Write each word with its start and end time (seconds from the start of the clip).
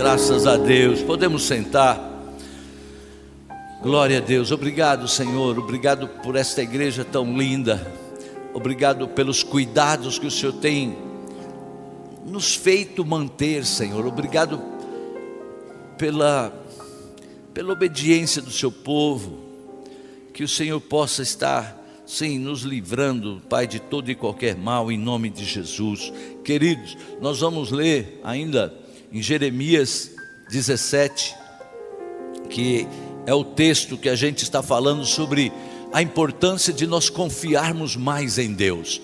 Graças 0.00 0.46
a 0.46 0.56
Deus. 0.56 1.02
Podemos 1.02 1.42
sentar. 1.42 2.00
Glória 3.82 4.16
a 4.16 4.20
Deus. 4.22 4.50
Obrigado, 4.50 5.06
Senhor. 5.06 5.58
Obrigado 5.58 6.08
por 6.08 6.36
esta 6.36 6.62
igreja 6.62 7.04
tão 7.04 7.36
linda. 7.36 7.86
Obrigado 8.54 9.08
pelos 9.08 9.42
cuidados 9.42 10.18
que 10.18 10.26
o 10.26 10.30
Senhor 10.30 10.54
tem 10.54 10.96
nos 12.24 12.54
feito 12.54 13.04
manter, 13.04 13.66
Senhor. 13.66 14.06
Obrigado 14.06 14.58
pela 15.98 16.50
pela 17.52 17.74
obediência 17.74 18.40
do 18.40 18.50
seu 18.50 18.72
povo. 18.72 19.38
Que 20.32 20.42
o 20.42 20.48
Senhor 20.48 20.80
possa 20.80 21.20
estar 21.20 21.78
sim 22.06 22.38
nos 22.38 22.62
livrando, 22.62 23.42
Pai, 23.50 23.66
de 23.66 23.78
todo 23.78 24.10
e 24.10 24.14
qualquer 24.14 24.56
mal 24.56 24.90
em 24.90 24.96
nome 24.96 25.28
de 25.28 25.44
Jesus. 25.44 26.10
Queridos, 26.42 26.96
nós 27.20 27.40
vamos 27.40 27.70
ler 27.70 28.18
ainda 28.24 28.79
em 29.12 29.20
Jeremias 29.20 30.10
17, 30.50 31.34
que 32.48 32.86
é 33.26 33.34
o 33.34 33.44
texto 33.44 33.96
que 33.96 34.08
a 34.08 34.16
gente 34.16 34.42
está 34.42 34.62
falando 34.62 35.04
sobre 35.04 35.52
a 35.92 36.00
importância 36.00 36.72
de 36.72 36.86
nós 36.86 37.10
confiarmos 37.10 37.96
mais 37.96 38.38
em 38.38 38.52
Deus, 38.52 39.00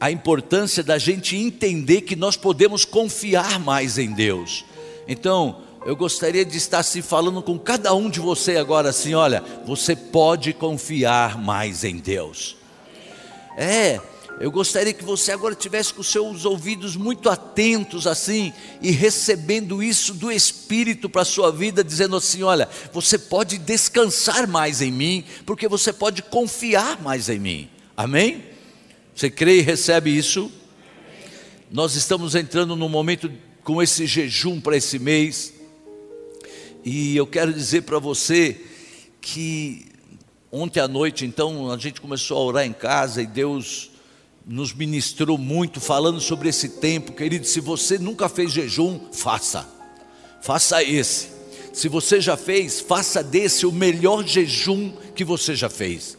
a 0.00 0.10
importância 0.10 0.82
da 0.82 0.98
gente 0.98 1.36
entender 1.36 2.02
que 2.02 2.16
nós 2.16 2.36
podemos 2.36 2.84
confiar 2.84 3.60
mais 3.60 3.98
em 3.98 4.12
Deus. 4.12 4.64
Então, 5.06 5.62
eu 5.86 5.94
gostaria 5.96 6.44
de 6.44 6.56
estar 6.56 6.82
se 6.82 7.00
falando 7.00 7.42
com 7.42 7.58
cada 7.58 7.94
um 7.94 8.10
de 8.10 8.20
você 8.20 8.56
agora 8.56 8.90
assim, 8.90 9.14
olha, 9.14 9.42
você 9.64 9.94
pode 9.94 10.52
confiar 10.52 11.38
mais 11.38 11.84
em 11.84 11.96
Deus. 11.96 12.56
É, 13.56 14.00
eu 14.38 14.50
gostaria 14.50 14.92
que 14.92 15.04
você 15.04 15.32
agora 15.32 15.54
tivesse 15.54 15.92
com 15.92 16.02
seus 16.02 16.44
ouvidos 16.44 16.96
muito 16.96 17.28
atentos 17.28 18.06
assim 18.06 18.52
e 18.80 18.90
recebendo 18.90 19.82
isso 19.82 20.14
do 20.14 20.30
Espírito 20.30 21.08
para 21.08 21.22
a 21.22 21.26
sua 21.26 21.50
vida, 21.50 21.82
dizendo 21.82 22.16
assim: 22.16 22.42
olha, 22.42 22.68
você 22.92 23.18
pode 23.18 23.58
descansar 23.58 24.46
mais 24.46 24.80
em 24.80 24.92
mim, 24.92 25.24
porque 25.44 25.68
você 25.68 25.92
pode 25.92 26.22
confiar 26.22 27.00
mais 27.02 27.28
em 27.28 27.38
mim. 27.38 27.70
Amém? 27.96 28.44
Você 29.14 29.28
crê 29.28 29.58
e 29.58 29.62
recebe 29.62 30.16
isso? 30.16 30.50
Nós 31.70 31.94
estamos 31.94 32.34
entrando 32.34 32.76
num 32.76 32.88
momento 32.88 33.30
com 33.62 33.82
esse 33.82 34.06
jejum 34.06 34.60
para 34.60 34.76
esse 34.76 34.98
mês, 34.98 35.52
e 36.84 37.16
eu 37.16 37.26
quero 37.26 37.52
dizer 37.52 37.82
para 37.82 37.98
você 37.98 38.58
que 39.20 39.90
ontem 40.50 40.80
à 40.80 40.88
noite, 40.88 41.24
então, 41.24 41.70
a 41.70 41.78
gente 41.78 42.00
começou 42.00 42.36
a 42.38 42.44
orar 42.44 42.66
em 42.66 42.72
casa 42.72 43.22
e 43.22 43.26
Deus 43.26 43.90
nos 44.46 44.72
ministrou 44.72 45.38
muito 45.38 45.80
falando 45.80 46.20
sobre 46.20 46.48
esse 46.48 46.68
tempo, 46.68 47.12
querido. 47.12 47.46
Se 47.46 47.60
você 47.60 47.98
nunca 47.98 48.28
fez 48.28 48.52
jejum, 48.52 49.00
faça, 49.12 49.68
faça 50.40 50.82
esse. 50.82 51.28
Se 51.72 51.88
você 51.88 52.20
já 52.20 52.36
fez, 52.36 52.80
faça 52.80 53.22
desse 53.22 53.64
o 53.64 53.72
melhor 53.72 54.26
jejum 54.26 54.92
que 55.14 55.24
você 55.24 55.54
já 55.54 55.68
fez. 55.68 56.18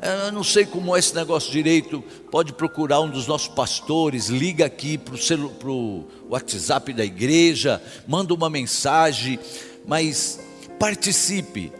Eu 0.00 0.30
não 0.30 0.44
sei 0.44 0.64
como 0.64 0.94
é 0.94 1.00
esse 1.00 1.12
negócio 1.14 1.50
direito. 1.50 2.02
Pode 2.30 2.52
procurar 2.52 3.00
um 3.00 3.10
dos 3.10 3.26
nossos 3.26 3.48
pastores, 3.48 4.28
liga 4.28 4.66
aqui 4.66 4.96
para 4.96 5.68
o 5.68 6.04
WhatsApp 6.28 6.92
da 6.92 7.04
igreja, 7.04 7.82
manda 8.06 8.32
uma 8.32 8.48
mensagem, 8.48 9.40
mas 9.84 10.38
participe, 10.78 11.72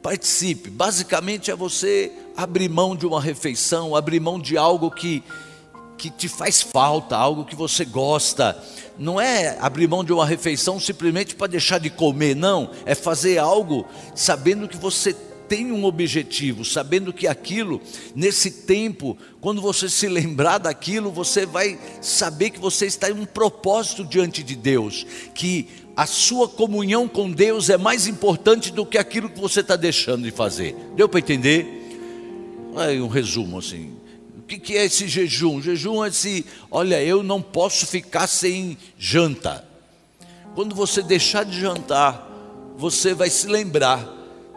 participe. 0.00 0.70
Basicamente 0.70 1.50
é 1.50 1.56
você 1.56 2.12
abrir 2.38 2.68
mão 2.68 2.94
de 2.94 3.04
uma 3.04 3.20
refeição, 3.20 3.96
abrir 3.96 4.20
mão 4.20 4.38
de 4.38 4.56
algo 4.56 4.92
que, 4.92 5.24
que 5.96 6.08
te 6.08 6.28
faz 6.28 6.62
falta, 6.62 7.16
algo 7.16 7.44
que 7.44 7.56
você 7.56 7.84
gosta. 7.84 8.56
Não 8.96 9.20
é 9.20 9.58
abrir 9.60 9.88
mão 9.88 10.04
de 10.04 10.12
uma 10.12 10.24
refeição 10.24 10.78
simplesmente 10.78 11.34
para 11.34 11.48
deixar 11.48 11.78
de 11.78 11.90
comer, 11.90 12.36
não. 12.36 12.70
É 12.86 12.94
fazer 12.94 13.38
algo 13.38 13.84
sabendo 14.14 14.68
que 14.68 14.76
você 14.76 15.12
tem 15.48 15.72
um 15.72 15.84
objetivo, 15.84 16.64
sabendo 16.64 17.12
que 17.12 17.26
aquilo, 17.26 17.80
nesse 18.14 18.52
tempo, 18.52 19.18
quando 19.40 19.60
você 19.60 19.88
se 19.88 20.06
lembrar 20.06 20.58
daquilo, 20.58 21.10
você 21.10 21.44
vai 21.44 21.76
saber 22.00 22.50
que 22.50 22.60
você 22.60 22.86
está 22.86 23.10
em 23.10 23.14
um 23.14 23.24
propósito 23.24 24.04
diante 24.04 24.44
de 24.44 24.54
Deus, 24.54 25.04
que 25.34 25.66
a 25.96 26.06
sua 26.06 26.48
comunhão 26.48 27.08
com 27.08 27.28
Deus 27.28 27.68
é 27.68 27.76
mais 27.76 28.06
importante 28.06 28.70
do 28.70 28.86
que 28.86 28.96
aquilo 28.96 29.28
que 29.28 29.40
você 29.40 29.58
está 29.58 29.74
deixando 29.74 30.22
de 30.22 30.30
fazer. 30.30 30.76
Deu 30.94 31.08
para 31.08 31.18
entender? 31.18 31.77
Aí 32.76 33.00
um 33.00 33.08
resumo 33.08 33.58
assim. 33.58 33.96
O 34.38 34.42
que 34.42 34.76
é 34.76 34.84
esse 34.84 35.06
jejum? 35.06 35.60
jejum 35.60 36.04
é 36.04 36.08
esse, 36.08 36.46
olha, 36.70 37.02
eu 37.02 37.22
não 37.22 37.42
posso 37.42 37.86
ficar 37.86 38.26
sem 38.26 38.78
janta. 38.98 39.64
Quando 40.54 40.74
você 40.74 41.02
deixar 41.02 41.44
de 41.44 41.60
jantar, 41.60 42.26
você 42.76 43.12
vai 43.12 43.28
se 43.28 43.46
lembrar 43.46 44.16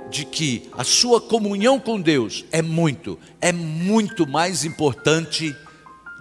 de 0.09 0.25
que 0.25 0.69
a 0.77 0.83
sua 0.83 1.19
comunhão 1.19 1.79
com 1.79 1.99
Deus 1.99 2.45
é 2.51 2.61
muito, 2.61 3.17
é 3.39 3.51
muito 3.51 4.27
mais 4.27 4.63
importante 4.63 5.55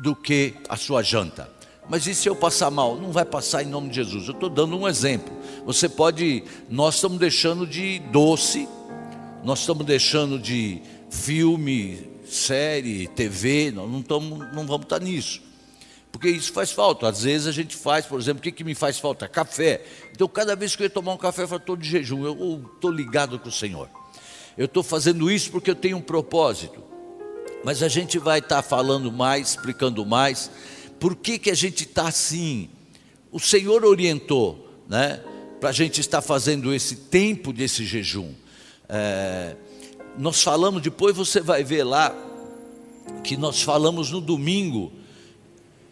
do 0.01 0.17
que 0.17 0.55
a 0.69 0.77
sua 0.77 1.03
janta. 1.03 1.51
Mas 1.89 2.07
e 2.07 2.15
se 2.15 2.29
eu 2.29 2.37
passar 2.37 2.71
mal? 2.71 2.97
Não 2.97 3.11
vai 3.11 3.25
passar 3.25 3.65
em 3.65 3.67
nome 3.67 3.89
de 3.89 3.97
Jesus. 3.97 4.29
Eu 4.29 4.35
estou 4.35 4.49
dando 4.49 4.79
um 4.79 4.87
exemplo. 4.87 5.37
Você 5.67 5.89
pode, 5.89 6.45
nós 6.69 6.95
estamos 6.95 7.19
deixando 7.19 7.67
de 7.67 7.99
doce, 8.13 8.69
nós 9.43 9.59
estamos 9.59 9.85
deixando 9.85 10.39
de 10.39 10.81
filme, 11.11 12.09
série, 12.25 13.09
TV, 13.09 13.73
nós 13.73 13.91
não, 13.91 14.03
tamo, 14.03 14.39
não 14.55 14.67
vamos 14.67 14.85
estar 14.85 15.01
nisso. 15.01 15.43
Porque 16.13 16.29
isso 16.29 16.53
faz 16.53 16.71
falta. 16.71 17.09
Às 17.09 17.23
vezes 17.23 17.47
a 17.47 17.53
gente 17.53 17.77
faz, 17.77 18.07
por 18.07 18.19
exemplo, 18.19 18.41
o 18.41 18.43
que, 18.43 18.53
que 18.53 18.65
me 18.65 18.75
faz 18.75 18.99
falta? 18.99 19.29
Café. 19.29 19.85
Então, 20.13 20.27
cada 20.29 20.57
vez 20.57 20.75
que 20.75 20.83
eu 20.83 20.87
ia 20.87 20.91
tomar 20.91 21.13
um 21.13 21.17
café, 21.17 21.43
eu 21.43 21.49
falo, 21.49 21.61
estou 21.61 21.77
de 21.77 21.89
jejum, 21.89 22.25
eu 22.25 22.65
estou 22.75 22.91
ligado 22.91 23.39
com 23.39 23.49
o 23.49 23.53
Senhor. 23.53 23.89
Eu 24.57 24.65
estou 24.67 24.83
fazendo 24.83 25.31
isso 25.31 25.51
porque 25.51 25.71
eu 25.71 25.75
tenho 25.75 25.97
um 25.97 26.03
propósito. 26.03 26.83
Mas 27.65 27.83
a 27.83 27.89
gente 27.89 28.19
vai 28.19 28.39
estar 28.39 28.57
tá 28.57 28.63
falando 28.63 29.13
mais, 29.13 29.51
explicando 29.51 30.05
mais, 30.05 30.51
por 30.99 31.15
que, 31.15 31.39
que 31.39 31.51
a 31.51 31.55
gente 31.55 31.85
está 31.85 32.09
assim. 32.09 32.71
O 33.31 33.39
Senhor 33.39 33.85
orientou, 33.85 34.83
né? 34.89 35.21
Para 35.61 35.69
a 35.69 35.73
gente 35.73 36.01
estar 36.01 36.23
fazendo 36.23 36.75
esse 36.75 36.97
tempo 36.97 37.53
desse 37.53 37.85
jejum. 37.85 38.33
É, 38.89 39.55
nós 40.19 40.43
falamos, 40.43 40.83
depois 40.83 41.17
você 41.17 41.41
vai 41.41 41.65
ver 41.65 41.85
lá, 41.85 42.15
que 43.25 43.37
nós 43.37 43.63
falamos 43.63 44.11
no 44.11 44.21
domingo 44.21 44.93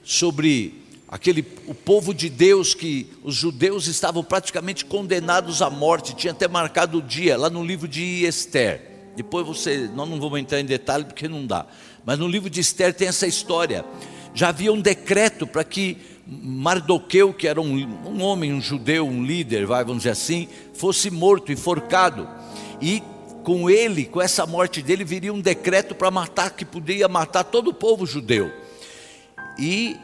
sobre 0.05 0.83
aquele 1.09 1.45
o 1.67 1.75
povo 1.75 2.13
de 2.15 2.29
Deus 2.29 2.75
que 2.75 3.09
os 3.23 3.35
judeus 3.35 3.87
estavam 3.87 4.23
praticamente 4.23 4.85
condenados 4.85 5.63
à 5.63 5.71
morte, 5.71 6.15
tinha 6.15 6.33
até 6.33 6.47
marcado 6.47 6.99
o 6.99 7.03
dia 7.03 7.37
lá 7.37 7.51
no 7.51 7.65
livro 7.65 7.89
de 7.89 8.25
Esther. 8.25 8.83
Depois 9.17 9.47
você, 9.47 9.91
nós 9.95 10.09
não 10.09 10.21
vamos 10.21 10.39
entrar 10.39 10.61
em 10.61 10.65
detalhe 10.65 11.05
porque 11.05 11.27
não 11.27 11.45
dá. 11.45 11.67
Mas 12.05 12.19
no 12.19 12.29
livro 12.29 12.49
de 12.49 12.61
Esther 12.61 12.95
tem 12.95 13.09
essa 13.09 13.27
história. 13.27 13.85
Já 14.33 14.51
havia 14.51 14.73
um 14.73 14.81
decreto 14.81 15.47
para 15.47 15.65
que 15.65 15.97
Mardoqueu, 16.27 17.33
que 17.33 17.49
era 17.49 17.61
um, 17.61 17.75
um 18.07 18.23
homem, 18.23 18.53
um 18.53 18.61
judeu, 18.61 19.07
um 19.07 19.25
líder, 19.25 19.67
vai, 19.67 19.83
vamos 19.83 20.03
dizer 20.03 20.11
assim, 20.11 20.47
fosse 20.75 21.11
morto, 21.11 21.51
enforcado. 21.51 22.29
E 22.81 23.03
com 23.49 23.71
ele, 23.71 24.05
com 24.05 24.21
essa 24.21 24.45
morte 24.45 24.83
dele, 24.83 25.03
viria 25.05 25.33
um 25.33 25.41
decreto 25.41 25.95
para 25.95 26.11
matar, 26.11 26.51
que 26.51 26.67
poderia 26.67 27.09
matar 27.09 27.43
todo 27.43 27.69
o 27.69 27.73
povo 27.73 28.05
judeu. 28.05 28.53
E 29.59 29.97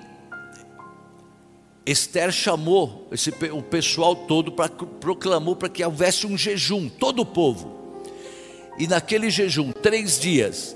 Esther 1.84 2.32
chamou 2.32 3.06
esse, 3.12 3.28
o 3.53 3.60
pessoal 3.60 4.16
todo 4.16 4.50
para 4.50 4.71
proclamou 4.71 5.55
para 5.55 5.69
que 5.69 5.84
houvesse 5.84 6.27
um 6.27 6.38
jejum, 6.38 6.88
todo 6.88 7.21
o 7.21 7.27
povo. 7.27 8.00
E 8.78 8.87
naquele 8.87 9.28
jejum, 9.28 9.72
três 9.72 10.19
dias, 10.19 10.75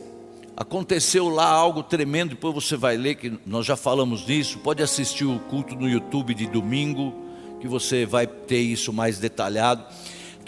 aconteceu 0.55 1.31
lá 1.31 1.49
algo 1.49 1.83
tremendo. 1.83 2.35
Depois 2.35 2.55
você 2.55 2.77
vai 2.77 2.99
ler 2.99 3.15
que 3.15 3.33
nós 3.47 3.65
já 3.65 3.77
falamos 3.77 4.27
disso. 4.27 4.59
Pode 4.59 4.83
assistir 4.83 5.25
o 5.25 5.39
culto 5.39 5.75
no 5.75 5.89
YouTube 5.89 6.35
de 6.35 6.47
domingo, 6.47 7.15
que 7.63 7.67
você 7.67 8.05
vai 8.05 8.27
ter 8.27 8.61
isso 8.61 8.93
mais 8.93 9.19
detalhado 9.19 9.87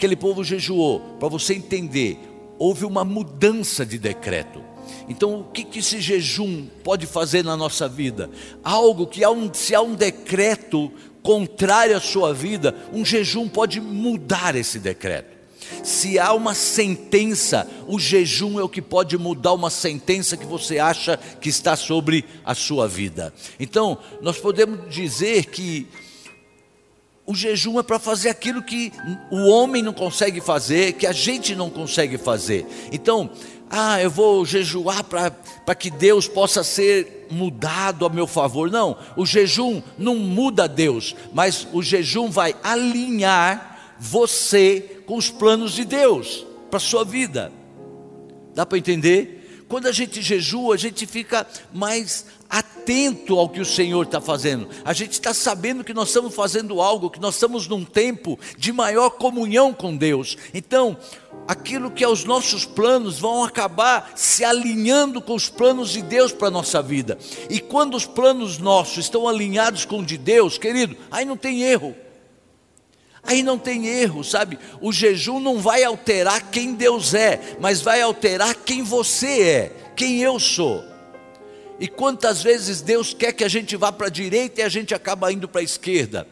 aquele 0.01 0.15
povo 0.15 0.43
jejuou, 0.43 0.99
para 1.19 1.29
você 1.29 1.53
entender, 1.53 2.17
houve 2.57 2.85
uma 2.85 3.05
mudança 3.05 3.85
de 3.85 3.99
decreto. 3.99 4.63
Então, 5.07 5.41
o 5.41 5.43
que, 5.43 5.63
que 5.63 5.77
esse 5.77 6.01
jejum 6.01 6.65
pode 6.83 7.05
fazer 7.05 7.43
na 7.43 7.55
nossa 7.55 7.87
vida? 7.87 8.27
Algo 8.63 9.05
que, 9.05 9.21
se 9.53 9.75
há 9.75 9.81
um 9.81 9.93
decreto 9.93 10.91
contrário 11.21 11.95
à 11.95 11.99
sua 11.99 12.33
vida, 12.33 12.75
um 12.91 13.05
jejum 13.05 13.47
pode 13.47 13.79
mudar 13.79 14.55
esse 14.55 14.79
decreto. 14.79 15.39
Se 15.83 16.17
há 16.17 16.33
uma 16.33 16.55
sentença, 16.55 17.69
o 17.87 17.99
jejum 17.99 18.59
é 18.59 18.63
o 18.63 18.69
que 18.69 18.81
pode 18.81 19.15
mudar 19.19 19.53
uma 19.53 19.69
sentença 19.69 20.35
que 20.35 20.45
você 20.47 20.79
acha 20.79 21.15
que 21.39 21.49
está 21.49 21.75
sobre 21.75 22.25
a 22.43 22.55
sua 22.55 22.87
vida. 22.87 23.31
Então, 23.59 23.99
nós 24.19 24.39
podemos 24.39 24.91
dizer 24.91 25.45
que 25.45 25.87
o 27.25 27.35
jejum 27.35 27.79
é 27.79 27.83
para 27.83 27.99
fazer 27.99 28.29
aquilo 28.29 28.61
que 28.61 28.91
o 29.29 29.47
homem 29.47 29.81
não 29.81 29.93
consegue 29.93 30.41
fazer, 30.41 30.93
que 30.93 31.05
a 31.05 31.11
gente 31.11 31.55
não 31.55 31.69
consegue 31.69 32.17
fazer. 32.17 32.65
Então, 32.91 33.29
ah, 33.69 34.01
eu 34.01 34.09
vou 34.09 34.45
jejuar 34.45 35.03
para 35.03 35.75
que 35.75 35.89
Deus 35.89 36.27
possa 36.27 36.63
ser 36.63 37.27
mudado 37.31 38.05
a 38.05 38.09
meu 38.09 38.27
favor. 38.27 38.69
Não, 38.69 38.97
o 39.15 39.25
jejum 39.25 39.81
não 39.97 40.15
muda 40.15 40.67
Deus, 40.67 41.15
mas 41.33 41.67
o 41.71 41.81
jejum 41.81 42.29
vai 42.29 42.53
alinhar 42.61 43.95
você 43.97 45.01
com 45.05 45.15
os 45.15 45.29
planos 45.29 45.73
de 45.73 45.85
Deus 45.85 46.45
para 46.69 46.77
a 46.77 46.81
sua 46.81 47.05
vida. 47.05 47.51
Dá 48.53 48.65
para 48.65 48.77
entender? 48.77 49.65
Quando 49.69 49.87
a 49.87 49.91
gente 49.93 50.21
jejua, 50.21 50.75
a 50.75 50.77
gente 50.77 51.05
fica 51.05 51.47
mais 51.73 52.25
atento 52.51 53.39
ao 53.39 53.47
que 53.47 53.61
o 53.61 53.65
Senhor 53.65 54.03
está 54.03 54.19
fazendo. 54.19 54.67
A 54.83 54.91
gente 54.91 55.13
está 55.13 55.33
sabendo 55.33 55.85
que 55.85 55.93
nós 55.93 56.09
estamos 56.09 56.35
fazendo 56.35 56.81
algo, 56.81 57.09
que 57.09 57.21
nós 57.21 57.35
estamos 57.35 57.65
num 57.65 57.85
tempo 57.85 58.37
de 58.57 58.73
maior 58.73 59.11
comunhão 59.11 59.73
com 59.73 59.95
Deus. 59.95 60.37
Então, 60.53 60.97
aquilo 61.47 61.89
que 61.89 62.03
é 62.03 62.09
os 62.09 62.25
nossos 62.25 62.65
planos 62.65 63.17
vão 63.17 63.45
acabar 63.45 64.11
se 64.15 64.43
alinhando 64.43 65.21
com 65.21 65.33
os 65.33 65.47
planos 65.47 65.91
de 65.91 66.01
Deus 66.01 66.33
para 66.33 66.49
a 66.49 66.51
nossa 66.51 66.81
vida. 66.81 67.17
E 67.49 67.61
quando 67.61 67.95
os 67.95 68.05
planos 68.05 68.57
nossos 68.57 69.05
estão 69.05 69.29
alinhados 69.29 69.85
com 69.85 69.99
o 69.99 70.05
de 70.05 70.17
Deus, 70.17 70.57
querido, 70.57 70.97
aí 71.09 71.23
não 71.23 71.37
tem 71.37 71.63
erro. 71.63 71.95
Aí 73.23 73.43
não 73.43 73.57
tem 73.57 73.87
erro, 73.87 74.23
sabe? 74.23 74.59
O 74.81 74.91
jejum 74.91 75.39
não 75.39 75.59
vai 75.59 75.83
alterar 75.85 76.49
quem 76.49 76.73
Deus 76.73 77.13
é, 77.13 77.55
mas 77.61 77.79
vai 77.79 78.01
alterar 78.01 78.55
quem 78.55 78.83
você 78.83 79.41
é, 79.41 79.75
quem 79.95 80.21
eu 80.21 80.37
sou. 80.37 80.90
E 81.81 81.87
quantas 81.87 82.43
vezes 82.43 82.79
Deus 82.79 83.11
quer 83.11 83.33
que 83.33 83.43
a 83.43 83.47
gente 83.47 83.75
vá 83.75 83.91
para 83.91 84.05
a 84.05 84.11
direita 84.11 84.61
e 84.61 84.63
a 84.63 84.69
gente 84.69 84.93
acaba 84.93 85.33
indo 85.33 85.47
para 85.47 85.61
a 85.61 85.63
esquerda? 85.63 86.27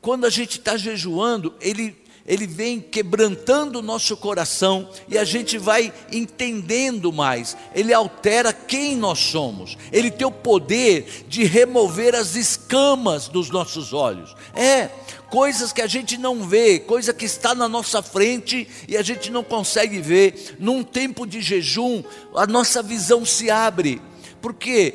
Quando 0.00 0.24
a 0.24 0.30
gente 0.30 0.58
está 0.58 0.78
jejuando, 0.78 1.54
Ele, 1.60 1.94
Ele 2.24 2.46
vem 2.46 2.80
quebrantando 2.80 3.80
o 3.80 3.82
nosso 3.82 4.16
coração 4.16 4.88
e 5.10 5.18
a 5.18 5.24
gente 5.24 5.58
vai 5.58 5.92
entendendo 6.10 7.12
mais. 7.12 7.54
Ele 7.74 7.92
altera 7.92 8.50
quem 8.50 8.96
nós 8.96 9.18
somos. 9.18 9.76
Ele 9.92 10.10
tem 10.10 10.26
o 10.26 10.32
poder 10.32 11.26
de 11.28 11.44
remover 11.44 12.14
as 12.14 12.34
escamas 12.34 13.28
dos 13.28 13.50
nossos 13.50 13.92
olhos. 13.92 14.34
É, 14.54 14.88
coisas 15.28 15.70
que 15.70 15.82
a 15.82 15.86
gente 15.86 16.16
não 16.16 16.48
vê, 16.48 16.78
coisa 16.78 17.12
que 17.12 17.26
está 17.26 17.54
na 17.54 17.68
nossa 17.68 18.00
frente 18.00 18.66
e 18.88 18.96
a 18.96 19.02
gente 19.02 19.30
não 19.30 19.44
consegue 19.44 20.00
ver. 20.00 20.56
Num 20.58 20.82
tempo 20.82 21.26
de 21.26 21.42
jejum, 21.42 22.02
a 22.34 22.46
nossa 22.46 22.82
visão 22.82 23.22
se 23.22 23.50
abre. 23.50 24.00
Por 24.46 24.54
quê? 24.54 24.94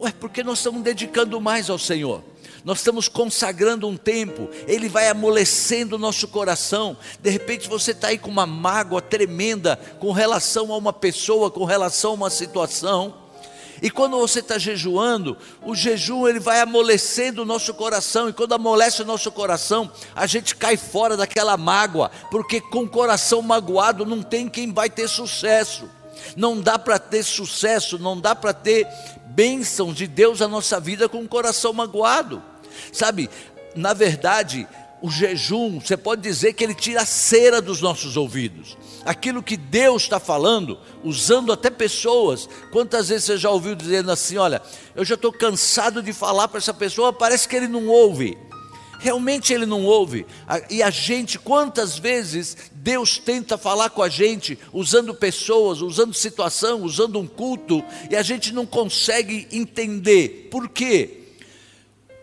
Ué, 0.00 0.14
porque 0.18 0.42
nós 0.42 0.60
estamos 0.60 0.82
dedicando 0.82 1.38
mais 1.38 1.68
ao 1.68 1.78
Senhor. 1.78 2.24
Nós 2.64 2.78
estamos 2.78 3.06
consagrando 3.06 3.86
um 3.86 3.98
tempo, 3.98 4.48
Ele 4.66 4.88
vai 4.88 5.10
amolecendo 5.10 5.96
o 5.96 5.98
nosso 5.98 6.26
coração. 6.28 6.96
De 7.20 7.28
repente 7.28 7.68
você 7.68 7.90
está 7.90 8.08
aí 8.08 8.16
com 8.16 8.30
uma 8.30 8.46
mágoa 8.46 9.02
tremenda 9.02 9.78
com 10.00 10.10
relação 10.10 10.72
a 10.72 10.76
uma 10.78 10.90
pessoa, 10.90 11.50
com 11.50 11.66
relação 11.66 12.12
a 12.12 12.14
uma 12.14 12.30
situação. 12.30 13.14
E 13.82 13.90
quando 13.90 14.18
você 14.18 14.40
está 14.40 14.56
jejuando, 14.56 15.36
o 15.62 15.74
jejum 15.74 16.26
ele 16.26 16.40
vai 16.40 16.62
amolecendo 16.62 17.42
o 17.42 17.44
nosso 17.44 17.74
coração, 17.74 18.26
e 18.30 18.32
quando 18.32 18.54
amolece 18.54 19.02
o 19.02 19.04
nosso 19.04 19.30
coração, 19.30 19.92
a 20.14 20.26
gente 20.26 20.56
cai 20.56 20.78
fora 20.78 21.14
daquela 21.14 21.58
mágoa, 21.58 22.10
porque 22.30 22.58
com 22.58 22.84
o 22.84 22.88
coração 22.88 23.42
magoado 23.42 24.06
não 24.06 24.22
tem 24.22 24.48
quem 24.48 24.72
vai 24.72 24.88
ter 24.88 25.10
sucesso. 25.10 25.90
Não 26.36 26.60
dá 26.60 26.78
para 26.78 26.98
ter 26.98 27.22
sucesso, 27.22 27.98
não 27.98 28.18
dá 28.18 28.34
para 28.34 28.52
ter 28.52 28.86
bênçãos 29.26 29.94
de 29.94 30.06
Deus 30.06 30.40
na 30.40 30.48
nossa 30.48 30.80
vida 30.80 31.08
com 31.08 31.22
o 31.22 31.28
coração 31.28 31.72
magoado. 31.72 32.42
Sabe, 32.92 33.28
na 33.74 33.92
verdade, 33.92 34.66
o 35.02 35.10
jejum, 35.10 35.78
você 35.78 35.96
pode 35.96 36.22
dizer 36.22 36.54
que 36.54 36.64
ele 36.64 36.74
tira 36.74 37.02
a 37.02 37.06
cera 37.06 37.60
dos 37.60 37.80
nossos 37.80 38.16
ouvidos. 38.16 38.76
Aquilo 39.04 39.42
que 39.42 39.56
Deus 39.56 40.02
está 40.02 40.18
falando, 40.18 40.78
usando 41.04 41.52
até 41.52 41.70
pessoas. 41.70 42.48
Quantas 42.72 43.08
vezes 43.08 43.24
você 43.24 43.36
já 43.36 43.50
ouviu 43.50 43.74
dizendo 43.74 44.10
assim: 44.10 44.36
olha, 44.36 44.60
eu 44.94 45.04
já 45.04 45.14
estou 45.14 45.32
cansado 45.32 46.02
de 46.02 46.12
falar 46.12 46.48
para 46.48 46.58
essa 46.58 46.74
pessoa, 46.74 47.12
parece 47.12 47.48
que 47.48 47.54
ele 47.54 47.68
não 47.68 47.86
ouve. 47.86 48.36
Realmente 48.98 49.52
ele 49.52 49.66
não 49.66 49.84
ouve. 49.84 50.26
E 50.70 50.82
a 50.82 50.90
gente, 50.90 51.38
quantas 51.38 51.98
vezes 51.98 52.56
Deus 52.72 53.18
tenta 53.18 53.58
falar 53.58 53.90
com 53.90 54.02
a 54.02 54.08
gente, 54.08 54.58
usando 54.72 55.14
pessoas, 55.14 55.80
usando 55.80 56.14
situação, 56.14 56.82
usando 56.82 57.18
um 57.18 57.26
culto, 57.26 57.84
e 58.10 58.16
a 58.16 58.22
gente 58.22 58.52
não 58.52 58.64
consegue 58.64 59.48
entender. 59.50 60.48
Por 60.50 60.68
quê? 60.68 61.22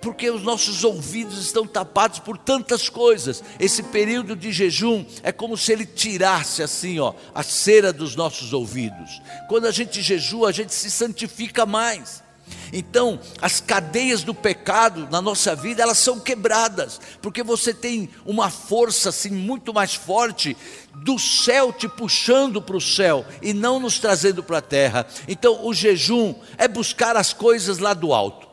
Porque 0.02 0.30
os 0.30 0.44
nossos 0.44 0.84
ouvidos 0.84 1.38
estão 1.38 1.66
tapados 1.68 2.20
por 2.20 2.38
tantas 2.38 2.90
coisas. 2.90 3.44
Esse 3.60 3.84
período 3.84 4.36
de 4.36 4.52
jejum 4.52 5.06
é 5.22 5.32
como 5.32 5.58
se 5.58 5.72
ele 5.72 5.86
tirasse 5.86 6.64
assim, 6.64 7.00
ó, 7.00 7.14
a 7.34 7.44
cera 7.44 7.94
dos 7.94 8.16
nossos 8.16 8.52
ouvidos. 8.52 9.22
Quando 9.48 9.68
a 9.68 9.72
gente 9.72 10.02
jejua, 10.02 10.50
a 10.50 10.52
gente 10.52 10.74
se 10.74 10.90
santifica 10.90 11.66
mais. 11.66 12.23
Então, 12.72 13.20
as 13.42 13.60
cadeias 13.60 14.24
do 14.24 14.34
pecado 14.34 15.08
na 15.12 15.22
nossa 15.22 15.56
vida, 15.56 15.84
elas 15.84 16.00
são 16.00 16.20
quebradas, 16.20 17.00
porque 17.22 17.44
você 17.44 17.74
tem 17.74 18.10
uma 18.26 18.50
força 18.50 19.10
assim 19.10 19.30
muito 19.30 19.74
mais 19.74 19.94
forte 19.94 20.58
do 20.96 21.20
céu 21.20 21.72
te 21.72 21.88
puxando 21.88 22.62
para 22.62 22.76
o 22.76 22.82
céu 22.82 23.26
e 23.42 23.54
não 23.54 23.80
nos 23.80 24.00
trazendo 24.00 24.44
para 24.44 24.58
a 24.58 24.62
terra. 24.62 25.06
Então, 25.28 25.66
o 25.66 25.74
jejum 25.74 26.34
é 26.58 26.68
buscar 26.68 27.16
as 27.16 27.32
coisas 27.32 27.78
lá 27.78 27.94
do 27.94 28.12
alto, 28.12 28.48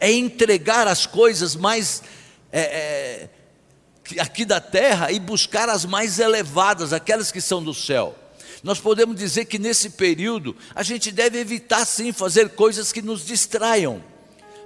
é 0.00 0.10
entregar 0.10 0.88
as 0.88 1.06
coisas 1.06 1.54
mais 1.54 2.02
é, 2.50 2.60
é, 2.60 4.20
aqui 4.20 4.44
da 4.44 4.60
terra 4.60 5.12
e 5.12 5.20
buscar 5.20 5.68
as 5.68 5.84
mais 5.84 6.18
elevadas, 6.18 6.92
aquelas 6.92 7.30
que 7.30 7.40
são 7.40 7.62
do 7.62 7.72
céu 7.72 8.16
nós 8.62 8.78
podemos 8.78 9.16
dizer 9.16 9.46
que 9.46 9.58
nesse 9.58 9.90
período 9.90 10.54
a 10.74 10.82
gente 10.82 11.10
deve 11.10 11.38
evitar 11.38 11.84
sim 11.84 12.12
fazer 12.12 12.50
coisas 12.50 12.92
que 12.92 13.02
nos 13.02 13.26
distraiam, 13.26 14.02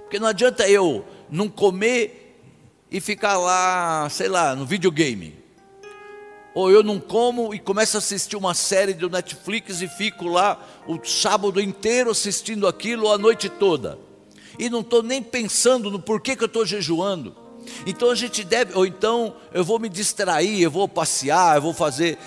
porque 0.01 0.19
não 0.19 0.27
adianta 0.27 0.69
eu 0.69 1.03
não 1.29 1.49
comer 1.49 2.39
e 2.91 3.01
ficar 3.01 3.37
lá, 3.37 4.07
sei 4.09 4.29
lá, 4.29 4.55
no 4.55 4.65
videogame, 4.65 5.35
ou 6.53 6.71
eu 6.71 6.81
não 6.81 6.99
como 6.99 7.53
e 7.53 7.59
começo 7.59 7.97
a 7.97 7.99
assistir 7.99 8.35
uma 8.35 8.53
série 8.53 8.93
do 8.93 9.09
Netflix 9.09 9.81
e 9.81 9.87
fico 9.87 10.25
lá 10.27 10.63
o 10.87 11.03
sábado 11.03 11.59
inteiro 11.59 12.11
assistindo 12.11 12.67
aquilo 12.67 13.11
a 13.11 13.17
noite 13.17 13.49
toda, 13.49 13.99
e 14.59 14.69
não 14.69 14.81
estou 14.81 15.03
nem 15.03 15.21
pensando 15.21 15.91
no 15.91 15.99
porquê 15.99 16.35
que 16.35 16.43
eu 16.43 16.47
estou 16.47 16.65
jejuando. 16.65 17.35
Então 17.85 18.09
a 18.09 18.15
gente 18.15 18.43
deve, 18.43 18.73
ou 18.75 18.85
então 18.85 19.35
eu 19.53 19.63
vou 19.63 19.77
me 19.77 19.89
distrair, 19.89 20.61
eu 20.61 20.71
vou 20.71 20.87
passear, 20.87 21.57
eu 21.57 21.61
vou 21.61 21.73
fazer. 21.73 22.17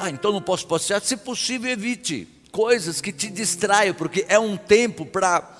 Ah, 0.00 0.10
então 0.10 0.30
não 0.30 0.40
posso 0.40 0.64
passear? 0.64 1.02
Se 1.02 1.16
possível, 1.16 1.68
evite 1.68 2.28
coisas 2.52 3.00
que 3.00 3.12
te 3.12 3.28
distraiam, 3.28 3.92
porque 3.92 4.24
é 4.28 4.38
um 4.38 4.56
tempo 4.56 5.04
para 5.04 5.58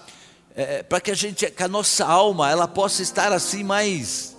é, 0.54 0.84
para 0.84 1.00
que 1.00 1.10
a 1.10 1.14
gente, 1.14 1.50
que 1.50 1.62
a 1.62 1.66
nossa 1.66 2.06
alma, 2.06 2.48
ela 2.48 2.68
possa 2.68 3.02
estar 3.02 3.32
assim 3.32 3.64
mais 3.64 4.36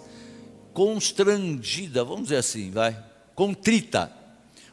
constrangida, 0.73 2.03
vamos 2.05 2.23
dizer 2.23 2.37
assim, 2.37 2.71
vai, 2.71 2.97
contrita. 3.35 4.09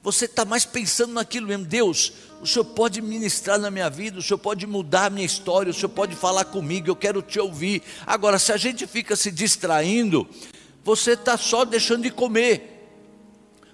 Você 0.00 0.26
está 0.26 0.45
mais 0.45 0.64
pensando 0.64 1.12
naquilo 1.12 1.49
mesmo, 1.49 1.64
Deus, 1.64 2.12
o 2.40 2.47
Senhor 2.47 2.64
pode 2.64 3.02
ministrar 3.02 3.59
na 3.59 3.71
minha 3.71 3.90
vida, 3.90 4.21
o 4.21 4.23
Senhor 4.23 4.38
pode 4.38 4.64
mudar 4.64 5.06
a 5.06 5.11
minha 5.11 5.26
história, 5.26 5.71
o 5.71 5.75
Senhor 5.75 5.88
pode 5.88 6.14
falar 6.14 6.45
comigo, 6.45 6.88
eu 6.88 6.97
quero 6.97 7.21
te 7.21 7.40
ouvir. 7.40 7.83
Agora, 8.06 8.38
se 8.38 8.52
a 8.52 8.56
gente 8.56 8.87
fica 8.87 9.16
se 9.16 9.33
distraindo, 9.33 10.28
você 10.85 11.12
está 11.12 11.37
só 11.37 11.64
deixando 11.64 12.04
de 12.04 12.11
comer 12.12 12.75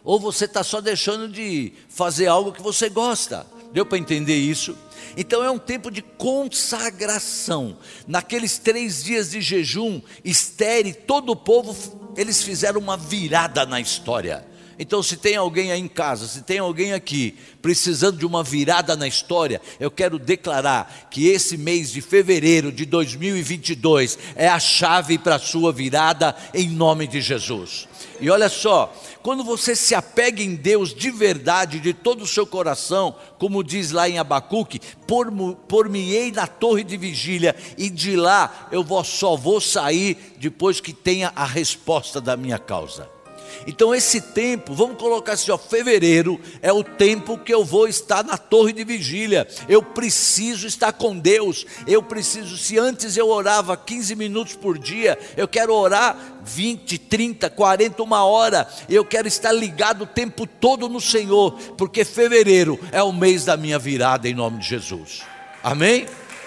ou 0.05 0.19
você 0.19 0.45
está 0.47 0.65
só 0.65 0.81
deixando 0.81 1.29
de 1.29 1.73
fazer 1.89 2.27
algo 2.27 2.53
que 2.53 2.63
você 2.63 2.89
gosta. 2.89 3.47
Deu 3.73 3.87
para 3.87 3.99
entender 3.99 4.37
isso? 4.37 4.77
Então 5.17 5.43
é 5.43 5.51
um 5.51 5.59
tempo 5.59 5.91
de 5.91 6.03
consagração. 6.03 7.77
Naqueles 8.07 8.59
três 8.59 9.05
dias 9.05 9.31
de 9.31 9.41
jejum, 9.41 10.01
Esther 10.25 10.87
e 10.87 10.93
todo 10.93 11.31
o 11.31 11.37
povo, 11.37 12.13
eles 12.17 12.43
fizeram 12.43 12.81
uma 12.81 12.97
virada 12.97 13.65
na 13.65 13.81
história. 13.81 14.47
Então, 14.83 15.01
se 15.01 15.17
tem 15.17 15.37
alguém 15.37 15.71
aí 15.71 15.79
em 15.79 15.87
casa, 15.87 16.27
se 16.27 16.43
tem 16.43 16.59
alguém 16.59 16.93
aqui 16.93 17.37
precisando 17.63 18.19
de 18.19 18.27
uma 18.27 18.43
virada 18.43 18.97
na 18.97 19.07
história, 19.07 19.63
eu 19.79 19.93
quero 19.93 20.19
declarar 20.19 21.07
que 21.09 21.29
esse 21.29 21.57
mês 21.57 21.93
de 21.93 22.01
fevereiro 22.01 22.73
de 22.73 22.85
2022 22.85 24.19
é 24.35 24.49
a 24.49 24.59
chave 24.59 25.19
para 25.19 25.37
a 25.37 25.39
sua 25.39 25.73
virada 25.73 26.35
em 26.53 26.69
nome 26.69 27.07
de 27.07 27.21
Jesus. 27.21 27.87
E 28.21 28.29
olha 28.29 28.49
só, 28.49 28.93
quando 29.23 29.45
você 29.45 29.77
se 29.77 29.95
apega 29.95 30.43
em 30.43 30.57
Deus 30.57 30.93
de 30.93 31.13
verdade, 31.13 31.79
de 31.79 31.95
todo 31.95 32.23
o 32.23 32.27
seu 32.27 32.45
coração, 32.45 33.15
como 33.39 33.63
diz 33.63 33.93
lá 33.93 34.09
em 34.09 34.19
Abacuque, 34.19 34.81
por-me-ei 35.07 36.33
na 36.33 36.49
torre 36.49 36.83
de 36.83 36.97
vigília, 36.97 37.55
e 37.79 37.89
de 37.89 38.17
lá 38.17 38.67
eu 38.73 38.83
vou, 38.83 39.05
só 39.05 39.37
vou 39.37 39.61
sair 39.61 40.35
depois 40.39 40.81
que 40.81 40.93
tenha 40.93 41.33
a 41.37 41.45
resposta 41.45 42.21
da 42.21 42.37
minha 42.37 42.59
causa. 42.59 43.22
Então, 43.67 43.95
esse 43.95 44.21
tempo, 44.21 44.75
vamos 44.75 44.97
colocar 44.97 45.33
assim: 45.33 45.51
ó, 45.51 45.59
fevereiro 45.59 46.41
é 46.61 46.73
o 46.73 46.83
tempo 46.83 47.39
que 47.39 47.53
eu 47.53 47.65
vou 47.65 47.89
estar 47.89 48.25
na 48.25 48.37
torre 48.37 48.73
de 48.73 48.85
vigília. 48.85 49.47
Eu 49.69 49.83
preciso 49.83 50.67
estar 50.67 50.93
com 50.93 51.19
Deus. 51.19 51.67
Eu 51.87 52.03
preciso, 52.03 52.57
se 52.57 52.79
antes 52.79 53.17
eu 53.17 53.29
orava 53.29 53.77
15 53.77 54.15
minutos 54.15 54.55
por 54.55 54.79
dia, 54.79 55.19
eu 55.37 55.47
quero 55.47 55.75
orar 55.75 56.17
20, 56.45 56.99
30, 56.99 57.51
40, 57.51 58.03
uma 58.03 58.25
hora. 58.25 58.69
Eu 58.89 59.05
quero 59.05 59.29
estar 59.29 59.53
ligado 59.53 60.03
o 60.03 60.07
tempo 60.07 60.47
todo 60.47 60.89
no 60.89 61.01
Senhor, 61.01 61.53
porque 61.77 62.05
fevereiro 62.05 62.79
é 62.91 63.03
o 63.03 63.13
mês 63.13 63.45
da 63.45 63.57
minha 63.57 63.79
virada, 63.79 64.29
em 64.29 64.35
nome 64.35 64.59
de 64.59 64.69
Jesus. 64.69 65.23
Amém? 65.63 66.07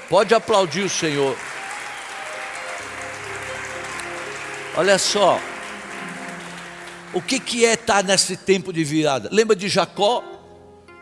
Pode 0.09 0.33
aplaudir 0.33 0.81
o 0.81 0.89
Senhor. 0.89 1.35
Olha 4.77 4.97
só, 4.97 5.39
o 7.15 7.21
que, 7.21 7.39
que 7.39 7.65
é 7.65 7.73
estar 7.73 8.03
nesse 8.03 8.35
tempo 8.35 8.73
de 8.73 8.83
virada? 8.83 9.29
Lembra 9.31 9.55
de 9.55 9.69
Jacó? 9.69 10.21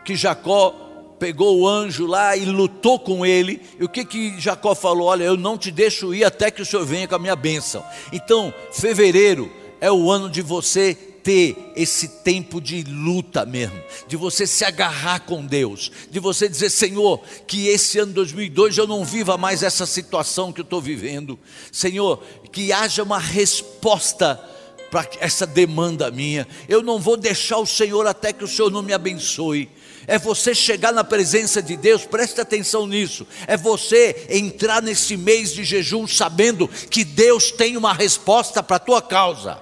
Que 0.04 0.14
Jacó 0.14 0.70
pegou 1.18 1.58
o 1.58 1.68
anjo 1.68 2.06
lá 2.06 2.36
e 2.36 2.44
lutou 2.44 3.00
com 3.00 3.26
ele. 3.26 3.60
E 3.80 3.84
o 3.84 3.88
que, 3.88 4.04
que 4.04 4.40
Jacó 4.40 4.76
falou? 4.76 5.08
Olha, 5.08 5.24
eu 5.24 5.36
não 5.36 5.58
te 5.58 5.72
deixo 5.72 6.14
ir 6.14 6.22
até 6.22 6.52
que 6.52 6.62
o 6.62 6.66
Senhor 6.66 6.86
venha 6.86 7.08
com 7.08 7.16
a 7.16 7.18
minha 7.18 7.34
bênção. 7.34 7.84
Então, 8.12 8.54
fevereiro 8.72 9.50
é 9.80 9.90
o 9.90 10.08
ano 10.08 10.30
de 10.30 10.40
você 10.40 10.94
ter 10.94 11.72
esse 11.74 12.06
tempo 12.22 12.60
de 12.60 12.84
luta 12.84 13.44
mesmo, 13.44 13.82
de 14.06 14.16
você 14.16 14.46
se 14.46 14.64
agarrar 14.64 15.20
com 15.20 15.44
Deus, 15.44 15.90
de 16.10 16.20
você 16.20 16.48
dizer, 16.48 16.70
Senhor, 16.70 17.20
que 17.46 17.66
esse 17.66 17.98
ano 17.98 18.12
2002 18.12 18.78
eu 18.78 18.86
não 18.86 19.04
viva 19.04 19.36
mais 19.36 19.64
essa 19.64 19.84
situação 19.84 20.52
que 20.52 20.60
eu 20.60 20.64
estou 20.64 20.80
vivendo. 20.80 21.36
Senhor, 21.72 22.22
que 22.52 22.72
haja 22.72 23.02
uma 23.02 23.18
resposta 23.18 24.53
para 24.94 25.08
essa 25.18 25.44
demanda 25.44 26.08
minha. 26.08 26.46
Eu 26.68 26.80
não 26.80 27.00
vou 27.00 27.16
deixar 27.16 27.58
o 27.58 27.66
Senhor 27.66 28.06
até 28.06 28.32
que 28.32 28.44
o 28.44 28.48
Senhor 28.48 28.70
não 28.70 28.80
me 28.80 28.92
abençoe. 28.92 29.68
É 30.06 30.20
você 30.20 30.54
chegar 30.54 30.92
na 30.92 31.02
presença 31.02 31.60
de 31.60 31.76
Deus, 31.76 32.04
preste 32.04 32.40
atenção 32.40 32.86
nisso. 32.86 33.26
É 33.48 33.56
você 33.56 34.24
entrar 34.30 34.80
nesse 34.80 35.16
mês 35.16 35.52
de 35.52 35.64
jejum 35.64 36.06
sabendo 36.06 36.68
que 36.68 37.02
Deus 37.04 37.50
tem 37.50 37.76
uma 37.76 37.92
resposta 37.92 38.62
para 38.62 38.76
a 38.76 38.78
tua 38.78 39.02
causa. 39.02 39.58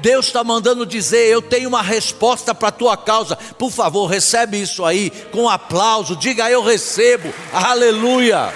Deus 0.00 0.26
está 0.26 0.44
mandando 0.44 0.84
dizer: 0.84 1.32
Eu 1.32 1.40
tenho 1.40 1.70
uma 1.70 1.82
resposta 1.82 2.54
para 2.54 2.68
a 2.68 2.72
tua 2.72 2.94
causa. 2.94 3.36
Por 3.36 3.70
favor, 3.70 4.04
recebe 4.04 4.60
isso 4.60 4.84
aí 4.84 5.10
com 5.32 5.48
aplauso. 5.48 6.14
Diga: 6.14 6.50
Eu 6.50 6.62
recebo. 6.62 7.32
Aleluia. 7.54 8.52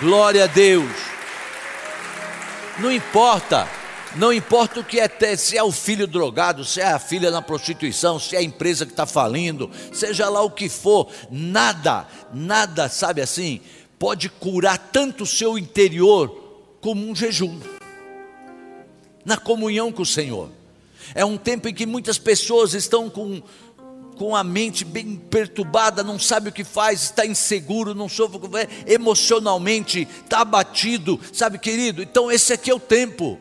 Glória 0.00 0.44
a 0.44 0.46
Deus. 0.46 0.90
Não 2.78 2.90
importa 2.90 3.68
não 4.16 4.32
importa 4.32 4.80
o 4.80 4.84
que 4.84 5.00
é 5.00 5.08
ter, 5.08 5.36
se 5.36 5.56
é 5.56 5.62
o 5.62 5.72
filho 5.72 6.06
drogado, 6.06 6.64
se 6.64 6.80
é 6.80 6.86
a 6.86 6.98
filha 6.98 7.30
na 7.30 7.42
prostituição, 7.42 8.18
se 8.18 8.36
é 8.36 8.38
a 8.38 8.42
empresa 8.42 8.86
que 8.86 8.92
está 8.92 9.06
falindo, 9.06 9.70
seja 9.92 10.28
lá 10.28 10.40
o 10.42 10.50
que 10.50 10.68
for, 10.68 11.08
nada, 11.30 12.06
nada, 12.32 12.88
sabe 12.88 13.20
assim, 13.20 13.60
pode 13.98 14.28
curar 14.28 14.78
tanto 14.78 15.24
o 15.24 15.26
seu 15.26 15.58
interior 15.58 16.28
como 16.80 17.08
um 17.08 17.14
jejum, 17.14 17.58
na 19.24 19.36
comunhão 19.36 19.90
com 19.90 20.02
o 20.02 20.06
Senhor. 20.06 20.50
É 21.14 21.24
um 21.24 21.36
tempo 21.36 21.68
em 21.68 21.74
que 21.74 21.86
muitas 21.86 22.18
pessoas 22.18 22.72
estão 22.72 23.10
com, 23.10 23.42
com 24.16 24.36
a 24.36 24.44
mente 24.44 24.84
bem 24.84 25.16
perturbada, 25.16 26.02
não 26.02 26.18
sabe 26.18 26.48
o 26.48 26.52
que 26.52 26.64
faz, 26.64 27.02
está 27.02 27.26
inseguro, 27.26 27.94
não 27.94 28.08
soube 28.08 28.38
vai, 28.48 28.68
emocionalmente, 28.86 30.06
está 30.24 30.40
abatido, 30.40 31.20
sabe, 31.32 31.58
querido? 31.58 32.02
Então, 32.02 32.30
esse 32.30 32.52
aqui 32.52 32.70
é 32.70 32.74
o 32.74 32.80
tempo. 32.80 33.40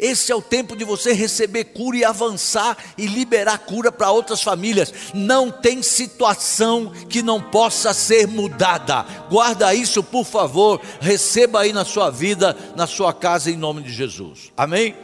Esse 0.00 0.32
é 0.32 0.34
o 0.34 0.40
tempo 0.40 0.74
de 0.74 0.82
você 0.82 1.12
receber 1.12 1.64
cura 1.64 1.98
e 1.98 2.04
avançar 2.06 2.74
e 2.96 3.06
liberar 3.06 3.58
cura 3.58 3.92
para 3.92 4.10
outras 4.10 4.42
famílias. 4.42 5.12
Não 5.12 5.50
tem 5.50 5.82
situação 5.82 6.90
que 7.10 7.20
não 7.20 7.38
possa 7.38 7.92
ser 7.92 8.26
mudada. 8.26 9.02
Guarda 9.28 9.74
isso, 9.74 10.02
por 10.02 10.24
favor. 10.24 10.80
Receba 11.02 11.60
aí 11.60 11.74
na 11.74 11.84
sua 11.84 12.08
vida, 12.08 12.56
na 12.74 12.86
sua 12.86 13.12
casa, 13.12 13.50
em 13.50 13.58
nome 13.58 13.82
de 13.82 13.92
Jesus. 13.92 14.50
Amém? 14.56 14.96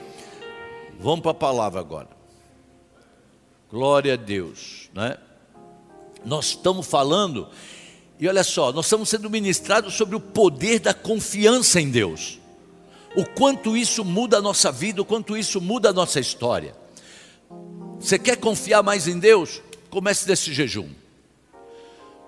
Vamos 0.98 1.20
para 1.20 1.32
a 1.32 1.34
palavra 1.34 1.78
agora. 1.78 2.08
Glória 3.70 4.14
a 4.14 4.16
Deus, 4.16 4.88
né? 4.94 5.18
Nós 6.24 6.46
estamos 6.46 6.86
falando, 6.86 7.48
e 8.18 8.26
olha 8.26 8.42
só, 8.42 8.72
nós 8.72 8.86
estamos 8.86 9.10
sendo 9.10 9.28
ministrados 9.28 9.92
sobre 9.92 10.16
o 10.16 10.20
poder 10.20 10.80
da 10.80 10.94
confiança 10.94 11.78
em 11.78 11.90
Deus 11.90 12.40
o 13.16 13.24
quanto 13.24 13.74
isso 13.76 14.04
muda 14.04 14.36
a 14.36 14.42
nossa 14.42 14.70
vida, 14.70 15.00
o 15.00 15.04
quanto 15.04 15.36
isso 15.36 15.60
muda 15.60 15.88
a 15.88 15.92
nossa 15.92 16.20
história. 16.20 16.76
Você 17.98 18.18
quer 18.18 18.36
confiar 18.36 18.82
mais 18.82 19.08
em 19.08 19.18
Deus? 19.18 19.62
Comece 19.88 20.26
desse 20.26 20.52
jejum. 20.52 20.88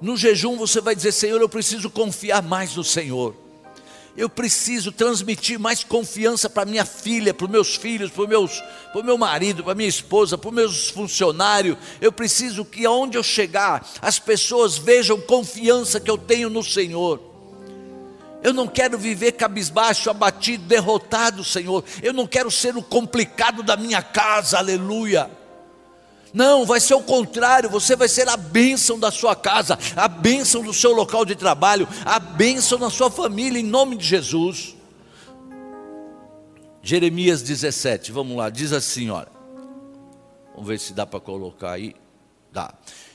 No 0.00 0.16
jejum 0.16 0.56
você 0.56 0.80
vai 0.80 0.96
dizer: 0.96 1.12
Senhor, 1.12 1.40
eu 1.40 1.48
preciso 1.48 1.90
confiar 1.90 2.42
mais 2.42 2.74
no 2.74 2.82
Senhor. 2.82 3.36
Eu 4.16 4.28
preciso 4.28 4.90
transmitir 4.90 5.60
mais 5.60 5.84
confiança 5.84 6.50
para 6.50 6.64
minha 6.64 6.84
filha, 6.84 7.32
para 7.32 7.44
os 7.44 7.50
meus 7.50 7.76
filhos, 7.76 8.10
para 8.10 8.26
para 8.26 9.00
o 9.00 9.04
meu 9.04 9.16
marido, 9.16 9.62
para 9.62 9.76
minha 9.76 9.88
esposa, 9.88 10.36
para 10.36 10.48
os 10.48 10.54
meus 10.54 10.88
funcionários. 10.88 11.76
Eu 12.00 12.10
preciso 12.10 12.64
que 12.64 12.84
aonde 12.84 13.16
eu 13.16 13.22
chegar, 13.22 13.88
as 14.02 14.18
pessoas 14.18 14.76
vejam 14.76 15.20
confiança 15.20 16.00
que 16.00 16.10
eu 16.10 16.18
tenho 16.18 16.50
no 16.50 16.64
Senhor. 16.64 17.27
Eu 18.42 18.52
não 18.52 18.68
quero 18.68 18.96
viver 18.96 19.32
cabisbaixo, 19.32 20.10
abatido, 20.10 20.64
derrotado, 20.64 21.42
Senhor. 21.42 21.84
Eu 22.02 22.12
não 22.12 22.26
quero 22.26 22.50
ser 22.50 22.76
o 22.76 22.82
complicado 22.82 23.62
da 23.62 23.76
minha 23.76 24.02
casa, 24.02 24.58
aleluia. 24.58 25.30
Não, 26.32 26.64
vai 26.64 26.78
ser 26.78 26.94
o 26.94 27.02
contrário, 27.02 27.70
você 27.70 27.96
vai 27.96 28.08
ser 28.08 28.28
a 28.28 28.36
bênção 28.36 28.98
da 28.98 29.10
sua 29.10 29.34
casa, 29.34 29.78
a 29.96 30.06
bênção 30.06 30.62
do 30.62 30.74
seu 30.74 30.92
local 30.92 31.24
de 31.24 31.34
trabalho, 31.34 31.88
a 32.04 32.18
bênção 32.18 32.78
na 32.78 32.90
sua 32.90 33.10
família, 33.10 33.58
em 33.58 33.64
nome 33.64 33.96
de 33.96 34.06
Jesus. 34.06 34.76
Jeremias 36.82 37.42
17, 37.42 38.12
vamos 38.12 38.36
lá, 38.36 38.50
diz 38.50 38.72
assim: 38.72 39.10
olha, 39.10 39.28
vamos 40.54 40.68
ver 40.68 40.78
se 40.78 40.92
dá 40.92 41.06
para 41.06 41.18
colocar 41.18 41.72
aí. 41.72 41.94
Dá. 42.52 42.72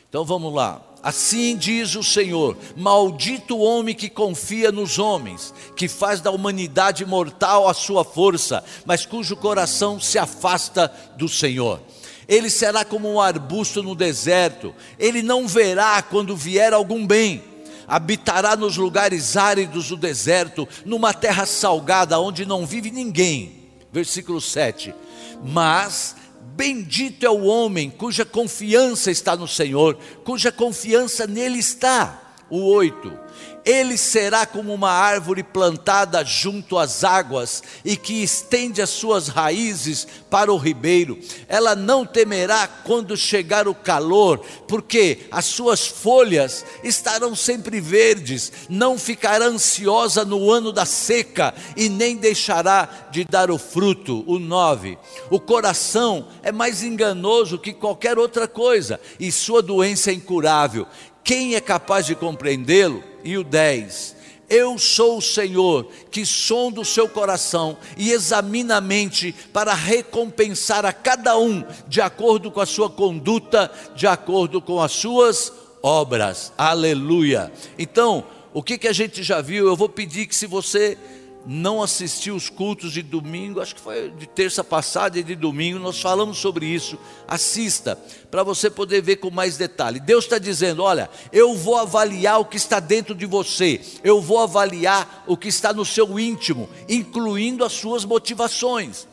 Então 0.09 0.25
vamos 0.25 0.53
lá. 0.53 0.81
Assim 1.03 1.57
diz 1.57 1.95
o 1.95 2.03
Senhor: 2.03 2.57
Maldito 2.77 3.57
o 3.57 3.61
homem 3.61 3.93
que 3.93 4.09
confia 4.09 4.71
nos 4.71 4.97
homens, 4.97 5.53
que 5.75 5.89
faz 5.89 6.21
da 6.21 6.31
humanidade 6.31 7.05
mortal 7.05 7.67
a 7.67 7.73
sua 7.73 8.05
força, 8.05 8.63
mas 8.85 9.05
cujo 9.05 9.35
coração 9.35 9.99
se 9.99 10.17
afasta 10.17 10.89
do 11.17 11.27
Senhor. 11.27 11.81
Ele 12.25 12.49
será 12.49 12.85
como 12.85 13.11
um 13.11 13.19
arbusto 13.19 13.83
no 13.83 13.93
deserto, 13.93 14.73
ele 14.97 15.21
não 15.21 15.45
verá 15.45 16.01
quando 16.01 16.37
vier 16.37 16.71
algum 16.71 17.05
bem. 17.05 17.43
Habitará 17.85 18.55
nos 18.55 18.77
lugares 18.77 19.35
áridos 19.35 19.89
do 19.89 19.97
deserto, 19.97 20.65
numa 20.85 21.13
terra 21.13 21.45
salgada 21.45 22.17
onde 22.17 22.45
não 22.45 22.65
vive 22.65 22.89
ninguém. 22.89 23.63
Versículo 23.91 24.39
7. 24.39 24.95
Mas 25.43 26.15
Bendito 26.55 27.25
é 27.25 27.29
o 27.29 27.45
homem 27.45 27.89
cuja 27.89 28.23
confiança 28.23 29.09
está 29.09 29.35
no 29.35 29.47
Senhor, 29.47 29.97
cuja 30.23 30.51
confiança 30.51 31.25
nele 31.25 31.57
está. 31.57 32.35
O 32.49 32.71
8 32.71 33.22
ele 33.65 33.97
será 33.97 34.45
como 34.45 34.73
uma 34.73 34.91
árvore 34.91 35.43
plantada 35.43 36.23
junto 36.23 36.77
às 36.77 37.03
águas 37.03 37.63
e 37.83 37.95
que 37.95 38.21
estende 38.21 38.81
as 38.81 38.89
suas 38.89 39.27
raízes 39.27 40.07
para 40.29 40.51
o 40.51 40.57
ribeiro. 40.57 41.19
Ela 41.47 41.75
não 41.75 42.05
temerá 42.05 42.67
quando 42.67 43.15
chegar 43.15 43.67
o 43.67 43.75
calor, 43.75 44.39
porque 44.67 45.27
as 45.31 45.45
suas 45.45 45.87
folhas 45.87 46.65
estarão 46.83 47.35
sempre 47.35 47.79
verdes, 47.79 48.51
não 48.69 48.97
ficará 48.97 49.45
ansiosa 49.45 50.25
no 50.25 50.51
ano 50.51 50.71
da 50.71 50.85
seca 50.85 51.53
e 51.77 51.87
nem 51.89 52.17
deixará 52.17 53.07
de 53.11 53.23
dar 53.23 53.49
o 53.49 53.57
fruto. 53.57 54.23
O 54.27 54.39
9. 54.39 54.97
O 55.29 55.39
coração 55.39 56.27
é 56.41 56.51
mais 56.51 56.83
enganoso 56.83 57.57
que 57.57 57.73
qualquer 57.73 58.17
outra 58.17 58.47
coisa 58.47 58.99
e 59.19 59.31
sua 59.31 59.61
doença 59.61 60.11
é 60.11 60.13
incurável. 60.13 60.87
Quem 61.23 61.55
é 61.55 61.61
capaz 61.61 62.05
de 62.05 62.15
compreendê-lo? 62.15 63.12
E 63.23 63.37
o 63.37 63.43
10. 63.43 64.23
Eu 64.49 64.77
sou 64.77 65.17
o 65.17 65.21
Senhor 65.21 65.87
que 66.11 66.25
sonda 66.25 66.81
o 66.81 66.85
seu 66.85 67.07
coração 67.09 67.77
e 67.97 68.11
examina 68.11 68.77
a 68.77 68.81
mente 68.81 69.33
para 69.51 69.73
recompensar 69.73 70.85
a 70.85 70.93
cada 70.93 71.37
um 71.37 71.63
de 71.87 72.01
acordo 72.01 72.51
com 72.51 72.61
a 72.61 72.65
sua 72.65 72.89
conduta, 72.89 73.71
de 73.95 74.05
acordo 74.05 74.61
com 74.61 74.81
as 74.81 74.91
suas 74.91 75.51
obras. 75.81 76.53
Aleluia. 76.57 77.51
Então, 77.79 78.23
o 78.53 78.61
que, 78.61 78.77
que 78.77 78.87
a 78.87 78.93
gente 78.93 79.23
já 79.23 79.41
viu? 79.41 79.65
Eu 79.65 79.75
vou 79.75 79.89
pedir 79.89 80.27
que 80.27 80.35
se 80.35 80.45
você 80.45 80.97
não 81.45 81.81
assistiu 81.81 82.35
os 82.35 82.49
cultos 82.49 82.91
de 82.91 83.01
domingo, 83.01 83.61
acho 83.61 83.75
que 83.75 83.81
foi 83.81 84.09
de 84.11 84.27
terça 84.27 84.63
passada 84.63 85.19
e 85.19 85.23
de 85.23 85.35
domingo, 85.35 85.79
nós 85.79 85.99
falamos 85.99 86.37
sobre 86.37 86.65
isso. 86.65 86.97
Assista, 87.27 87.97
para 88.31 88.43
você 88.43 88.69
poder 88.69 89.01
ver 89.01 89.17
com 89.17 89.29
mais 89.29 89.57
detalhe. 89.57 89.99
Deus 89.99 90.25
está 90.25 90.37
dizendo: 90.37 90.83
olha, 90.83 91.09
eu 91.31 91.55
vou 91.55 91.77
avaliar 91.77 92.39
o 92.39 92.45
que 92.45 92.57
está 92.57 92.79
dentro 92.79 93.13
de 93.13 93.25
você, 93.25 93.81
eu 94.03 94.21
vou 94.21 94.39
avaliar 94.39 95.23
o 95.27 95.35
que 95.35 95.47
está 95.47 95.73
no 95.73 95.85
seu 95.85 96.19
íntimo, 96.19 96.69
incluindo 96.87 97.63
as 97.65 97.73
suas 97.73 98.05
motivações. 98.05 99.07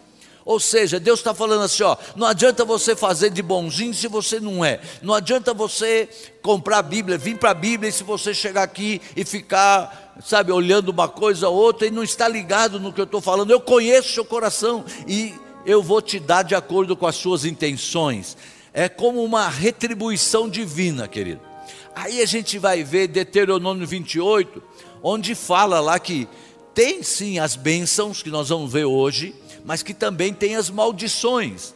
Ou 0.50 0.58
seja, 0.58 0.98
Deus 0.98 1.20
está 1.20 1.32
falando 1.32 1.62
assim: 1.62 1.84
ó, 1.84 1.96
não 2.16 2.26
adianta 2.26 2.64
você 2.64 2.96
fazer 2.96 3.30
de 3.30 3.40
bonzinho 3.40 3.94
se 3.94 4.08
você 4.08 4.40
não 4.40 4.64
é, 4.64 4.80
não 5.00 5.14
adianta 5.14 5.54
você 5.54 6.08
comprar 6.42 6.78
a 6.78 6.82
Bíblia, 6.82 7.16
vir 7.16 7.38
para 7.38 7.52
a 7.52 7.54
Bíblia 7.54 7.88
e 7.88 7.92
se 7.92 8.02
você 8.02 8.34
chegar 8.34 8.64
aqui 8.64 9.00
e 9.14 9.24
ficar, 9.24 10.12
sabe, 10.24 10.50
olhando 10.50 10.88
uma 10.88 11.06
coisa 11.06 11.48
ou 11.48 11.54
outra 11.54 11.86
e 11.86 11.90
não 11.92 12.02
está 12.02 12.26
ligado 12.26 12.80
no 12.80 12.92
que 12.92 13.00
eu 13.00 13.04
estou 13.04 13.20
falando, 13.20 13.52
eu 13.52 13.60
conheço 13.60 14.12
seu 14.12 14.24
coração 14.24 14.84
e 15.06 15.32
eu 15.64 15.84
vou 15.84 16.02
te 16.02 16.18
dar 16.18 16.42
de 16.42 16.56
acordo 16.56 16.96
com 16.96 17.06
as 17.06 17.14
suas 17.14 17.44
intenções. 17.44 18.36
É 18.74 18.88
como 18.88 19.22
uma 19.22 19.48
retribuição 19.48 20.48
divina, 20.48 21.06
querido. 21.06 21.42
Aí 21.94 22.20
a 22.20 22.26
gente 22.26 22.58
vai 22.58 22.82
ver 22.82 23.06
Deuteronômio 23.06 23.86
28, 23.86 24.60
onde 25.00 25.36
fala 25.36 25.78
lá 25.78 25.96
que 26.00 26.26
tem 26.74 27.04
sim 27.04 27.38
as 27.38 27.54
bênçãos 27.54 28.20
que 28.20 28.30
nós 28.30 28.48
vamos 28.48 28.72
ver 28.72 28.84
hoje, 28.84 29.32
mas 29.64 29.82
que 29.82 29.94
também 29.94 30.32
tem 30.32 30.56
as 30.56 30.70
maldições. 30.70 31.74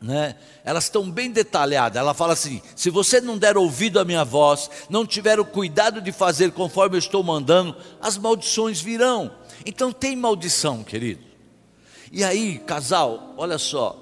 Né? 0.00 0.34
Elas 0.64 0.84
estão 0.84 1.08
bem 1.08 1.30
detalhadas. 1.30 1.98
Ela 1.98 2.12
fala 2.12 2.32
assim: 2.32 2.60
se 2.74 2.90
você 2.90 3.20
não 3.20 3.38
der 3.38 3.56
ouvido 3.56 4.00
à 4.00 4.04
minha 4.04 4.24
voz, 4.24 4.68
não 4.90 5.06
tiver 5.06 5.38
o 5.38 5.44
cuidado 5.44 6.00
de 6.00 6.10
fazer 6.10 6.50
conforme 6.52 6.96
eu 6.96 6.98
estou 6.98 7.22
mandando, 7.22 7.76
as 8.00 8.18
maldições 8.18 8.80
virão. 8.80 9.30
Então 9.64 9.92
tem 9.92 10.16
maldição, 10.16 10.82
querido. 10.82 11.22
E 12.10 12.24
aí, 12.24 12.58
casal, 12.58 13.32
olha 13.36 13.58
só. 13.58 13.98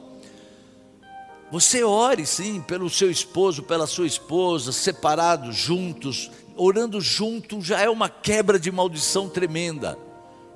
Você 1.53 1.83
ore 1.83 2.25
sim 2.25 2.61
pelo 2.61 2.89
seu 2.89 3.11
esposo, 3.11 3.63
pela 3.65 3.87
sua 3.87 4.07
esposa, 4.07 4.73
separados, 4.73 5.57
juntos, 5.57 6.31
orando 6.57 7.01
junto 7.01 7.61
já 7.61 7.81
é 7.81 7.89
uma 7.89 8.09
quebra 8.09 8.59
de 8.59 8.71
maldição 8.71 9.29
tremenda. 9.29 9.99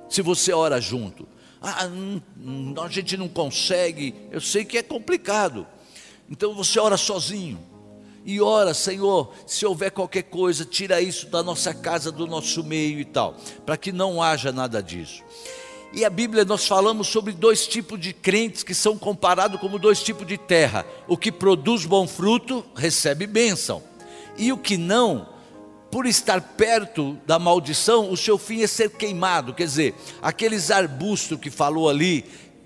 Se 0.09 0.21
você 0.21 0.53
ora 0.53 0.79
junto, 0.79 1.27
ah, 1.65 1.89
não, 2.37 2.83
a 2.83 2.89
gente 2.89 3.17
não 3.17 3.27
consegue, 3.27 4.13
eu 4.31 4.39
sei 4.39 4.63
que 4.63 4.77
é 4.77 4.83
complicado. 4.83 5.65
Então 6.29 6.53
você 6.53 6.79
ora 6.79 6.97
sozinho 6.97 7.59
e 8.25 8.41
ora, 8.41 8.73
Senhor, 8.73 9.31
se 9.45 9.65
houver 9.65 9.91
qualquer 9.91 10.23
coisa, 10.23 10.65
tira 10.65 10.99
isso 10.99 11.27
da 11.27 11.43
nossa 11.43 11.73
casa, 11.73 12.11
do 12.11 12.25
nosso 12.25 12.63
meio 12.63 12.99
e 12.99 13.05
tal, 13.05 13.35
para 13.65 13.77
que 13.77 13.91
não 13.91 14.21
haja 14.21 14.51
nada 14.51 14.81
disso. 14.81 15.23
E 15.93 16.03
a 16.03 16.09
Bíblia 16.09 16.43
nós 16.43 16.67
falamos 16.67 17.07
sobre 17.07 17.33
dois 17.33 17.67
tipos 17.67 17.99
de 17.99 18.11
crentes 18.13 18.63
que 18.63 18.73
são 18.73 18.97
comparados 18.97 19.59
como 19.59 19.79
dois 19.79 20.03
tipos 20.03 20.25
de 20.25 20.37
terra. 20.37 20.85
O 21.07 21.15
que 21.15 21.31
produz 21.31 21.85
bom 21.85 22.07
fruto 22.07 22.65
recebe 22.75 23.27
bênção, 23.27 23.81
e 24.37 24.51
o 24.51 24.57
que 24.57 24.75
não 24.75 25.34
por 25.95 26.05
estar 26.05 26.41
perto 26.41 27.17
da 27.25 27.39
maldição, 27.39 28.11
o 28.11 28.17
seu 28.17 28.37
fim 28.37 28.61
é 28.61 28.67
ser 28.67 28.89
queimado. 28.89 29.53
Quer 29.53 29.63
dizer, 29.63 29.95
aqueles 30.21 30.69
arbustos 30.69 31.39
que 31.39 31.49
falou 31.49 31.89
ali, 31.89 32.25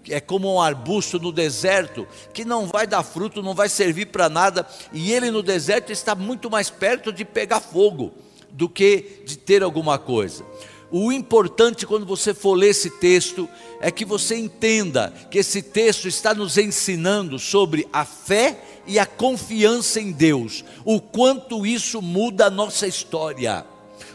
é 0.10 0.20
como 0.20 0.52
um 0.52 0.60
arbusto 0.60 1.20
no 1.20 1.32
deserto, 1.32 2.08
que 2.34 2.44
não 2.44 2.66
vai 2.66 2.88
dar 2.88 3.04
fruto, 3.04 3.44
não 3.44 3.54
vai 3.54 3.70
servir 3.70 4.08
para 4.08 4.30
nada, 4.30 4.68
e 4.92 5.14
ele 5.14 5.30
no 5.30 5.44
deserto 5.44 5.92
está 5.92 6.16
muito 6.16 6.50
mais 6.50 6.72
perto 6.72 7.14
de 7.14 7.24
pegar 7.24 7.60
fogo 7.60 8.12
do 8.50 8.68
que 8.68 9.22
de 9.28 9.38
ter 9.38 9.62
alguma 9.62 10.00
coisa. 10.00 10.44
O 10.90 11.12
importante 11.12 11.86
quando 11.86 12.08
você 12.08 12.34
for 12.34 12.56
ler 12.56 12.70
esse 12.70 12.90
texto 12.90 13.48
é 13.80 13.92
que 13.92 14.06
você 14.06 14.38
entenda 14.38 15.14
que 15.30 15.38
esse 15.38 15.62
texto 15.62 16.08
está 16.08 16.34
nos 16.34 16.58
ensinando 16.58 17.38
sobre 17.38 17.88
a 17.94 18.04
fé 18.04 18.60
e 18.90 18.98
a 18.98 19.06
confiança 19.06 20.02
em 20.02 20.12
Deus, 20.12 20.66
o 20.84 21.00
quanto 21.00 21.64
isso 21.64 22.02
muda 22.02 22.48
a 22.48 22.50
nossa 22.50 22.88
história, 22.88 23.64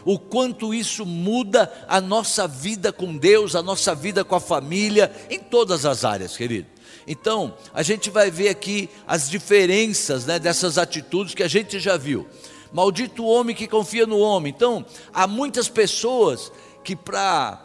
o 0.03 0.19
quanto 0.19 0.73
isso 0.73 1.05
muda 1.05 1.71
a 1.87 2.01
nossa 2.01 2.45
vida 2.45 2.91
com 2.91 3.15
Deus, 3.15 3.55
a 3.55 3.63
nossa 3.63 3.95
vida 3.95 4.25
com 4.25 4.35
a 4.35 4.39
família, 4.39 5.09
em 5.29 5.39
todas 5.39 5.85
as 5.85 6.03
áreas, 6.03 6.35
querido. 6.35 6.67
Então, 7.07 7.55
a 7.73 7.81
gente 7.81 8.09
vai 8.09 8.29
ver 8.29 8.49
aqui 8.49 8.89
as 9.07 9.29
diferenças 9.29 10.25
né, 10.25 10.37
dessas 10.39 10.77
atitudes 10.77 11.33
que 11.33 11.43
a 11.43 11.47
gente 11.47 11.79
já 11.79 11.95
viu. 11.95 12.27
Maldito 12.73 13.23
o 13.23 13.27
homem 13.27 13.55
que 13.55 13.67
confia 13.67 14.05
no 14.05 14.19
homem. 14.19 14.53
Então, 14.53 14.85
há 15.13 15.25
muitas 15.25 15.69
pessoas 15.69 16.51
que, 16.83 16.97
para 16.97 17.64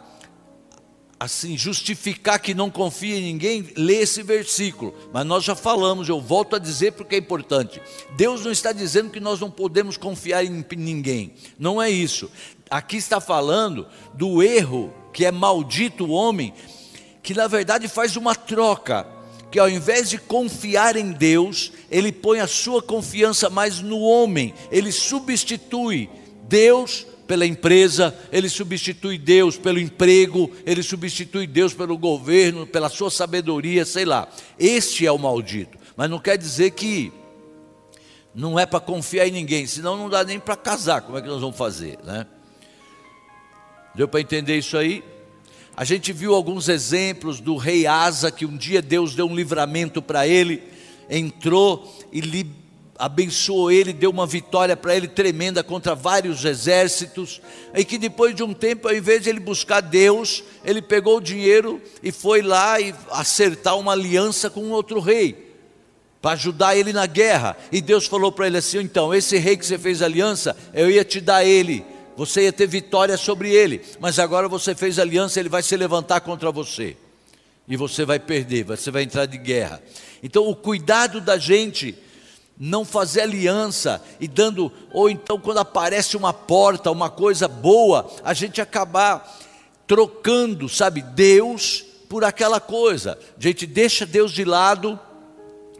assim, 1.21 1.55
justificar 1.55 2.39
que 2.39 2.55
não 2.55 2.71
confia 2.71 3.15
em 3.15 3.21
ninguém, 3.21 3.67
lê 3.77 3.97
esse 3.97 4.23
versículo. 4.23 4.91
Mas 5.13 5.23
nós 5.23 5.43
já 5.43 5.55
falamos, 5.55 6.09
eu 6.09 6.19
volto 6.19 6.55
a 6.55 6.59
dizer 6.59 6.93
porque 6.93 7.13
é 7.13 7.19
importante. 7.19 7.79
Deus 8.17 8.43
não 8.43 8.51
está 8.51 8.71
dizendo 8.71 9.11
que 9.11 9.19
nós 9.19 9.39
não 9.39 9.51
podemos 9.51 9.97
confiar 9.97 10.43
em 10.43 10.65
ninguém. 10.75 11.35
Não 11.59 11.79
é 11.79 11.91
isso. 11.91 12.27
Aqui 12.71 12.97
está 12.97 13.21
falando 13.21 13.87
do 14.15 14.41
erro 14.41 14.91
que 15.13 15.23
é 15.23 15.31
maldito 15.31 16.05
o 16.05 16.09
homem, 16.09 16.55
que 17.21 17.35
na 17.35 17.45
verdade 17.45 17.87
faz 17.87 18.15
uma 18.15 18.33
troca. 18.33 19.05
Que 19.51 19.59
ao 19.59 19.69
invés 19.69 20.09
de 20.09 20.17
confiar 20.17 20.95
em 20.95 21.11
Deus, 21.11 21.71
ele 21.91 22.11
põe 22.11 22.39
a 22.39 22.47
sua 22.47 22.81
confiança 22.81 23.47
mais 23.47 23.79
no 23.79 23.99
homem, 23.99 24.55
ele 24.71 24.91
substitui 24.91 26.09
Deus 26.47 27.05
pela 27.27 27.45
empresa, 27.45 28.15
ele 28.31 28.49
substitui 28.49 29.17
Deus 29.17 29.57
pelo 29.57 29.79
emprego, 29.79 30.51
ele 30.65 30.83
substitui 30.83 31.47
Deus 31.47 31.73
pelo 31.73 31.97
governo, 31.97 32.67
pela 32.67 32.89
sua 32.89 33.09
sabedoria, 33.09 33.85
sei 33.85 34.05
lá. 34.05 34.27
Este 34.59 35.05
é 35.05 35.11
o 35.11 35.17
maldito. 35.17 35.77
Mas 35.95 36.09
não 36.09 36.19
quer 36.19 36.37
dizer 36.37 36.71
que 36.71 37.11
não 38.33 38.57
é 38.57 38.65
para 38.65 38.79
confiar 38.79 39.27
em 39.27 39.31
ninguém, 39.31 39.65
senão 39.67 39.97
não 39.97 40.09
dá 40.09 40.23
nem 40.23 40.39
para 40.39 40.55
casar. 40.55 41.01
Como 41.01 41.17
é 41.17 41.21
que 41.21 41.27
nós 41.27 41.41
vamos 41.41 41.57
fazer, 41.57 41.97
né? 42.03 42.25
Deu 43.93 44.07
para 44.07 44.21
entender 44.21 44.57
isso 44.57 44.77
aí? 44.77 45.03
A 45.75 45.83
gente 45.83 46.13
viu 46.13 46.33
alguns 46.33 46.69
exemplos 46.69 47.39
do 47.39 47.57
rei 47.57 47.87
Asa, 47.87 48.31
que 48.31 48.45
um 48.45 48.55
dia 48.55 48.81
Deus 48.81 49.15
deu 49.15 49.27
um 49.27 49.35
livramento 49.35 50.01
para 50.01 50.27
ele, 50.27 50.63
entrou 51.09 51.93
e 52.11 52.21
libertou 52.21 52.60
abençoou 53.01 53.71
ele, 53.71 53.93
deu 53.93 54.11
uma 54.11 54.27
vitória 54.27 54.77
para 54.77 54.95
ele 54.95 55.07
tremenda 55.07 55.63
contra 55.63 55.95
vários 55.95 56.45
exércitos, 56.45 57.41
e 57.73 57.83
que 57.83 57.97
depois 57.97 58.35
de 58.35 58.43
um 58.43 58.53
tempo, 58.53 58.87
ao 58.87 58.93
invés 58.93 59.23
de 59.23 59.29
ele 59.29 59.39
buscar 59.39 59.81
Deus, 59.81 60.43
ele 60.63 60.83
pegou 60.83 61.17
o 61.17 61.21
dinheiro 61.21 61.81
e 62.03 62.11
foi 62.11 62.43
lá 62.43 62.79
e 62.79 62.93
acertar 63.09 63.75
uma 63.75 63.93
aliança 63.93 64.51
com 64.51 64.69
outro 64.69 64.99
rei, 64.99 65.51
para 66.21 66.33
ajudar 66.33 66.75
ele 66.75 66.93
na 66.93 67.07
guerra. 67.07 67.57
E 67.71 67.81
Deus 67.81 68.05
falou 68.05 68.31
para 68.31 68.45
ele 68.45 68.57
assim: 68.57 68.77
então, 68.77 69.11
esse 69.11 69.35
rei 69.39 69.57
que 69.57 69.65
você 69.65 69.79
fez 69.79 70.03
aliança, 70.03 70.55
eu 70.71 70.87
ia 70.87 71.03
te 71.03 71.19
dar 71.19 71.43
ele, 71.43 71.83
você 72.15 72.43
ia 72.43 72.53
ter 72.53 72.67
vitória 72.67 73.17
sobre 73.17 73.49
ele, 73.49 73.81
mas 73.99 74.19
agora 74.19 74.47
você 74.47 74.75
fez 74.75 74.99
aliança, 74.99 75.39
ele 75.39 75.49
vai 75.49 75.63
se 75.63 75.75
levantar 75.75 76.21
contra 76.21 76.51
você. 76.51 76.95
E 77.67 77.75
você 77.75 78.05
vai 78.05 78.19
perder, 78.19 78.63
você 78.63 78.91
vai 78.91 79.01
entrar 79.01 79.25
de 79.25 79.39
guerra. 79.39 79.81
Então, 80.21 80.47
o 80.47 80.55
cuidado 80.55 81.19
da 81.19 81.39
gente 81.39 81.97
não 82.57 82.85
fazer 82.85 83.21
aliança 83.21 84.01
e 84.19 84.27
dando, 84.27 84.71
ou 84.93 85.09
então 85.09 85.39
quando 85.39 85.59
aparece 85.59 86.15
uma 86.15 86.31
porta, 86.31 86.91
uma 86.91 87.09
coisa 87.09 87.47
boa, 87.47 88.09
a 88.23 88.33
gente 88.33 88.61
acabar 88.61 89.39
trocando, 89.87 90.69
sabe, 90.69 91.01
Deus 91.01 91.83
por 92.07 92.23
aquela 92.23 92.59
coisa. 92.59 93.17
A 93.37 93.41
gente 93.41 93.65
deixa 93.65 94.05
Deus 94.05 94.31
de 94.31 94.45
lado 94.45 94.99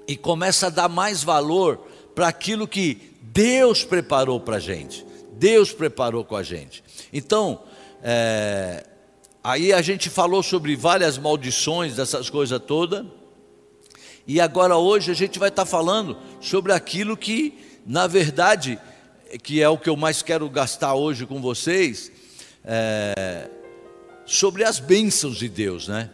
e 0.08 0.18
começa 0.18 0.68
a 0.68 0.70
dar 0.70 0.90
mais 0.90 1.24
valor 1.24 1.78
para 2.16 2.28
aquilo 2.28 2.68
que 2.68 3.16
Deus 3.22 3.84
preparou 3.84 4.40
para 4.40 4.58
a 4.58 4.60
gente. 4.60 5.06
Deus 5.34 5.72
preparou 5.72 6.26
com 6.26 6.36
a 6.36 6.44
gente. 6.44 6.84
Então, 7.14 7.62
é, 8.04 8.86
aí 9.44 9.72
a 9.72 9.82
gente 9.82 10.10
falou 10.10 10.44
sobre 10.44 10.76
várias 10.76 11.18
maldições 11.18 11.96
dessas 11.96 12.30
coisas 12.30 12.62
todas. 12.62 13.06
E 14.28 14.40
agora 14.40 14.78
hoje 14.78 15.12
a 15.12 15.16
gente 15.16 15.40
vai 15.40 15.50
estar 15.50 15.66
falando 15.66 16.18
sobre 16.40 16.72
aquilo 16.72 17.18
que, 17.18 17.54
na 17.86 18.08
verdade, 18.08 18.80
que 19.44 19.62
é 19.62 19.70
o 19.70 19.78
que 19.78 19.90
eu 19.90 19.96
mais 19.96 20.22
quero 20.22 20.50
gastar 20.50 20.94
hoje 20.94 21.26
com 21.26 21.42
vocês, 21.42 22.12
é, 22.64 23.50
sobre 24.26 24.64
as 24.64 24.80
bênçãos 24.80 25.38
de 25.38 25.50
Deus, 25.50 25.88
né? 25.88 26.10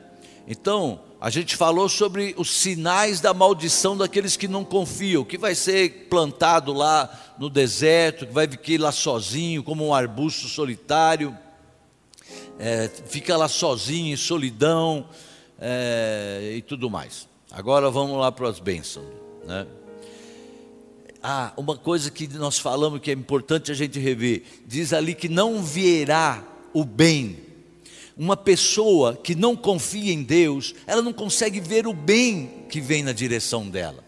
Então, 0.48 1.02
a 1.20 1.30
gente 1.30 1.56
falou 1.56 1.90
sobre 1.90 2.34
os 2.38 2.52
sinais 2.52 3.20
da 3.20 3.34
maldição 3.34 3.98
daqueles 3.98 4.38
que 4.38 4.48
não 4.48 4.64
confiam, 4.64 5.26
que 5.26 5.38
vai 5.38 5.56
ser 5.56 6.08
plantado 6.10 6.72
lá 6.72 7.36
no 7.38 7.50
deserto, 7.50 8.26
que 8.26 8.34
vai 8.34 8.48
ficar 8.48 8.82
lá 8.82 8.92
sozinho, 8.92 9.64
como 9.64 9.86
um 9.86 9.94
arbusto 9.94 10.48
solitário, 10.48 11.38
é, 12.60 12.90
fica 13.08 13.36
lá 13.36 13.48
sozinho, 13.48 14.14
em 14.14 14.18
solidão 14.18 15.10
é, 15.60 16.54
e 16.56 16.62
tudo 16.62 16.90
mais. 16.90 17.27
Agora 17.58 17.90
vamos 17.90 18.20
lá 18.20 18.32
para 18.32 18.48
as 18.48 18.60
bênçãos. 18.60 19.08
Né? 19.44 19.66
Ah, 21.24 21.54
uma 21.58 21.76
coisa 21.76 22.12
que 22.12 22.28
nós 22.28 22.60
falamos 22.60 23.00
que 23.00 23.10
é 23.10 23.16
importante 23.16 23.72
a 23.72 23.74
gente 23.74 23.98
rever: 23.98 24.44
diz 24.68 24.94
ali 24.94 25.16
que 25.16 25.28
não 25.28 25.64
virá 25.64 26.46
o 26.72 26.86
bem. 26.86 27.40
Uma 28.16 28.38
pessoa 28.38 29.16
que 29.16 29.34
não 29.34 29.56
confia 29.56 30.14
em 30.14 30.22
Deus, 30.22 30.76
ela 30.86 31.02
não 31.02 31.12
consegue 31.12 31.60
ver 31.60 31.88
o 31.88 31.94
bem 31.94 32.68
que 32.70 32.80
vem 32.80 33.02
na 33.02 33.12
direção 33.12 33.68
dela. 33.68 34.04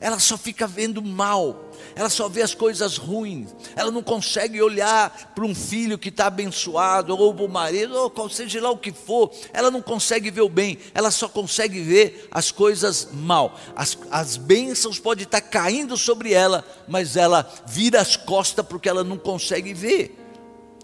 Ela 0.00 0.18
só 0.18 0.36
fica 0.36 0.66
vendo 0.66 1.02
mal, 1.02 1.70
ela 1.94 2.08
só 2.08 2.28
vê 2.28 2.42
as 2.42 2.54
coisas 2.54 2.96
ruins, 2.96 3.54
ela 3.76 3.90
não 3.90 4.02
consegue 4.02 4.60
olhar 4.60 5.32
para 5.34 5.44
um 5.44 5.54
filho 5.54 5.98
que 5.98 6.08
está 6.08 6.26
abençoado, 6.26 7.16
ou 7.16 7.34
para 7.34 7.44
o 7.44 7.48
marido, 7.48 7.94
ou 8.14 8.30
seja 8.30 8.60
lá 8.60 8.70
o 8.70 8.78
que 8.78 8.92
for, 8.92 9.30
ela 9.52 9.70
não 9.70 9.82
consegue 9.82 10.30
ver 10.30 10.42
o 10.42 10.48
bem, 10.48 10.78
ela 10.94 11.10
só 11.10 11.28
consegue 11.28 11.80
ver 11.80 12.28
as 12.30 12.50
coisas 12.50 13.08
mal. 13.12 13.58
As, 13.74 13.98
as 14.10 14.36
bênçãos 14.36 14.98
podem 14.98 15.24
estar 15.24 15.40
caindo 15.40 15.96
sobre 15.96 16.32
ela, 16.32 16.64
mas 16.88 17.16
ela 17.16 17.48
vira 17.66 18.00
as 18.00 18.16
costas 18.16 18.64
porque 18.64 18.88
ela 18.88 19.04
não 19.04 19.18
consegue 19.18 19.74
ver, 19.74 20.18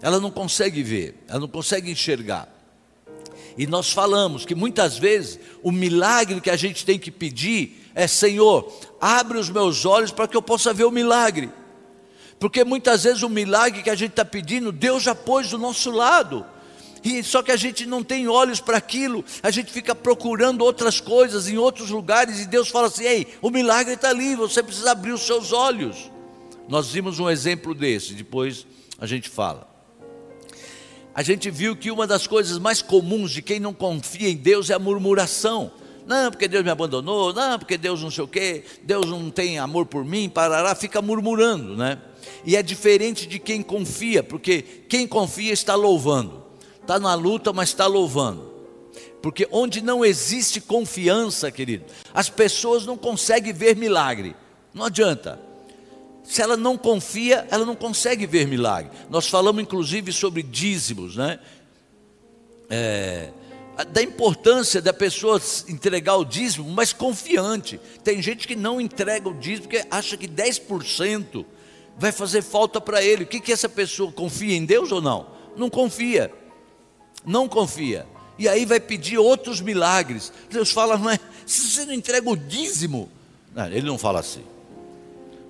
ela 0.01 0.19
não 0.19 0.31
consegue 0.31 0.83
ver, 0.83 1.23
ela 1.27 1.39
não 1.39 1.47
consegue 1.47 1.91
enxergar. 1.91 2.58
E 3.57 3.67
nós 3.67 3.91
falamos 3.91 4.45
que 4.45 4.55
muitas 4.55 4.97
vezes 4.97 5.39
o 5.61 5.71
milagre 5.71 6.41
que 6.41 6.49
a 6.49 6.55
gente 6.55 6.85
tem 6.85 6.97
que 6.97 7.11
pedir 7.11 7.89
é: 7.95 8.07
Senhor, 8.07 8.71
abre 8.99 9.37
os 9.37 9.49
meus 9.49 9.85
olhos 9.85 10.11
para 10.11 10.27
que 10.27 10.37
eu 10.37 10.41
possa 10.41 10.73
ver 10.73 10.85
o 10.85 10.91
milagre. 10.91 11.49
Porque 12.39 12.63
muitas 12.63 13.03
vezes 13.03 13.21
o 13.21 13.29
milagre 13.29 13.83
que 13.83 13.89
a 13.89 13.95
gente 13.95 14.11
está 14.11 14.23
pedindo, 14.23 14.71
Deus 14.71 15.03
já 15.03 15.13
pôs 15.13 15.49
do 15.49 15.57
nosso 15.57 15.91
lado. 15.91 16.45
E 17.03 17.23
só 17.23 17.41
que 17.41 17.51
a 17.51 17.55
gente 17.55 17.85
não 17.85 18.03
tem 18.03 18.27
olhos 18.27 18.59
para 18.59 18.77
aquilo, 18.77 19.23
a 19.41 19.51
gente 19.51 19.71
fica 19.71 19.95
procurando 19.95 20.61
outras 20.61 20.99
coisas 20.99 21.47
em 21.47 21.57
outros 21.57 21.89
lugares 21.89 22.41
e 22.41 22.45
Deus 22.45 22.69
fala 22.69 22.87
assim: 22.87 23.03
"Ei, 23.03 23.27
o 23.41 23.49
milagre 23.49 23.93
está 23.93 24.09
ali, 24.09 24.35
você 24.35 24.61
precisa 24.61 24.91
abrir 24.91 25.11
os 25.11 25.21
seus 25.21 25.53
olhos". 25.53 26.11
Nós 26.67 26.89
vimos 26.89 27.19
um 27.19 27.29
exemplo 27.29 27.73
desse, 27.73 28.13
depois 28.13 28.67
a 28.99 29.05
gente 29.05 29.29
fala 29.29 29.78
a 31.19 31.21
gente 31.21 31.51
viu 31.51 31.75
que 31.75 31.91
uma 31.91 32.07
das 32.07 32.25
coisas 32.25 32.57
mais 32.57 32.81
comuns 32.81 33.31
de 33.31 33.41
quem 33.41 33.59
não 33.59 33.73
confia 33.73 34.29
em 34.29 34.37
Deus 34.37 34.69
é 34.69 34.73
a 34.73 34.79
murmuração. 34.79 35.69
Não, 36.07 36.31
porque 36.31 36.47
Deus 36.47 36.63
me 36.63 36.69
abandonou, 36.69 37.33
não, 37.33 37.59
porque 37.59 37.77
Deus 37.77 38.01
não 38.01 38.09
sei 38.09 38.23
o 38.23 38.27
quê, 38.27 38.63
Deus 38.83 39.05
não 39.05 39.29
tem 39.29 39.59
amor 39.59 39.85
por 39.85 40.05
mim, 40.05 40.29
parará, 40.29 40.73
fica 40.75 41.01
murmurando, 41.01 41.75
né? 41.75 42.01
E 42.45 42.55
é 42.55 42.63
diferente 42.63 43.27
de 43.27 43.37
quem 43.37 43.61
confia, 43.61 44.23
porque 44.23 44.61
quem 44.87 45.05
confia 45.05 45.51
está 45.51 45.75
louvando, 45.75 46.41
está 46.81 46.97
na 46.97 47.15
luta, 47.15 47.51
mas 47.51 47.67
está 47.67 47.85
louvando. 47.85 48.53
Porque 49.21 49.45
onde 49.51 49.81
não 49.81 50.05
existe 50.05 50.61
confiança, 50.61 51.51
querido, 51.51 51.83
as 52.13 52.29
pessoas 52.29 52.85
não 52.85 52.95
conseguem 52.95 53.51
ver 53.51 53.75
milagre, 53.75 54.37
não 54.73 54.85
adianta. 54.85 55.48
Se 56.29 56.43
ela 56.43 56.55
não 56.55 56.77
confia, 56.77 57.47
ela 57.49 57.65
não 57.65 57.75
consegue 57.75 58.27
ver 58.27 58.45
milagre. 58.45 58.91
Nós 59.09 59.27
falamos 59.27 59.63
inclusive 59.63 60.13
sobre 60.13 60.43
dízimos, 60.43 61.15
né? 61.15 61.39
É, 62.69 63.31
da 63.91 64.03
importância 64.03 64.79
da 64.79 64.93
pessoa 64.93 65.41
entregar 65.67 66.17
o 66.17 66.23
dízimo, 66.23 66.69
mas 66.69 66.93
confiante. 66.93 67.81
Tem 68.03 68.21
gente 68.21 68.47
que 68.47 68.55
não 68.55 68.79
entrega 68.79 69.27
o 69.27 69.33
dízimo 69.33 69.67
porque 69.67 69.83
acha 69.89 70.15
que 70.15 70.27
10% 70.27 71.43
vai 71.97 72.11
fazer 72.11 72.43
falta 72.43 72.79
para 72.79 73.01
ele. 73.03 73.23
O 73.23 73.27
que, 73.27 73.39
que 73.39 73.51
essa 73.51 73.67
pessoa 73.67 74.11
confia 74.11 74.55
em 74.55 74.65
Deus 74.65 74.91
ou 74.91 75.01
não? 75.01 75.31
Não 75.57 75.67
confia. 75.67 76.31
Não 77.25 77.49
confia. 77.49 78.05
E 78.37 78.47
aí 78.47 78.65
vai 78.65 78.79
pedir 78.79 79.17
outros 79.17 79.61
milagres. 79.61 80.31
Deus 80.47 80.69
fala, 80.69 80.95
mas 80.95 81.19
se 81.47 81.71
você 81.71 81.85
não 81.85 81.93
entrega 81.93 82.29
o 82.29 82.37
dízimo, 82.37 83.09
não, 83.55 83.65
ele 83.65 83.87
não 83.87 83.97
fala 83.97 84.19
assim. 84.19 84.43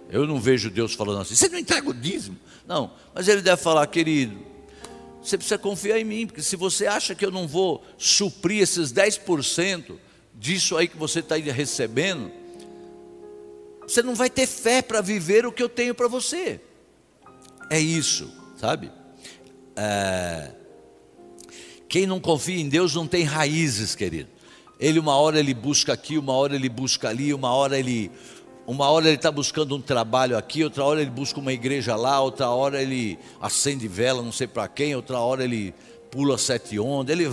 Eu 0.10 0.26
não 0.26 0.40
vejo 0.40 0.70
Deus 0.70 0.94
falando 0.94 1.22
assim, 1.22 1.36
você 1.36 1.48
não 1.50 1.60
entrega 1.60 1.90
o 1.90 1.94
dízimo? 1.94 2.38
Não, 2.68 2.92
mas 3.14 3.28
ele 3.28 3.42
deve 3.42 3.62
falar, 3.62 3.86
querido, 3.88 4.40
você 5.22 5.38
precisa 5.38 5.58
confiar 5.58 6.00
em 6.00 6.04
mim, 6.04 6.26
porque 6.26 6.42
se 6.42 6.56
você 6.56 6.88
acha 6.88 7.14
que 7.14 7.24
eu 7.24 7.32
não 7.32 7.48
vou 7.48 7.84
suprir 7.98 8.62
esses 8.62 8.92
10% 8.92 9.98
disso 10.34 10.78
aí 10.78 10.88
que 10.88 10.98
você 10.98 11.20
está 11.20 11.36
recebendo, 11.36 12.32
você 13.88 14.02
não 14.02 14.16
vai 14.16 14.30
ter 14.30 14.48
fé 14.48 14.82
para 14.82 15.02
viver 15.02 15.46
o 15.46 15.52
que 15.52 15.62
eu 15.62 15.70
tenho 15.70 15.94
para 15.94 16.08
você. 16.08 16.60
É 17.70 17.80
isso, 17.80 18.32
sabe? 18.58 18.92
É... 19.76 20.52
Quem 21.88 22.06
não 22.06 22.20
confia 22.20 22.60
em 22.60 22.70
Deus 22.70 22.96
não 22.96 23.08
tem 23.08 23.24
raízes, 23.24 23.96
querido. 23.96 24.30
Ele 24.80 25.00
uma 25.00 25.16
hora 25.16 25.40
ele 25.40 25.54
busca 25.54 25.92
aqui, 25.92 26.18
uma 26.18 26.34
hora 26.34 26.56
ele 26.56 26.70
busca 26.70 27.10
ali, 27.10 27.34
uma 27.34 27.52
hora 27.52 27.78
ele 27.78 28.10
uma 28.70 28.88
hora 28.88 29.08
ele 29.08 29.16
está 29.16 29.32
buscando 29.32 29.76
um 29.76 29.82
trabalho 29.82 30.38
aqui, 30.38 30.64
outra 30.64 30.84
hora 30.84 31.02
ele 31.02 31.10
busca 31.10 31.40
uma 31.40 31.52
igreja 31.52 31.96
lá, 31.96 32.22
outra 32.22 32.52
hora 32.52 32.80
ele 32.80 33.18
acende 33.42 33.88
vela, 33.88 34.22
não 34.22 34.32
sei 34.32 34.46
para 34.46 34.68
quem, 34.68 34.96
outra 34.96 35.18
hora 35.18 35.44
ele 35.44 35.74
pula 36.12 36.38
sete 36.38 36.80
ondas, 36.80 37.18
ele 37.18 37.28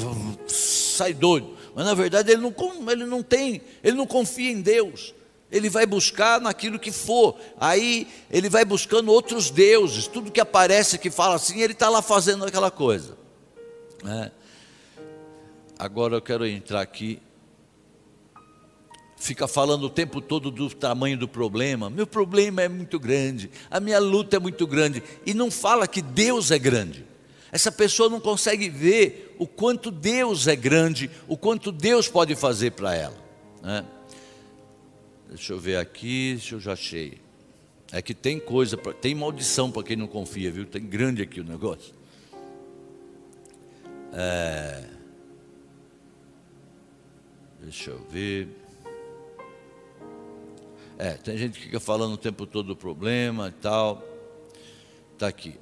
sai 0.49 1.13
doido. 1.13 1.55
Mas 1.75 1.85
na 1.85 1.93
verdade 1.93 2.33
ele 2.33 2.41
não, 2.41 2.55
ele 2.91 3.05
não 3.05 3.23
tem, 3.23 3.61
ele 3.85 3.99
não 3.99 4.07
confia 4.07 4.51
em 4.51 4.63
Deus. 4.63 5.15
Ele 5.53 5.69
vai 5.69 5.85
buscar 5.85 6.41
naquilo 6.41 6.79
que 6.79 6.91
for. 6.91 7.37
Aí 7.61 8.09
ele 8.31 8.49
vai 8.49 8.65
buscando 8.65 9.13
outros 9.13 9.51
deuses. 9.51 10.07
Tudo 10.07 10.33
que 10.33 10.41
aparece 10.41 10.97
que 10.97 11.11
fala 11.11 11.35
assim, 11.35 11.61
ele 11.61 11.75
está 11.75 11.91
lá 11.91 12.01
fazendo 12.01 12.47
aquela 12.47 12.71
coisa. 12.71 13.15
É. 14.07 14.31
Agora 15.79 16.17
eu 16.17 16.23
quero 16.23 16.47
entrar 16.47 16.81
aqui 16.81 17.21
fica 19.17 19.49
falando 19.49 19.85
o 19.85 19.91
tempo 19.91 20.21
todo 20.21 20.51
do 20.51 20.69
tamanho 20.69 21.17
do 21.17 21.27
problema. 21.27 21.89
Meu 21.89 22.07
problema 22.07 22.63
é 22.63 22.69
muito 22.69 22.99
grande, 22.99 23.51
a 23.71 23.81
minha 23.81 23.99
luta 23.99 24.37
é 24.37 24.39
muito 24.39 24.67
grande, 24.67 25.03
e 25.25 25.33
não 25.33 25.51
fala 25.51 25.89
que 25.89 26.03
Deus 26.03 26.51
é 26.51 26.59
grande. 26.59 27.05
Essa 27.51 27.73
pessoa 27.73 28.09
não 28.09 28.21
consegue 28.21 28.69
ver 28.69 29.35
o 29.39 29.47
quanto 29.47 29.91
Deus 29.91 30.47
é 30.47 30.55
grande, 30.55 31.11
o 31.27 31.37
quanto 31.37 31.73
Deus 31.73 32.09
pode 32.09 32.35
fazer 32.35 32.73
para 32.73 32.95
ela. 32.95 33.17
Né? 33.63 33.85
Deixa 35.29 35.53
eu 35.53 35.59
ver 35.59 35.79
aqui, 35.79 36.35
deixa 36.35 36.55
eu 36.57 36.61
já 36.61 36.73
achei. 36.73 37.19
É 37.93 38.03
que 38.03 38.15
tem 38.15 38.39
coisa, 38.39 38.77
tem 38.77 39.15
maldição 39.15 39.71
para 39.71 39.83
quem 39.83 39.97
não 39.97 40.07
confia, 40.07 40.51
viu? 40.51 40.67
Tem 40.67 40.85
grande 40.85 41.23
aqui 41.23 41.41
o 41.41 41.45
negócio. 41.45 41.95
É, 44.13 44.85
deixa 47.63 47.91
eu 47.91 48.01
ver. 48.11 48.66
É, 50.99 51.13
tem 51.13 51.37
gente 51.37 51.59
que 51.59 51.65
fica 51.67 51.81
falando 51.81 52.15
o 52.15 52.17
tempo 52.17 52.47
todo 52.47 52.69
do 52.69 52.77
problema 52.77 53.49
e 53.49 53.53
tal. 53.61 54.03
Está 55.13 55.29
aqui. 55.29 55.59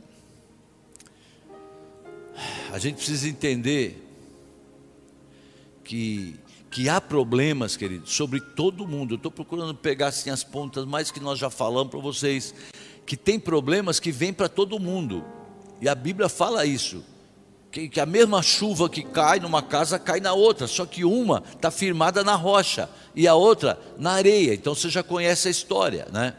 A 2.72 2.78
gente 2.78 2.96
precisa 2.96 3.28
entender 3.28 4.00
que, 5.82 6.36
que 6.70 6.88
há 6.88 7.00
problemas, 7.00 7.76
queridos, 7.76 8.12
sobre 8.12 8.40
todo 8.40 8.86
mundo. 8.86 9.14
Eu 9.14 9.16
estou 9.16 9.30
procurando 9.30 9.74
pegar 9.74 10.08
assim 10.08 10.30
as 10.30 10.44
pontas 10.44 10.84
mais 10.84 11.10
que 11.10 11.20
nós 11.20 11.38
já 11.38 11.50
falamos 11.50 11.90
para 11.90 12.00
vocês. 12.00 12.54
Que 13.04 13.16
tem 13.16 13.38
problemas 13.38 14.00
que 14.00 14.12
vêm 14.12 14.32
para 14.32 14.48
todo 14.48 14.78
mundo. 14.78 15.24
E 15.80 15.88
a 15.88 15.94
Bíblia 15.94 16.28
fala 16.28 16.64
isso 16.64 17.04
que, 17.74 17.88
que 17.88 17.98
a 17.98 18.06
mesma 18.06 18.40
chuva 18.40 18.88
que 18.88 19.02
cai 19.02 19.40
numa 19.40 19.60
casa 19.60 19.98
cai 19.98 20.20
na 20.20 20.32
outra, 20.32 20.68
só 20.68 20.86
que 20.86 21.04
uma 21.04 21.42
está 21.54 21.72
firmada 21.72 22.22
na 22.22 22.36
rocha 22.36 22.88
e 23.16 23.26
a 23.26 23.34
outra 23.34 23.76
na 23.98 24.12
areia. 24.12 24.54
Então 24.54 24.76
você 24.76 24.88
já 24.88 25.02
conhece 25.02 25.48
a 25.48 25.50
história, 25.50 26.06
né? 26.12 26.36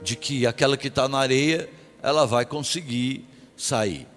De 0.00 0.16
que 0.16 0.46
aquela 0.46 0.78
que 0.78 0.88
está 0.88 1.06
na 1.06 1.18
areia, 1.18 1.68
ela 2.02 2.26
vai 2.26 2.46
conseguir 2.46 3.26
sair. 3.58 4.08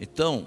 Então, 0.00 0.46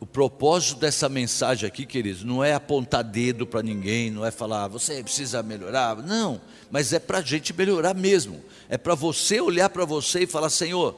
o 0.00 0.06
propósito 0.06 0.78
dessa 0.78 1.08
mensagem 1.08 1.66
aqui, 1.66 1.84
queridos, 1.84 2.22
não 2.22 2.42
é 2.42 2.54
apontar 2.54 3.02
dedo 3.02 3.46
para 3.46 3.62
ninguém, 3.62 4.10
não 4.10 4.24
é 4.24 4.30
falar, 4.30 4.64
ah, 4.64 4.68
você 4.68 5.02
precisa 5.02 5.42
melhorar. 5.42 5.96
Não, 5.96 6.40
mas 6.70 6.92
é 6.92 7.00
para 7.00 7.18
a 7.18 7.22
gente 7.22 7.52
melhorar 7.52 7.94
mesmo. 7.94 8.42
É 8.68 8.78
para 8.78 8.94
você 8.94 9.40
olhar 9.40 9.68
para 9.70 9.84
você 9.84 10.20
e 10.20 10.26
falar: 10.26 10.50
Senhor, 10.50 10.96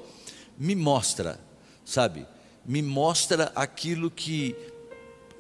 me 0.59 0.75
mostra, 0.75 1.41
sabe? 1.85 2.27
Me 2.67 2.83
mostra 2.83 3.51
aquilo 3.55 4.11
que 4.11 4.55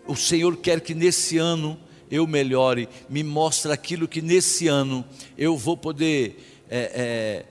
o 0.07 0.17
Senhor 0.17 0.57
quer 0.57 0.81
que 0.81 0.95
nesse 0.95 1.37
ano 1.37 1.79
eu 2.11 2.27
melhore. 2.27 2.89
Me 3.11 3.23
mostra 3.23 3.75
aquilo 3.75 4.09
que 4.09 4.23
nesse 4.23 4.69
ano 4.69 5.05
eu 5.37 5.57
vou 5.57 5.77
poder. 5.77 6.47
É, 6.73 6.93
é, 6.95 7.47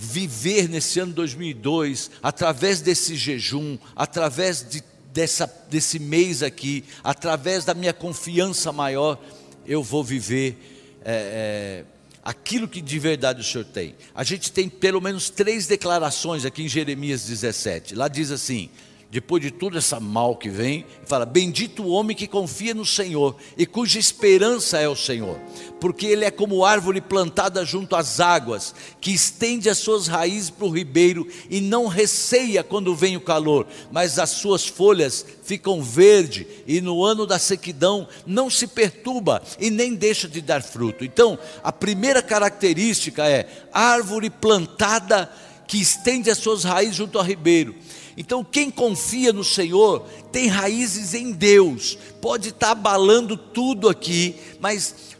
viver 0.00 0.68
nesse 0.68 1.00
ano 1.00 1.12
2002, 1.12 2.12
através 2.22 2.80
desse 2.80 3.16
jejum, 3.16 3.76
através 3.96 4.62
de 4.62 4.80
dessa, 5.18 5.52
desse 5.68 5.98
mês 5.98 6.44
aqui, 6.44 6.84
através 7.02 7.64
da 7.64 7.74
minha 7.74 7.92
confiança 7.92 8.70
maior, 8.70 9.20
eu 9.66 9.82
vou 9.82 10.04
viver 10.04 10.56
é, 11.04 11.82
é, 11.82 11.84
aquilo 12.22 12.68
que 12.68 12.80
de 12.80 13.00
verdade 13.00 13.40
o 13.40 13.44
Senhor 13.44 13.64
tem. 13.64 13.96
A 14.14 14.22
gente 14.22 14.52
tem 14.52 14.68
pelo 14.68 15.00
menos 15.00 15.28
três 15.28 15.66
declarações 15.66 16.44
aqui 16.44 16.62
em 16.62 16.68
Jeremias 16.68 17.24
17. 17.24 17.96
Lá 17.96 18.06
diz 18.06 18.30
assim: 18.30 18.70
depois 19.10 19.42
de 19.42 19.50
tudo 19.50 19.78
essa 19.78 19.98
mal 19.98 20.36
que 20.36 20.50
vem, 20.50 20.84
fala: 21.06 21.24
Bendito 21.24 21.82
o 21.82 21.88
homem 21.88 22.14
que 22.14 22.26
confia 22.26 22.74
no 22.74 22.84
Senhor 22.84 23.36
e 23.56 23.64
cuja 23.64 23.98
esperança 23.98 24.78
é 24.78 24.86
o 24.86 24.94
Senhor, 24.94 25.40
porque 25.80 26.06
ele 26.06 26.26
é 26.26 26.30
como 26.30 26.62
árvore 26.62 27.00
plantada 27.00 27.64
junto 27.64 27.96
às 27.96 28.20
águas, 28.20 28.74
que 29.00 29.10
estende 29.10 29.70
as 29.70 29.78
suas 29.78 30.08
raízes 30.08 30.50
para 30.50 30.66
o 30.66 30.70
ribeiro 30.70 31.26
e 31.48 31.58
não 31.58 31.86
receia 31.86 32.62
quando 32.62 32.94
vem 32.94 33.16
o 33.16 33.20
calor, 33.20 33.66
mas 33.90 34.18
as 34.18 34.28
suas 34.30 34.66
folhas 34.66 35.24
ficam 35.42 35.82
verde 35.82 36.46
e 36.66 36.78
no 36.82 37.02
ano 37.02 37.26
da 37.26 37.38
sequidão 37.38 38.06
não 38.26 38.50
se 38.50 38.66
perturba 38.66 39.42
e 39.58 39.70
nem 39.70 39.94
deixa 39.94 40.28
de 40.28 40.42
dar 40.42 40.62
fruto. 40.62 41.02
Então, 41.02 41.38
a 41.64 41.72
primeira 41.72 42.20
característica 42.20 43.26
é 43.26 43.48
árvore 43.72 44.28
plantada 44.28 45.32
que 45.66 45.80
estende 45.80 46.30
as 46.30 46.38
suas 46.38 46.64
raízes 46.64 46.96
junto 46.96 47.18
ao 47.18 47.24
ribeiro 47.24 47.74
então, 48.20 48.42
quem 48.42 48.68
confia 48.68 49.32
no 49.32 49.44
Senhor 49.44 50.04
tem 50.32 50.48
raízes 50.48 51.14
em 51.14 51.30
Deus. 51.30 51.96
Pode 52.20 52.48
estar 52.48 52.72
abalando 52.72 53.36
tudo 53.36 53.88
aqui, 53.88 54.34
mas 54.58 55.16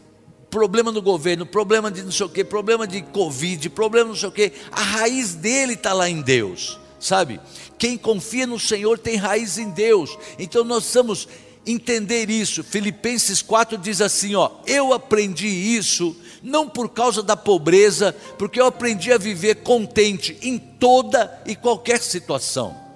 problema 0.49 0.91
no 0.91 1.01
governo, 1.01 1.45
problema 1.45 1.89
de 1.89 2.03
não 2.03 2.11
sei 2.11 2.25
o 2.25 2.29
que, 2.29 2.43
problema 2.43 2.85
de 2.85 3.01
Covid, 3.01 3.69
problema 3.69 4.09
não 4.09 4.17
sei 4.17 4.27
o 4.27 4.31
que, 4.33 4.51
a 4.69 4.81
raiz 4.81 5.33
dele 5.33 5.75
está 5.75 5.93
lá 5.93 6.09
em 6.09 6.21
Deus, 6.21 6.77
sabe? 6.99 7.39
Quem 7.77 7.97
confia 7.97 8.45
no 8.45 8.59
Senhor 8.59 8.99
tem 8.99 9.15
raiz 9.15 9.57
em 9.57 9.69
Deus. 9.69 10.17
Então 10.37 10.65
nós 10.65 10.79
precisamos 10.79 11.25
entender 11.65 12.29
isso. 12.29 12.65
Filipenses 12.65 13.41
4 13.41 13.77
diz 13.77 14.01
assim: 14.01 14.35
ó, 14.35 14.51
eu 14.67 14.91
aprendi 14.91 15.47
isso 15.47 16.13
não 16.43 16.67
por 16.67 16.89
causa 16.89 17.23
da 17.23 17.37
pobreza, 17.37 18.13
porque 18.37 18.59
eu 18.59 18.65
aprendi 18.65 19.13
a 19.13 19.17
viver 19.17 19.55
contente 19.63 20.37
em 20.41 20.57
toda 20.57 21.41
e 21.45 21.55
qualquer 21.55 22.01
situação. 22.01 22.88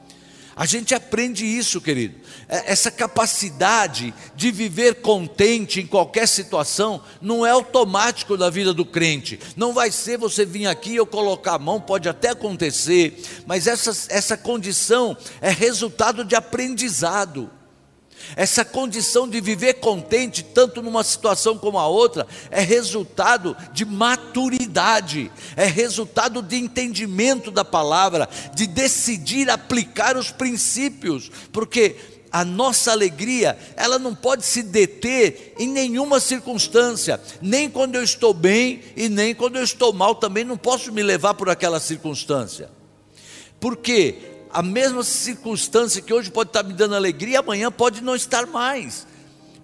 A 0.56 0.66
gente 0.66 0.94
aprende 0.94 1.46
isso, 1.46 1.82
querido. 1.82 2.16
É, 2.48 2.72
essa 2.72 2.92
capacidade 2.92 4.14
de 4.36 4.52
viver 4.52 4.96
contente 4.96 5.82
em 5.82 5.88
qualquer 5.88 6.28
situação 6.28 7.02
não 7.20 7.46
é 7.46 7.50
automático 7.50 8.38
na 8.38 8.50
vida 8.50 8.74
do 8.74 8.86
crente. 8.86 9.40
Não 9.56 9.74
vai 9.74 9.92
ser 9.92 10.18
você 10.18 10.46
vir 10.46 10.68
aqui 10.68 10.92
e 10.92 10.96
eu 10.98 11.08
colocar 11.08 11.56
a 11.56 11.60
mão, 11.60 11.82
pode 11.82 12.08
até 12.08 12.30
acontecer, 12.30 13.22
mas 13.48 13.66
essa, 13.66 13.92
essa 14.10 14.38
condição 14.38 15.18
é 15.42 15.50
resultado 15.50 16.24
de 16.24 16.36
aprendizado. 16.36 17.50
Essa 18.36 18.66
condição 18.66 19.28
de 19.28 19.40
viver 19.40 19.76
contente, 19.76 20.44
tanto 20.44 20.82
numa 20.82 21.04
situação 21.04 21.58
como 21.58 21.78
a 21.78 21.88
outra, 21.88 22.28
é 22.50 22.62
resultado 22.62 23.56
de 23.72 23.86
maturidade, 23.86 25.32
é 25.56 25.66
resultado 25.66 26.42
de 26.42 26.58
entendimento 26.58 27.52
da 27.52 27.64
palavra, 27.64 28.28
de 28.56 28.66
decidir 28.68 29.50
aplicar 29.50 30.18
os 30.18 30.32
princípios, 30.32 31.32
porque 31.52 31.96
a 32.34 32.44
nossa 32.44 32.92
alegria, 32.92 33.56
ela 33.76 34.00
não 34.00 34.16
pode 34.16 34.44
se 34.44 34.64
deter 34.64 35.54
em 35.60 35.68
nenhuma 35.68 36.20
circunstância, 36.20 37.22
nem 37.40 37.70
quando 37.70 37.94
eu 37.94 38.02
estou 38.02 38.34
bem 38.34 38.82
e 38.98 39.08
nem 39.08 39.36
quando 39.36 39.58
eu 39.58 39.64
estou 39.64 39.94
mal, 39.94 40.16
também 40.16 40.44
não 40.44 40.58
posso 40.58 40.92
me 40.92 41.04
levar 41.04 41.36
por 41.36 41.48
aquela 41.48 41.80
circunstância. 41.80 42.72
Por 43.60 43.78
quê? 43.78 44.33
A 44.54 44.62
mesma 44.62 45.04
circunstância 45.04 46.02
que 46.02 46.14
hoje 46.14 46.30
pode 46.30 46.50
estar 46.50 46.62
me 46.62 46.74
dando 46.74 46.96
alegria, 46.96 47.40
amanhã 47.40 47.72
pode 47.72 48.02
não 48.02 48.16
estar 48.16 48.46
mais. 48.46 49.08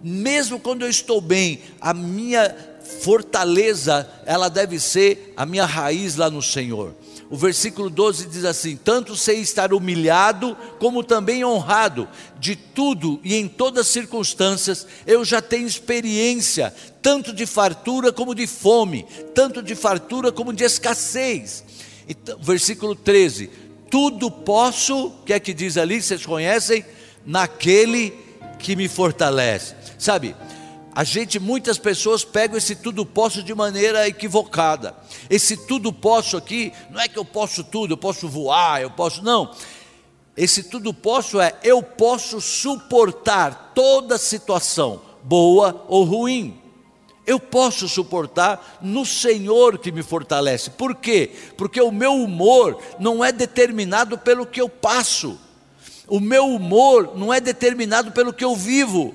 Mesmo 0.01 0.59
quando 0.59 0.81
eu 0.81 0.89
estou 0.89 1.21
bem, 1.21 1.61
a 1.79 1.93
minha 1.93 2.55
fortaleza, 3.01 4.09
ela 4.25 4.49
deve 4.49 4.79
ser 4.79 5.33
a 5.37 5.45
minha 5.45 5.65
raiz 5.65 6.15
lá 6.15 6.29
no 6.29 6.41
Senhor. 6.41 6.95
O 7.29 7.37
versículo 7.37 7.87
12 7.87 8.25
diz 8.27 8.43
assim: 8.43 8.75
Tanto 8.75 9.15
sei 9.15 9.39
estar 9.39 9.71
humilhado, 9.73 10.57
como 10.79 11.03
também 11.03 11.45
honrado, 11.45 12.09
de 12.39 12.55
tudo 12.55 13.19
e 13.23 13.35
em 13.35 13.47
todas 13.47 13.81
as 13.81 13.93
circunstâncias, 13.93 14.87
eu 15.05 15.23
já 15.23 15.39
tenho 15.39 15.67
experiência, 15.67 16.73
tanto 16.99 17.31
de 17.31 17.45
fartura 17.45 18.11
como 18.11 18.33
de 18.33 18.47
fome, 18.47 19.05
tanto 19.35 19.61
de 19.61 19.75
fartura 19.75 20.31
como 20.31 20.51
de 20.51 20.63
escassez. 20.63 21.63
Então, 22.07 22.39
versículo 22.41 22.95
13: 22.95 23.68
tudo 23.89 24.29
posso, 24.29 25.07
o 25.07 25.11
que 25.25 25.33
é 25.33 25.39
que 25.39 25.53
diz 25.53 25.77
ali, 25.77 26.01
vocês 26.01 26.25
conhecem? 26.25 26.85
Naquele 27.25 28.11
que 28.57 28.75
me 28.75 28.87
fortalece. 28.87 29.75
Sabe, 29.97 30.35
a 30.93 31.03
gente, 31.03 31.39
muitas 31.39 31.77
pessoas 31.77 32.23
pegam 32.23 32.57
esse 32.57 32.75
tudo 32.75 33.05
posso 33.05 33.41
de 33.41 33.53
maneira 33.53 34.07
equivocada. 34.07 34.95
Esse 35.29 35.55
tudo 35.55 35.93
posso 35.93 36.35
aqui, 36.37 36.73
não 36.89 36.99
é 36.99 37.07
que 37.07 37.17
eu 37.17 37.25
posso 37.25 37.63
tudo, 37.63 37.93
eu 37.93 37.97
posso 37.97 38.27
voar, 38.27 38.81
eu 38.81 38.91
posso, 38.91 39.23
não. 39.23 39.55
Esse 40.35 40.63
tudo 40.63 40.93
posso 40.93 41.39
é 41.39 41.53
eu 41.63 41.81
posso 41.81 42.39
suportar 42.39 43.71
toda 43.73 44.17
situação, 44.17 45.01
boa 45.23 45.85
ou 45.87 46.03
ruim 46.03 46.58
eu 47.29 47.39
posso 47.39 47.87
suportar 47.87 48.79
no 48.81 49.05
Senhor 49.05 49.77
que 49.77 49.91
me 49.91 50.01
fortalece. 50.01 50.71
Por 50.71 50.95
quê? 50.95 51.29
Porque 51.55 51.79
o 51.79 51.91
meu 51.91 52.15
humor 52.15 52.81
não 52.99 53.23
é 53.23 53.31
determinado 53.31 54.17
pelo 54.17 54.47
que 54.47 54.59
eu 54.59 54.67
passo, 54.67 55.39
o 56.07 56.19
meu 56.19 56.47
humor 56.47 57.13
não 57.15 57.31
é 57.31 57.39
determinado 57.39 58.11
pelo 58.11 58.33
que 58.33 58.43
eu 58.43 58.55
vivo. 58.55 59.13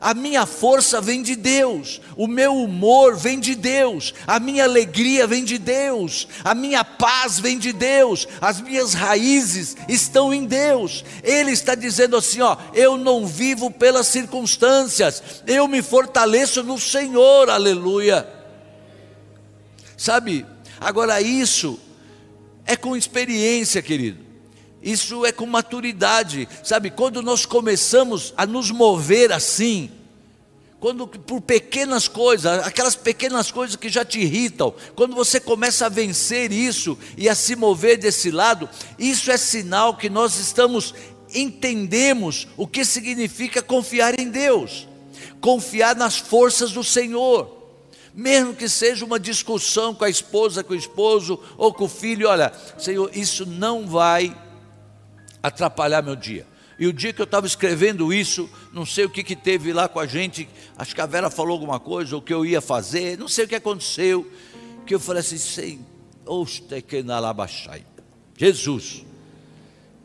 A 0.00 0.14
minha 0.14 0.46
força 0.46 1.00
vem 1.00 1.22
de 1.22 1.34
Deus, 1.34 2.00
o 2.16 2.26
meu 2.28 2.56
humor 2.56 3.16
vem 3.16 3.40
de 3.40 3.54
Deus, 3.54 4.14
a 4.26 4.38
minha 4.38 4.64
alegria 4.64 5.26
vem 5.26 5.44
de 5.44 5.58
Deus, 5.58 6.28
a 6.44 6.54
minha 6.54 6.84
paz 6.84 7.40
vem 7.40 7.58
de 7.58 7.72
Deus, 7.72 8.28
as 8.40 8.60
minhas 8.60 8.94
raízes 8.94 9.76
estão 9.88 10.32
em 10.32 10.44
Deus. 10.44 11.04
Ele 11.22 11.50
está 11.50 11.74
dizendo 11.74 12.16
assim: 12.16 12.40
ó, 12.40 12.56
eu 12.74 12.96
não 12.96 13.26
vivo 13.26 13.70
pelas 13.70 14.06
circunstâncias, 14.06 15.42
eu 15.46 15.66
me 15.66 15.82
fortaleço 15.82 16.62
no 16.62 16.78
Senhor, 16.78 17.50
aleluia. 17.50 18.28
Sabe, 19.96 20.46
agora 20.80 21.20
isso 21.20 21.78
é 22.64 22.76
com 22.76 22.96
experiência, 22.96 23.82
querido. 23.82 24.27
Isso 24.88 25.26
é 25.26 25.32
com 25.32 25.44
maturidade, 25.44 26.48
sabe? 26.64 26.90
Quando 26.90 27.20
nós 27.20 27.44
começamos 27.44 28.32
a 28.34 28.46
nos 28.46 28.70
mover 28.70 29.30
assim, 29.30 29.90
quando 30.80 31.06
por 31.06 31.42
pequenas 31.42 32.08
coisas, 32.08 32.64
aquelas 32.64 32.96
pequenas 32.96 33.50
coisas 33.50 33.76
que 33.76 33.90
já 33.90 34.02
te 34.02 34.18
irritam, 34.18 34.74
quando 34.96 35.14
você 35.14 35.38
começa 35.38 35.84
a 35.84 35.90
vencer 35.90 36.52
isso 36.52 36.96
e 37.18 37.28
a 37.28 37.34
se 37.34 37.54
mover 37.54 37.98
desse 37.98 38.30
lado, 38.30 38.66
isso 38.98 39.30
é 39.30 39.36
sinal 39.36 39.94
que 39.94 40.08
nós 40.08 40.38
estamos 40.38 40.94
entendemos 41.34 42.48
o 42.56 42.66
que 42.66 42.82
significa 42.82 43.60
confiar 43.60 44.18
em 44.18 44.30
Deus, 44.30 44.88
confiar 45.38 45.94
nas 45.96 46.16
forças 46.16 46.72
do 46.72 46.82
Senhor. 46.82 47.58
Mesmo 48.14 48.54
que 48.54 48.70
seja 48.70 49.04
uma 49.04 49.20
discussão 49.20 49.94
com 49.94 50.04
a 50.04 50.08
esposa, 50.08 50.64
com 50.64 50.72
o 50.72 50.76
esposo 50.76 51.38
ou 51.58 51.74
com 51.74 51.84
o 51.84 51.88
filho, 51.88 52.26
olha, 52.26 52.50
Senhor, 52.78 53.10
isso 53.12 53.44
não 53.44 53.86
vai 53.86 54.34
atrapalhar 55.48 56.02
meu 56.02 56.16
dia. 56.16 56.46
E 56.78 56.86
o 56.86 56.92
dia 56.92 57.12
que 57.12 57.20
eu 57.20 57.24
estava 57.24 57.46
escrevendo 57.46 58.12
isso, 58.12 58.48
não 58.72 58.86
sei 58.86 59.04
o 59.04 59.10
que, 59.10 59.24
que 59.24 59.34
teve 59.34 59.72
lá 59.72 59.88
com 59.88 59.98
a 59.98 60.06
gente, 60.06 60.48
acho 60.76 60.94
que 60.94 61.00
a 61.00 61.06
Vera 61.06 61.28
falou 61.28 61.52
alguma 61.52 61.80
coisa, 61.80 62.14
ou 62.14 62.22
que 62.22 62.32
eu 62.32 62.46
ia 62.46 62.60
fazer, 62.60 63.18
não 63.18 63.26
sei 63.26 63.44
o 63.44 63.48
que 63.48 63.56
aconteceu, 63.56 64.30
que 64.86 64.94
eu 64.94 65.00
falei 65.00 65.20
assim, 65.20 65.38
sei, 65.38 65.80
Jesus, 68.36 69.04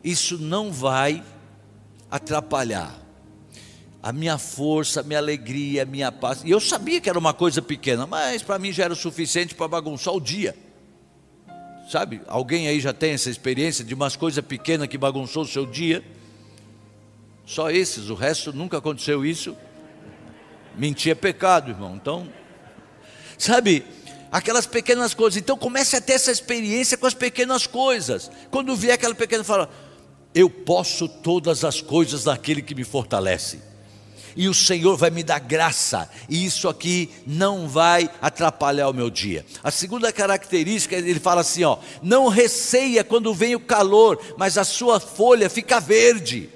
isso 0.02 0.36
não 0.36 0.72
vai 0.72 1.22
atrapalhar 2.10 3.00
a 4.02 4.12
minha 4.12 4.36
força, 4.36 5.00
a 5.00 5.02
minha 5.02 5.18
alegria, 5.18 5.82
a 5.84 5.86
minha 5.86 6.12
paz. 6.12 6.42
E 6.44 6.50
eu 6.50 6.60
sabia 6.60 7.00
que 7.00 7.08
era 7.08 7.18
uma 7.18 7.32
coisa 7.32 7.62
pequena, 7.62 8.06
mas 8.06 8.42
para 8.42 8.58
mim 8.58 8.70
já 8.70 8.84
era 8.84 8.92
o 8.92 8.96
suficiente 8.96 9.54
para 9.54 9.66
bagunçar 9.66 10.12
o 10.12 10.20
dia. 10.20 10.54
Sabe? 11.94 12.22
Alguém 12.26 12.66
aí 12.66 12.80
já 12.80 12.92
tem 12.92 13.12
essa 13.12 13.30
experiência 13.30 13.84
de 13.84 13.94
umas 13.94 14.16
coisas 14.16 14.44
pequenas 14.44 14.88
que 14.88 14.98
bagunçou 14.98 15.44
o 15.44 15.46
seu 15.46 15.64
dia? 15.64 16.02
Só 17.46 17.70
esses, 17.70 18.10
o 18.10 18.16
resto 18.16 18.52
nunca 18.52 18.78
aconteceu 18.78 19.24
isso. 19.24 19.56
Mentir 20.76 21.12
é 21.12 21.14
pecado, 21.14 21.70
irmão. 21.70 21.94
Então, 21.94 22.28
sabe, 23.38 23.86
aquelas 24.32 24.66
pequenas 24.66 25.14
coisas. 25.14 25.40
Então 25.40 25.56
comece 25.56 25.94
a 25.94 26.00
ter 26.00 26.14
essa 26.14 26.32
experiência 26.32 26.98
com 26.98 27.06
as 27.06 27.14
pequenas 27.14 27.64
coisas. 27.64 28.28
Quando 28.50 28.74
vier 28.74 28.94
aquela 28.94 29.14
pequena, 29.14 29.44
fala: 29.44 29.70
Eu 30.34 30.50
posso 30.50 31.06
todas 31.08 31.64
as 31.64 31.80
coisas 31.80 32.24
naquele 32.24 32.60
que 32.60 32.74
me 32.74 32.82
fortalece 32.82 33.60
e 34.36 34.48
o 34.48 34.54
Senhor 34.54 34.96
vai 34.96 35.10
me 35.10 35.22
dar 35.22 35.38
graça, 35.38 36.08
e 36.28 36.44
isso 36.44 36.68
aqui 36.68 37.10
não 37.26 37.68
vai 37.68 38.08
atrapalhar 38.20 38.88
o 38.88 38.94
meu 38.94 39.10
dia. 39.10 39.44
A 39.62 39.70
segunda 39.70 40.12
característica, 40.12 40.96
ele 40.96 41.20
fala 41.20 41.40
assim: 41.40 41.64
ó, 41.64 41.78
não 42.02 42.28
receia 42.28 43.04
quando 43.04 43.34
vem 43.34 43.54
o 43.54 43.60
calor, 43.60 44.20
mas 44.36 44.58
a 44.58 44.64
sua 44.64 45.00
folha 45.00 45.48
fica 45.50 45.80
verde. 45.80 46.53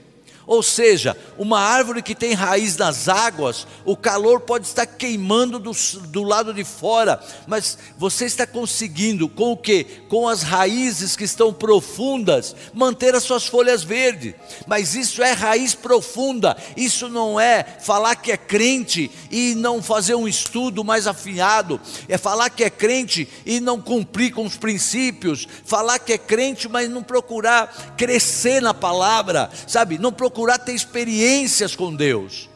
Ou 0.49 0.63
seja, 0.63 1.15
uma 1.37 1.61
árvore 1.61 2.01
que 2.01 2.15
tem 2.15 2.33
raiz 2.33 2.75
nas 2.79 3.07
águas, 3.07 3.67
o 3.85 3.95
calor 3.95 4.41
pode 4.41 4.67
estar 4.67 4.87
queimando 4.87 5.59
do, 5.59 5.73
do 6.07 6.23
lado 6.23 6.55
de 6.55 6.65
fora, 6.65 7.21
mas 7.47 7.77
você 7.99 8.25
está 8.25 8.47
conseguindo, 8.47 9.29
com 9.29 9.53
o 9.53 9.57
que? 9.59 9.85
Com 10.09 10.27
as 10.27 10.43
raízes 10.43 11.15
que 11.15 11.25
estão 11.25 11.53
profundas, 11.53 12.57
manter 12.73 13.15
as 13.15 13.25
suas 13.25 13.47
folhas 13.47 13.85
verdes. 13.85 14.37
Mas 14.67 14.95
isso 14.95 15.23
é 15.23 15.33
raiz 15.33 15.75
profunda, 15.75 16.57
isso 16.75 17.11
não 17.11 17.39
é 17.39 17.63
falar 17.81 18.17
que 18.17 18.33
é 18.33 18.37
crente 18.39 19.11
e 19.31 19.55
não 19.55 19.83
fazer 19.83 20.15
um 20.15 20.27
estudo 20.27 20.83
mais 20.83 21.07
afiado, 21.07 21.79
é 22.09 22.17
falar 22.17 22.49
que 22.49 22.65
é 22.65 22.71
crente 22.71 23.29
e 23.45 23.61
não 23.61 23.83
cumprir 23.83 24.33
com 24.33 24.47
os 24.47 24.57
princípios, 24.57 25.47
falar 25.67 25.99
que 25.99 26.15
é 26.15 26.19
crente, 26.19 26.71
mas 26.71 26.89
não 26.89 27.03
procurar 27.03 27.95
crescer 27.99 28.63
na 28.63 28.73
palavra, 28.73 29.51
sabe? 29.67 29.99
Não 29.99 30.11
procurar 30.11 30.38
procurar 30.39 30.59
ter 30.59 30.73
experiências 30.73 31.75
com 31.75 31.93
Deus. 31.93 32.49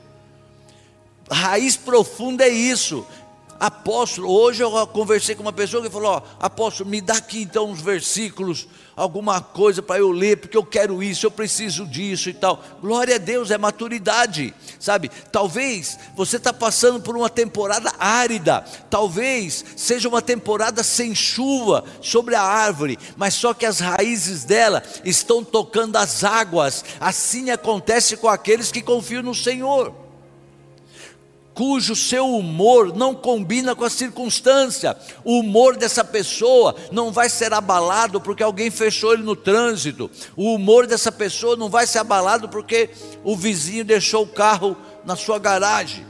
Raiz 1.28 1.76
profunda 1.76 2.44
é 2.44 2.48
isso. 2.48 3.04
Apóstolo, 3.58 4.30
hoje 4.30 4.62
eu 4.62 4.86
conversei 4.86 5.34
com 5.34 5.42
uma 5.42 5.52
pessoa 5.52 5.82
que 5.82 5.90
falou: 5.90 6.12
ó, 6.12 6.22
Apóstolo, 6.38 6.88
me 6.88 7.00
dá 7.00 7.14
aqui 7.14 7.42
então 7.42 7.68
uns 7.68 7.80
versículos, 7.80 8.68
alguma 8.96 9.40
coisa 9.40 9.82
para 9.82 10.00
eu 10.00 10.10
ler, 10.10 10.36
porque 10.36 10.56
eu 10.56 10.64
quero 10.64 11.02
isso, 11.02 11.26
eu 11.26 11.30
preciso 11.30 11.86
disso 11.86 12.28
e 12.28 12.34
tal. 12.34 12.62
Glória 12.80 13.16
a 13.16 13.18
Deus, 13.18 13.50
é 13.50 13.58
maturidade, 13.58 14.54
sabe? 14.78 15.10
Talvez 15.30 15.98
você 16.14 16.36
está 16.36 16.52
passando 16.52 17.00
por 17.00 17.16
uma 17.16 17.30
temporada 17.30 17.92
árida, 17.98 18.64
talvez 18.90 19.64
seja 19.76 20.08
uma 20.08 20.22
temporada 20.22 20.82
sem 20.82 21.14
chuva 21.14 21.84
sobre 22.00 22.34
a 22.34 22.42
árvore, 22.42 22.98
mas 23.16 23.34
só 23.34 23.54
que 23.54 23.66
as 23.66 23.80
raízes 23.80 24.44
dela 24.44 24.82
estão 25.04 25.42
tocando 25.42 25.96
as 25.96 26.24
águas. 26.24 26.84
Assim 27.00 27.50
acontece 27.50 28.16
com 28.16 28.28
aqueles 28.28 28.70
que 28.70 28.82
confiam 28.82 29.22
no 29.22 29.34
Senhor 29.34 30.01
cujo 31.54 31.94
seu 31.94 32.28
humor 32.34 32.96
não 32.96 33.14
combina 33.14 33.74
com 33.74 33.84
a 33.84 33.90
circunstância. 33.90 34.96
O 35.24 35.40
humor 35.40 35.76
dessa 35.76 36.04
pessoa 36.04 36.74
não 36.90 37.12
vai 37.12 37.28
ser 37.28 37.52
abalado 37.52 38.20
porque 38.20 38.42
alguém 38.42 38.70
fechou 38.70 39.12
ele 39.12 39.22
no 39.22 39.36
trânsito. 39.36 40.10
O 40.36 40.54
humor 40.54 40.86
dessa 40.86 41.12
pessoa 41.12 41.56
não 41.56 41.68
vai 41.68 41.86
ser 41.86 41.98
abalado 41.98 42.48
porque 42.48 42.90
o 43.22 43.36
vizinho 43.36 43.84
deixou 43.84 44.24
o 44.24 44.28
carro 44.28 44.76
na 45.04 45.16
sua 45.16 45.38
garagem. 45.38 46.06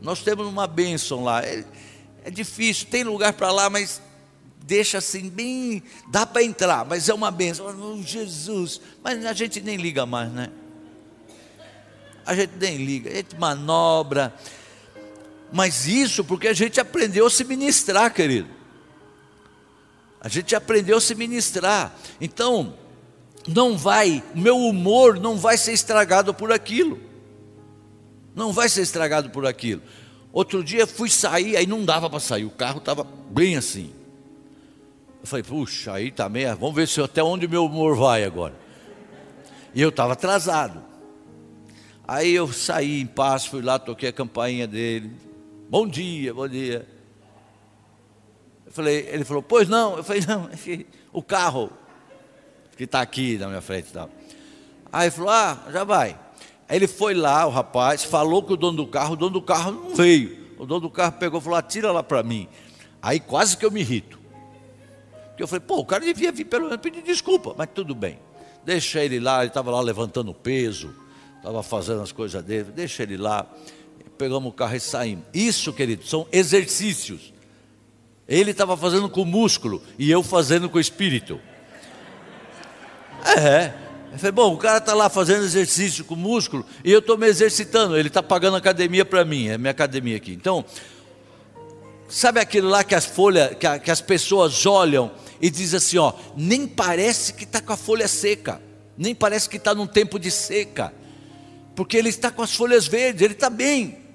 Nós 0.00 0.22
temos 0.22 0.46
uma 0.46 0.66
bênção 0.66 1.24
lá. 1.24 1.42
É, 1.42 1.64
é 2.24 2.30
difícil, 2.30 2.86
tem 2.90 3.04
lugar 3.04 3.32
para 3.32 3.50
lá, 3.50 3.68
mas 3.68 4.00
deixa 4.64 4.98
assim 4.98 5.30
bem, 5.30 5.82
dá 6.10 6.26
para 6.26 6.42
entrar, 6.42 6.84
mas 6.84 7.08
é 7.08 7.14
uma 7.14 7.30
bênção. 7.30 7.66
Oh, 7.66 8.02
Jesus, 8.02 8.80
mas 9.02 9.24
a 9.24 9.32
gente 9.32 9.60
nem 9.60 9.76
liga 9.76 10.04
mais, 10.04 10.30
né? 10.30 10.50
A 12.24 12.34
gente 12.34 12.52
nem 12.60 12.76
liga, 12.76 13.10
a 13.10 13.14
gente 13.14 13.34
manobra, 13.36 14.34
mas 15.52 15.86
isso 15.86 16.24
porque 16.24 16.48
a 16.48 16.52
gente 16.52 16.80
aprendeu 16.80 17.26
a 17.26 17.30
se 17.30 17.44
ministrar, 17.44 18.12
querido. 18.12 18.48
A 20.20 20.28
gente 20.28 20.54
aprendeu 20.54 20.98
a 20.98 21.00
se 21.00 21.14
ministrar. 21.14 21.94
Então, 22.20 22.74
não 23.46 23.78
vai, 23.78 24.22
meu 24.34 24.58
humor 24.58 25.18
não 25.18 25.36
vai 25.36 25.56
ser 25.56 25.72
estragado 25.72 26.34
por 26.34 26.52
aquilo. 26.52 27.00
Não 28.34 28.52
vai 28.52 28.68
ser 28.68 28.82
estragado 28.82 29.30
por 29.30 29.46
aquilo. 29.46 29.82
Outro 30.32 30.62
dia 30.62 30.86
fui 30.86 31.08
sair, 31.08 31.56
aí 31.56 31.66
não 31.66 31.84
dava 31.84 32.10
para 32.10 32.20
sair, 32.20 32.44
o 32.44 32.50
carro 32.50 32.78
estava 32.78 33.06
bem 33.30 33.56
assim. 33.56 33.92
Eu 35.20 35.26
falei, 35.26 35.42
puxa, 35.42 35.94
aí 35.94 36.10
também, 36.10 36.46
tá 36.46 36.54
vamos 36.54 36.76
ver 36.76 36.86
se 36.86 37.00
até 37.00 37.22
onde 37.22 37.48
meu 37.48 37.64
humor 37.64 37.96
vai 37.96 38.24
agora. 38.24 38.54
E 39.74 39.80
eu 39.80 39.88
estava 39.88 40.12
atrasado. 40.12 40.82
Aí 42.06 42.32
eu 42.32 42.52
saí 42.52 43.00
em 43.00 43.06
paz, 43.06 43.46
fui 43.46 43.62
lá, 43.62 43.78
toquei 43.78 44.08
a 44.08 44.12
campainha 44.12 44.66
dele. 44.66 45.10
Bom 45.70 45.86
dia, 45.86 46.32
bom 46.32 46.48
dia. 46.48 46.88
Eu 48.64 48.72
falei, 48.72 49.06
ele 49.10 49.22
falou, 49.22 49.42
pois 49.42 49.68
não. 49.68 49.98
Eu 49.98 50.02
falei, 50.02 50.22
não, 50.26 50.44
é 50.44 50.84
o 51.12 51.22
carro 51.22 51.70
que 52.74 52.84
está 52.84 53.02
aqui 53.02 53.36
na 53.36 53.48
minha 53.48 53.60
frente. 53.60 53.92
Tá. 53.92 54.08
Aí 54.90 55.08
ele 55.08 55.10
falou, 55.10 55.30
ah, 55.30 55.62
já 55.70 55.84
vai. 55.84 56.18
Aí 56.66 56.76
ele 56.76 56.86
foi 56.86 57.12
lá, 57.12 57.46
o 57.46 57.50
rapaz, 57.50 58.02
falou 58.02 58.42
com 58.42 58.54
o 58.54 58.56
dono 58.56 58.78
do 58.78 58.86
carro, 58.86 59.12
o 59.12 59.16
dono 59.16 59.32
do 59.32 59.42
carro 59.42 59.72
não 59.72 59.94
veio. 59.94 60.54
O 60.58 60.64
dono 60.64 60.80
do 60.80 60.90
carro 60.90 61.12
pegou 61.18 61.38
e 61.38 61.42
falou, 61.42 61.58
atira 61.58 61.92
lá 61.92 62.02
para 62.02 62.22
mim. 62.22 62.48
Aí 63.02 63.20
quase 63.20 63.54
que 63.54 63.66
eu 63.66 63.70
me 63.70 63.80
irrito. 63.80 64.18
Porque 65.28 65.42
eu 65.42 65.46
falei, 65.46 65.60
pô, 65.66 65.80
o 65.80 65.84
cara 65.84 66.02
devia 66.02 66.32
vir 66.32 66.46
pelo 66.46 66.64
menos 66.64 66.80
pedir 66.80 67.02
desculpa, 67.02 67.54
mas 67.58 67.68
tudo 67.74 67.94
bem. 67.94 68.18
Deixa 68.64 69.04
ele 69.04 69.20
lá, 69.20 69.40
ele 69.40 69.48
estava 69.48 69.70
lá 69.70 69.82
levantando 69.82 70.32
peso, 70.32 70.94
estava 71.36 71.62
fazendo 71.62 72.00
as 72.00 72.10
coisas 72.10 72.42
dele, 72.42 72.72
deixa 72.72 73.02
ele 73.02 73.18
lá 73.18 73.46
pegamos 74.18 74.50
o 74.50 74.52
carro 74.52 74.74
e 74.74 74.80
saímos. 74.80 75.24
Isso, 75.32 75.72
querido, 75.72 76.04
são 76.04 76.26
exercícios. 76.32 77.32
Ele 78.28 78.50
estava 78.50 78.76
fazendo 78.76 79.08
com 79.08 79.22
o 79.22 79.26
músculo 79.26 79.82
e 79.98 80.10
eu 80.10 80.22
fazendo 80.22 80.68
com 80.68 80.76
o 80.76 80.80
espírito. 80.80 81.40
É. 83.38 83.72
Eu 84.12 84.18
falei, 84.18 84.32
bom, 84.32 84.54
o 84.54 84.58
cara 84.58 84.78
está 84.78 84.94
lá 84.94 85.08
fazendo 85.08 85.44
exercício 85.44 86.04
com 86.04 86.14
o 86.14 86.16
músculo 86.16 86.64
e 86.84 86.90
eu 86.90 86.98
estou 86.98 87.16
me 87.16 87.26
exercitando. 87.26 87.96
Ele 87.96 88.08
está 88.08 88.22
pagando 88.22 88.56
academia 88.56 89.04
para 89.04 89.24
mim, 89.24 89.48
é 89.48 89.56
minha 89.56 89.70
academia 89.70 90.16
aqui. 90.16 90.32
Então, 90.32 90.64
sabe 92.08 92.40
aquilo 92.40 92.68
lá 92.68 92.82
que 92.82 92.94
as 92.94 93.04
folhas, 93.04 93.54
que, 93.54 93.78
que 93.78 93.90
as 93.90 94.00
pessoas 94.00 94.66
olham 94.66 95.10
e 95.40 95.50
dizem 95.50 95.76
assim, 95.76 95.98
ó, 95.98 96.12
nem 96.36 96.66
parece 96.66 97.32
que 97.34 97.44
está 97.44 97.60
com 97.60 97.72
a 97.72 97.76
folha 97.76 98.08
seca, 98.08 98.60
nem 98.96 99.14
parece 99.14 99.48
que 99.48 99.56
está 99.56 99.74
num 99.74 99.86
tempo 99.86 100.18
de 100.18 100.30
seca, 100.30 100.92
porque 101.76 101.96
ele 101.96 102.08
está 102.08 102.30
com 102.30 102.42
as 102.42 102.54
folhas 102.54 102.86
verdes, 102.86 103.22
ele 103.22 103.34
está 103.34 103.48
bem 103.48 104.07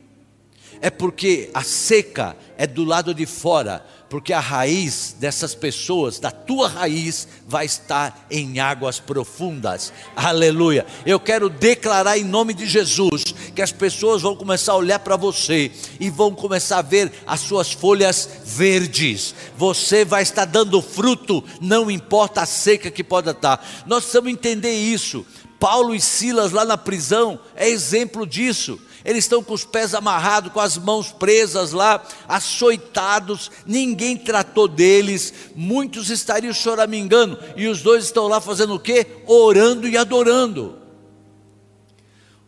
é 0.83 0.89
porque 0.89 1.49
a 1.53 1.63
seca 1.63 2.35
é 2.57 2.67
do 2.67 2.83
lado 2.83 3.13
de 3.13 3.25
fora, 3.25 3.85
porque 4.09 4.33
a 4.33 4.41
raiz 4.41 5.15
dessas 5.17 5.55
pessoas, 5.55 6.19
da 6.19 6.29
tua 6.29 6.67
raiz, 6.67 7.25
vai 7.47 7.65
estar 7.65 8.27
em 8.29 8.59
águas 8.59 8.99
profundas. 8.99 9.93
Aleluia. 10.13 10.85
Eu 11.05 11.21
quero 11.21 11.49
declarar 11.49 12.17
em 12.17 12.25
nome 12.25 12.53
de 12.53 12.65
Jesus 12.65 13.23
que 13.55 13.61
as 13.61 13.71
pessoas 13.71 14.21
vão 14.21 14.35
começar 14.35 14.73
a 14.73 14.75
olhar 14.75 14.99
para 14.99 15.15
você 15.15 15.71
e 16.01 16.09
vão 16.09 16.35
começar 16.35 16.79
a 16.79 16.81
ver 16.81 17.13
as 17.25 17.39
suas 17.39 17.71
folhas 17.71 18.27
verdes. 18.43 19.33
Você 19.57 20.03
vai 20.03 20.21
estar 20.21 20.43
dando 20.43 20.81
fruto, 20.81 21.41
não 21.61 21.89
importa 21.89 22.41
a 22.41 22.45
seca 22.45 22.91
que 22.91 23.05
pode 23.05 23.29
estar. 23.29 23.65
Nós 23.87 24.03
precisamos 24.03 24.33
entender 24.33 24.73
isso. 24.73 25.25
Paulo 25.57 25.95
e 25.95 26.01
Silas 26.01 26.51
lá 26.51 26.65
na 26.65 26.77
prisão 26.77 27.39
é 27.55 27.69
exemplo 27.69 28.27
disso 28.27 28.77
eles 29.05 29.25
estão 29.25 29.43
com 29.43 29.53
os 29.53 29.65
pés 29.65 29.93
amarrados, 29.93 30.51
com 30.51 30.59
as 30.59 30.77
mãos 30.77 31.11
presas 31.11 31.71
lá, 31.71 32.03
açoitados, 32.27 33.51
ninguém 33.65 34.15
tratou 34.15 34.67
deles, 34.67 35.33
muitos 35.55 36.09
estariam 36.09 36.53
choramingando, 36.53 37.37
e 37.57 37.67
os 37.67 37.81
dois 37.81 38.05
estão 38.05 38.27
lá 38.27 38.39
fazendo 38.39 38.75
o 38.75 38.79
quê? 38.79 39.05
Orando 39.27 39.87
e 39.87 39.97
adorando. 39.97 40.77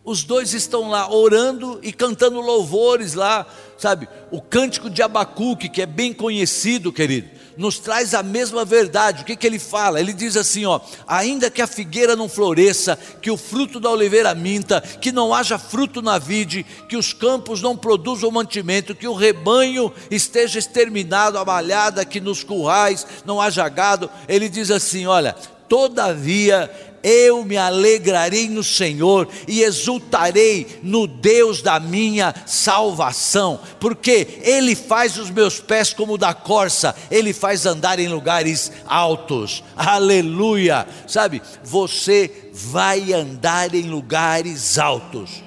Os 0.03 0.23
dois 0.23 0.53
estão 0.53 0.89
lá 0.89 1.11
orando 1.11 1.79
e 1.81 1.91
cantando 1.91 2.39
louvores 2.39 3.15
lá, 3.15 3.45
sabe? 3.77 4.07
O 4.31 4.39
cântico 4.39 4.89
de 4.89 5.01
Abacuque, 5.01 5.67
que 5.67 5.81
é 5.81 5.85
bem 5.85 6.13
conhecido, 6.13 6.93
querido 6.93 7.34
nos 7.57 7.79
traz 7.79 8.13
a 8.13 8.21
mesma 8.21 8.65
verdade. 8.65 9.21
O 9.21 9.25
que, 9.25 9.35
que 9.35 9.45
ele 9.45 9.59
fala? 9.59 9.99
Ele 9.99 10.13
diz 10.13 10.35
assim: 10.35 10.65
ó, 10.65 10.79
ainda 11.07 11.49
que 11.49 11.61
a 11.61 11.67
figueira 11.67 12.15
não 12.15 12.29
floresça, 12.29 12.97
que 13.21 13.31
o 13.31 13.37
fruto 13.37 13.79
da 13.79 13.89
oliveira 13.89 14.33
minta, 14.35 14.81
que 14.81 15.11
não 15.11 15.33
haja 15.33 15.57
fruto 15.57 16.01
na 16.01 16.17
vide, 16.17 16.65
que 16.87 16.97
os 16.97 17.13
campos 17.13 17.61
não 17.61 17.75
produzam 17.75 18.31
mantimento, 18.31 18.95
que 18.95 19.07
o 19.07 19.13
rebanho 19.13 19.91
esteja 20.09 20.59
exterminado, 20.59 21.37
a 21.37 21.45
malhada, 21.45 22.05
que 22.05 22.19
nos 22.19 22.43
currais 22.43 23.05
não 23.25 23.41
haja 23.41 23.67
gado. 23.69 24.09
Ele 24.27 24.49
diz 24.49 24.71
assim: 24.71 25.05
olha, 25.05 25.35
todavia 25.67 26.69
eu 27.05 27.45
me 27.45 27.55
alegrarei 27.55 28.49
no 28.49 28.63
Senhor 28.63 29.29
e 29.47 29.61
exultarei 29.61 30.79
no 30.81 31.05
Deus 31.05 31.61
da 31.61 31.79
minha 31.79 32.33
salvação, 32.47 33.59
porque 33.79 34.39
Ele 34.41 34.75
faz 34.75 35.15
os 35.15 35.29
meus 35.29 35.59
pés 35.59 35.93
como 35.93 36.17
da 36.17 36.33
corça, 36.33 36.95
Ele 37.11 37.31
faz 37.31 37.67
andar 37.67 37.99
em 37.99 38.07
lugares 38.07 38.71
altos, 38.87 39.63
aleluia. 39.77 40.87
Sabe, 41.05 41.43
você 41.63 42.49
vai 42.51 43.13
andar 43.13 43.75
em 43.75 43.83
lugares 43.83 44.79
altos. 44.79 45.43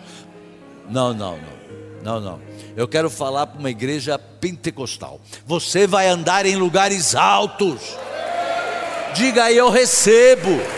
Não, 0.88 1.12
não, 1.12 1.36
não, 1.36 1.40
não, 2.04 2.20
não. 2.20 2.40
Eu 2.76 2.86
quero 2.86 3.10
falar 3.10 3.48
para 3.48 3.58
uma 3.58 3.70
igreja 3.70 4.16
pentecostal. 4.16 5.20
Você 5.44 5.88
vai 5.88 6.06
andar 6.06 6.46
em 6.46 6.54
lugares 6.54 7.16
altos. 7.16 7.80
Diga 9.14 9.44
aí, 9.44 9.56
eu 9.56 9.68
recebo. 9.68 10.77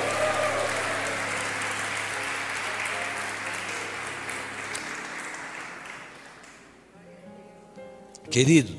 Querido, 8.30 8.72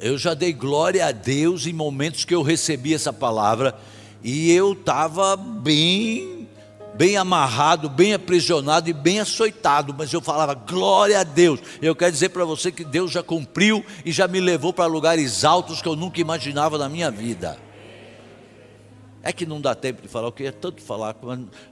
eu 0.00 0.16
já 0.16 0.32
dei 0.32 0.52
glória 0.52 1.06
a 1.06 1.12
Deus 1.12 1.66
em 1.66 1.72
momentos 1.72 2.24
que 2.24 2.34
eu 2.34 2.40
recebi 2.40 2.94
essa 2.94 3.12
palavra 3.12 3.78
e 4.22 4.50
eu 4.50 4.72
estava 4.72 5.36
bem 5.36 6.48
bem 6.94 7.16
amarrado, 7.16 7.88
bem 7.88 8.12
aprisionado 8.12 8.90
e 8.90 8.92
bem 8.92 9.20
açoitado, 9.20 9.94
mas 9.96 10.12
eu 10.12 10.20
falava, 10.20 10.54
glória 10.54 11.20
a 11.20 11.24
Deus. 11.24 11.60
Eu 11.80 11.94
quero 11.94 12.12
dizer 12.12 12.30
para 12.30 12.44
você 12.44 12.70
que 12.70 12.84
Deus 12.84 13.10
já 13.10 13.22
cumpriu 13.22 13.84
e 14.04 14.12
já 14.12 14.28
me 14.28 14.40
levou 14.40 14.72
para 14.72 14.86
lugares 14.86 15.44
altos 15.44 15.80
que 15.80 15.88
eu 15.88 15.96
nunca 15.96 16.20
imaginava 16.20 16.76
na 16.76 16.88
minha 16.88 17.10
vida. 17.10 17.58
É 19.22 19.32
que 19.32 19.46
não 19.46 19.60
dá 19.60 19.74
tempo 19.74 20.02
de 20.02 20.08
falar, 20.08 20.28
eu 20.28 20.32
queria 20.32 20.52
tanto 20.52 20.82
falar. 20.82 21.16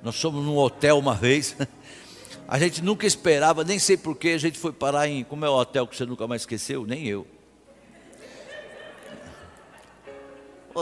Nós 0.03 0.19
fomos 0.21 0.45
num 0.45 0.57
hotel 0.57 0.99
uma 0.99 1.15
vez, 1.15 1.57
a 2.47 2.59
gente 2.59 2.83
nunca 2.83 3.07
esperava, 3.07 3.65
nem 3.65 3.79
sei 3.79 3.97
porquê, 3.97 4.31
a 4.31 4.39
gente 4.39 4.59
foi 4.59 4.73
parar 4.73 5.09
em. 5.09 5.25
Como 5.25 5.45
é 5.45 5.49
o 5.49 5.55
hotel 5.55 5.87
que 5.87 5.97
você 5.97 6.07
nunca 6.07 6.27
mais 6.27 6.43
esqueceu? 6.43 6.87
Nem 6.87 7.07
eu. 7.07 7.27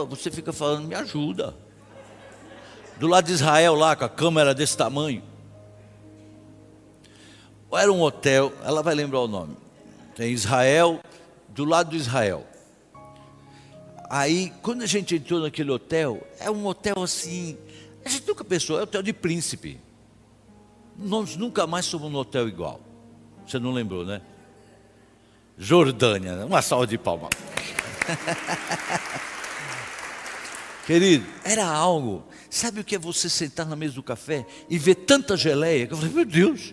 Você 0.08 0.30
fica 0.30 0.52
falando, 0.52 0.86
me 0.86 0.94
ajuda. 0.94 1.56
Do 2.98 3.06
lado 3.06 3.26
de 3.26 3.32
Israel, 3.32 3.74
lá, 3.74 3.96
com 3.96 4.04
a 4.04 4.08
câmera 4.08 4.54
desse 4.54 4.76
tamanho. 4.76 5.22
Era 7.72 7.92
um 7.92 8.00
hotel, 8.00 8.52
ela 8.64 8.82
vai 8.82 8.94
lembrar 8.94 9.20
o 9.20 9.28
nome. 9.28 9.56
Tem 10.14 10.32
Israel, 10.32 11.00
do 11.48 11.64
lado 11.64 11.90
de 11.90 11.96
Israel. 11.96 12.46
Aí, 14.08 14.52
quando 14.62 14.82
a 14.82 14.86
gente 14.86 15.16
entrou 15.16 15.40
naquele 15.40 15.70
hotel, 15.70 16.26
é 16.38 16.50
um 16.50 16.64
hotel 16.66 17.02
assim, 17.02 17.58
a 18.04 18.08
gente 18.08 18.26
nunca 18.26 18.44
pensou, 18.44 18.78
é 18.78 18.84
hotel 18.84 19.02
de 19.02 19.12
príncipe. 19.12 19.80
Nós 20.98 21.36
nunca 21.36 21.66
mais 21.66 21.88
fomos 21.88 22.10
num 22.10 22.18
hotel 22.18 22.48
igual. 22.48 22.80
Você 23.46 23.58
não 23.58 23.72
lembrou, 23.72 24.04
né? 24.04 24.20
Jordânia, 25.58 26.36
né? 26.36 26.44
uma 26.44 26.60
salva 26.62 26.86
de 26.86 26.98
palmas. 26.98 27.30
Querido, 30.86 31.26
era 31.44 31.66
algo. 31.66 32.24
Sabe 32.48 32.80
o 32.80 32.84
que 32.84 32.94
é 32.94 32.98
você 32.98 33.28
sentar 33.28 33.66
na 33.66 33.74
mesa 33.74 33.94
do 33.94 34.02
café 34.02 34.46
e 34.68 34.78
ver 34.78 34.94
tanta 34.94 35.36
geleia? 35.36 35.86
Que 35.86 35.92
eu 35.94 35.96
falei, 35.96 36.12
meu 36.12 36.24
Deus, 36.24 36.72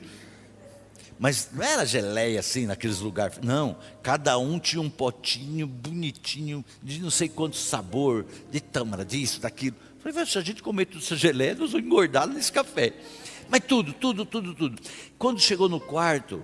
mas 1.17 1.49
não 1.51 1.63
era 1.63 1.86
geleia 1.86 2.39
assim 2.39 2.65
naqueles 2.65 2.99
lugares. 2.99 3.39
Não, 3.41 3.78
cada 4.01 4.38
um 4.38 4.59
tinha 4.59 4.82
um 4.82 4.89
potinho 4.89 5.65
bonitinho, 5.65 6.63
de 6.82 6.99
não 6.99 7.09
sei 7.09 7.30
quanto 7.30 7.55
sabor, 7.55 8.26
de 8.51 8.59
tâmara, 8.59 9.05
disso, 9.05 9.39
daquilo. 9.39 9.76
Falei, 9.99 10.26
se 10.26 10.38
a 10.38 10.41
gente 10.41 10.61
comer 10.61 10.86
tudo 10.86 11.01
essa 11.01 11.15
geleia, 11.15 11.55
nós 11.55 11.71
vamos 11.71 11.88
engordar 11.88 12.28
nesse 12.28 12.51
café. 12.51 12.93
Mas 13.50 13.62
tudo, 13.68 13.94
tudo, 13.94 14.26
tudo, 14.26 14.54
tudo. 14.54 14.82
Quando 15.18 15.39
chegou 15.39 15.70
no 15.70 15.80
quarto, 15.80 16.41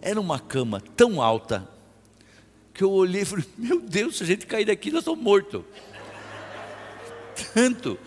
era 0.00 0.20
uma 0.20 0.38
cama 0.38 0.82
tão 0.96 1.20
alta, 1.22 1.68
que 2.74 2.82
eu 2.82 2.90
olhei 2.90 3.22
e 3.22 3.24
falei, 3.24 3.44
meu 3.56 3.80
Deus, 3.80 4.16
se 4.16 4.22
a 4.22 4.26
gente 4.26 4.46
cair 4.46 4.64
daqui, 4.64 4.90
nós 4.90 5.00
estamos 5.00 5.22
mortos. 5.22 5.62
Tanto, 7.54 7.98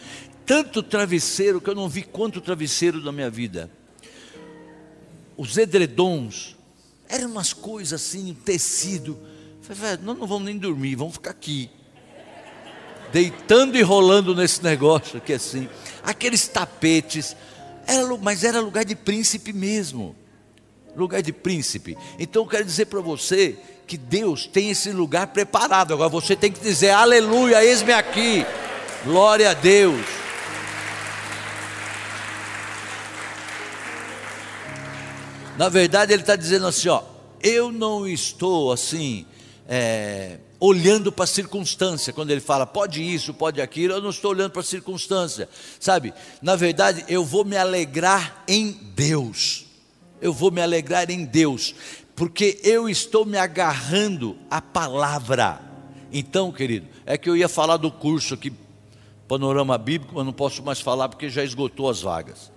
tanto 0.46 0.84
travesseiro, 0.84 1.60
que 1.60 1.70
eu 1.70 1.76
não 1.76 1.90
vi 1.90 2.04
quanto 2.04 2.42
travesseiro 2.42 3.02
na 3.02 3.12
minha 3.12 3.30
vida 3.30 3.70
os 5.38 5.58
edredons, 5.58 6.56
eram 7.08 7.30
umas 7.30 7.54
coisas 7.54 8.02
assim, 8.02 8.32
um 8.32 8.34
tecido. 8.34 9.18
falei, 9.62 9.82
velho, 9.82 10.04
nós 10.04 10.18
não 10.18 10.28
vamos 10.28 10.46
nem 10.46 10.58
dormir, 10.58 10.96
vamos 10.96 11.14
ficar 11.14 11.32
aqui. 11.32 11.70
Deitando 13.12 13.78
e 13.78 13.82
rolando 13.82 14.36
nesse 14.36 14.64
negócio 14.64 15.18
aqui 15.18 15.34
assim. 15.34 15.70
Aqueles 16.04 16.48
tapetes, 16.48 17.36
era, 17.88 18.18
mas 18.18 18.44
era 18.44 18.60
lugar 18.60 18.86
de 18.86 18.96
príncipe 18.96 19.54
mesmo. 19.54 20.16
Lugar 20.96 21.22
de 21.22 21.34
príncipe. 21.34 21.98
Então 22.18 22.44
eu 22.44 22.48
quero 22.48 22.66
dizer 22.66 22.86
para 22.86 23.02
você 23.02 23.58
que 23.86 23.98
Deus 23.98 24.48
tem 24.48 24.70
esse 24.70 24.92
lugar 24.92 25.28
preparado. 25.28 25.94
Agora 25.94 26.10
você 26.10 26.36
tem 26.36 26.52
que 26.52 26.60
dizer, 26.60 26.92
aleluia, 26.92 27.64
eis-me 27.64 27.94
aqui. 27.94 28.46
Glória 29.04 29.52
a 29.52 29.54
Deus. 29.54 30.26
Na 35.58 35.70
verdade, 35.70 36.14
ele 36.14 36.22
está 36.22 36.36
dizendo 36.36 36.68
assim: 36.68 36.90
ó, 36.90 37.02
eu 37.42 37.72
não 37.72 38.08
estou 38.08 38.72
assim, 38.72 39.26
é, 39.68 40.40
olhando 40.60 41.12
para 41.12 41.24
a 41.24 41.28
circunstância. 41.28 42.14
Quando 42.14 42.32
ele 42.32 42.42
fala 42.42 42.66
pode 42.66 43.02
isso, 43.04 43.34
pode 43.34 43.62
aquilo, 43.62 43.94
eu 43.94 44.02
não 44.02 44.10
estou 44.10 44.32
olhando 44.32 44.52
para 44.52 44.62
a 44.62 44.64
circunstância, 44.64 45.50
sabe? 45.80 46.14
Na 46.42 46.56
verdade, 46.56 47.06
eu 47.08 47.24
vou 47.24 47.46
me 47.46 47.58
alegrar 47.58 48.44
em 48.48 48.72
Deus. 48.72 49.66
Eu 50.22 50.34
vou 50.34 50.50
me 50.52 50.62
alegrar 50.62 51.12
em 51.12 51.26
Deus, 51.26 51.76
porque 52.16 52.60
eu 52.64 52.90
estou 52.90 53.26
me 53.26 53.38
agarrando 53.38 54.38
à 54.50 54.62
palavra. 54.62 55.60
Então, 56.12 56.52
querido, 56.52 56.88
é 57.06 57.18
que 57.18 57.30
eu 57.30 57.36
ia 57.36 57.50
falar 57.50 57.78
do 57.78 57.92
curso 57.92 58.34
aqui, 58.34 58.52
Panorama 59.28 59.78
Bíblico, 59.78 60.16
mas 60.16 60.26
não 60.26 60.34
posso 60.34 60.64
mais 60.64 60.80
falar 60.80 61.10
porque 61.10 61.30
já 61.30 61.44
esgotou 61.44 61.90
as 61.90 62.02
vagas. 62.02 62.52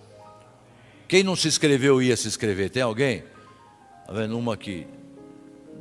Quem 1.09 1.22
não 1.22 1.34
se 1.34 1.49
inscreveu 1.49 2.03
ia 2.03 2.16
se 2.16 2.28
inscrever? 2.28 2.70
Tem 2.70 2.82
alguém? 2.82 3.24
Está 4.03 4.12
vendo 4.12 4.38
uma 4.38 4.55
aqui? 4.55 4.86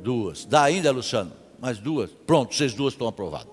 Duas. 0.02 0.44
Dá 0.44 0.62
ainda, 0.62 0.90
Luciano? 0.90 1.37
Mais 1.58 1.78
duas? 1.78 2.10
Pronto, 2.26 2.54
vocês 2.54 2.72
duas 2.72 2.94
estão 2.94 3.08
aprovadas. 3.08 3.48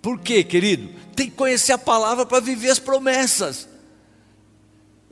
Por 0.00 0.18
quê, 0.18 0.42
querido? 0.42 0.92
Tem 1.14 1.30
que 1.30 1.36
conhecer 1.36 1.72
a 1.72 1.78
palavra 1.78 2.26
para 2.26 2.40
viver 2.40 2.70
as 2.70 2.78
promessas. 2.78 3.68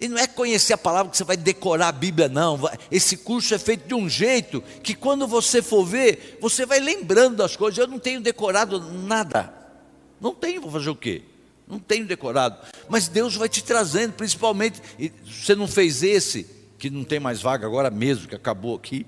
E 0.00 0.08
não 0.08 0.18
é 0.18 0.26
conhecer 0.26 0.72
a 0.72 0.78
palavra 0.78 1.10
que 1.10 1.16
você 1.16 1.24
vai 1.24 1.36
decorar 1.36 1.88
a 1.88 1.92
Bíblia, 1.92 2.28
não. 2.28 2.58
Esse 2.90 3.18
curso 3.18 3.54
é 3.54 3.58
feito 3.58 3.86
de 3.86 3.94
um 3.94 4.08
jeito 4.08 4.62
que 4.82 4.94
quando 4.94 5.28
você 5.28 5.60
for 5.60 5.84
ver, 5.84 6.38
você 6.40 6.64
vai 6.64 6.80
lembrando 6.80 7.36
das 7.36 7.54
coisas. 7.54 7.78
Eu 7.78 7.86
não 7.86 7.98
tenho 7.98 8.20
decorado 8.20 8.80
nada. 8.80 9.52
Não 10.20 10.34
tenho, 10.34 10.62
vou 10.62 10.70
fazer 10.70 10.90
o 10.90 10.96
quê? 10.96 11.22
Não 11.68 11.78
tenho 11.78 12.06
decorado. 12.06 12.56
Mas 12.88 13.08
Deus 13.08 13.36
vai 13.36 13.48
te 13.48 13.62
trazendo, 13.62 14.14
principalmente. 14.14 14.80
Você 15.24 15.54
não 15.54 15.68
fez 15.68 16.02
esse, 16.02 16.46
que 16.78 16.90
não 16.90 17.04
tem 17.04 17.20
mais 17.20 17.40
vaga 17.40 17.66
agora 17.66 17.90
mesmo, 17.90 18.26
que 18.26 18.34
acabou 18.34 18.74
aqui. 18.74 19.06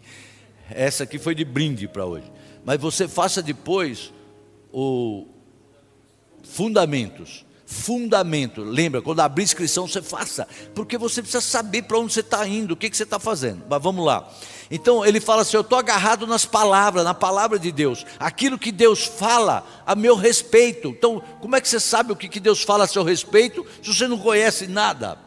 Essa 0.71 1.05
aqui 1.05 1.19
foi 1.19 1.35
de 1.35 1.45
brinde 1.45 1.89
para 1.89 2.05
hoje. 2.05 2.31
Mas 2.65 2.81
você 2.81 3.09
faça 3.09 3.43
depois 3.43 4.13
o 4.73 5.27
fundamentos. 6.43 7.45
Fundamento, 7.65 8.63
lembra, 8.63 9.01
quando 9.01 9.21
abrir 9.21 9.45
inscrição 9.45 9.89
você 9.89 10.03
faça, 10.03 10.47
porque 10.75 10.99
você 10.99 11.23
precisa 11.23 11.41
saber 11.41 11.85
para 11.85 11.99
onde 11.99 12.13
você 12.13 12.21
está 12.21 12.47
indo, 12.47 12.73
o 12.73 12.77
que, 12.77 12.91
que 12.91 12.97
você 12.97 13.05
está 13.05 13.19
fazendo. 13.19 13.65
Mas 13.67 13.83
vamos 13.83 14.05
lá. 14.05 14.31
Então 14.71 15.05
ele 15.07 15.21
fala 15.21 15.41
assim: 15.41 15.57
Eu 15.57 15.63
estou 15.63 15.79
agarrado 15.79 16.27
nas 16.27 16.45
palavras, 16.45 17.03
na 17.03 17.15
palavra 17.15 17.59
de 17.59 17.73
Deus, 17.73 18.05
aquilo 18.19 18.59
que 18.59 18.71
Deus 18.71 19.07
fala 19.07 19.67
a 19.87 19.95
meu 19.95 20.17
respeito. 20.17 20.89
Então, 20.89 21.23
como 21.41 21.57
é 21.57 21.63
que 21.63 21.69
você 21.69 21.81
sabe 21.81 22.13
o 22.13 22.17
que, 22.17 22.29
que 22.29 22.41
Deus 22.41 22.63
fala 22.63 22.85
a 22.85 22.87
seu 22.87 23.03
respeito 23.03 23.65
se 23.83 23.95
você 23.95 24.07
não 24.07 24.19
conhece 24.19 24.67
nada? 24.67 25.19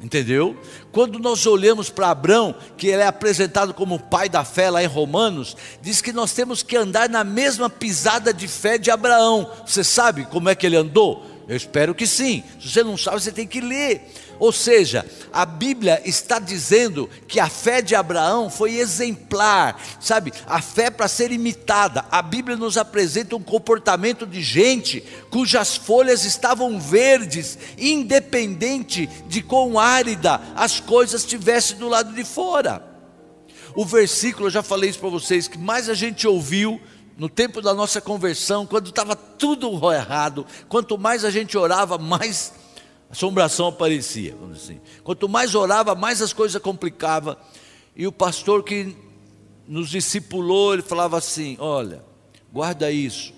Entendeu? 0.00 0.54
Quando 0.92 1.18
nós 1.18 1.46
olhamos 1.46 1.88
para 1.88 2.10
Abraão, 2.10 2.54
que 2.76 2.88
ele 2.88 3.02
é 3.02 3.06
apresentado 3.06 3.72
como 3.72 3.98
pai 3.98 4.28
da 4.28 4.44
fé 4.44 4.68
lá 4.68 4.82
em 4.82 4.86
Romanos, 4.86 5.56
diz 5.80 6.02
que 6.02 6.12
nós 6.12 6.32
temos 6.32 6.62
que 6.62 6.76
andar 6.76 7.08
na 7.08 7.24
mesma 7.24 7.70
pisada 7.70 8.32
de 8.32 8.46
fé 8.46 8.76
de 8.76 8.90
Abraão. 8.90 9.50
Você 9.66 9.82
sabe 9.82 10.26
como 10.26 10.50
é 10.50 10.54
que 10.54 10.66
ele 10.66 10.76
andou? 10.76 11.24
Eu 11.48 11.56
espero 11.56 11.94
que 11.94 12.06
sim. 12.06 12.44
Se 12.60 12.68
você 12.68 12.84
não 12.84 12.96
sabe, 12.96 13.22
você 13.22 13.32
tem 13.32 13.46
que 13.46 13.60
ler. 13.60 14.12
Ou 14.38 14.52
seja, 14.52 15.04
a 15.32 15.46
Bíblia 15.46 16.00
está 16.04 16.38
dizendo 16.38 17.08
que 17.26 17.40
a 17.40 17.48
fé 17.48 17.80
de 17.80 17.94
Abraão 17.94 18.50
foi 18.50 18.76
exemplar, 18.76 19.80
sabe? 20.00 20.32
A 20.46 20.60
fé 20.60 20.90
para 20.90 21.08
ser 21.08 21.32
imitada. 21.32 22.04
A 22.10 22.20
Bíblia 22.20 22.56
nos 22.56 22.76
apresenta 22.76 23.36
um 23.36 23.42
comportamento 23.42 24.26
de 24.26 24.42
gente 24.42 25.02
cujas 25.30 25.76
folhas 25.76 26.24
estavam 26.24 26.78
verdes, 26.78 27.58
independente 27.78 29.06
de 29.26 29.42
quão 29.42 29.78
árida 29.78 30.40
as 30.54 30.80
coisas 30.80 31.22
estivessem 31.22 31.78
do 31.78 31.88
lado 31.88 32.12
de 32.12 32.24
fora. 32.24 32.84
O 33.74 33.84
versículo, 33.84 34.46
eu 34.46 34.50
já 34.50 34.62
falei 34.62 34.90
isso 34.90 34.98
para 34.98 35.08
vocês, 35.08 35.48
que 35.48 35.58
mais 35.58 35.88
a 35.88 35.94
gente 35.94 36.26
ouviu 36.26 36.80
no 37.16 37.28
tempo 37.28 37.62
da 37.62 37.72
nossa 37.72 38.00
conversão, 38.00 38.66
quando 38.66 38.88
estava 38.88 39.16
tudo 39.16 39.92
errado, 39.92 40.46
quanto 40.68 40.98
mais 40.98 41.24
a 41.24 41.30
gente 41.30 41.56
orava, 41.56 41.96
mais 41.96 42.52
assombração 43.10 43.68
aparecia, 43.68 44.34
vamos 44.38 44.58
dizer 44.58 44.72
assim. 44.72 44.80
Quanto 45.02 45.28
mais 45.28 45.54
orava, 45.54 45.94
mais 45.94 46.20
as 46.20 46.32
coisas 46.32 46.60
complicavam. 46.60 47.36
E 47.94 48.06
o 48.06 48.12
pastor 48.12 48.62
que 48.62 48.96
nos 49.66 49.90
discipulou, 49.90 50.74
ele 50.74 50.82
falava 50.82 51.16
assim: 51.18 51.56
Olha, 51.58 52.04
guarda 52.52 52.90
isso. 52.90 53.34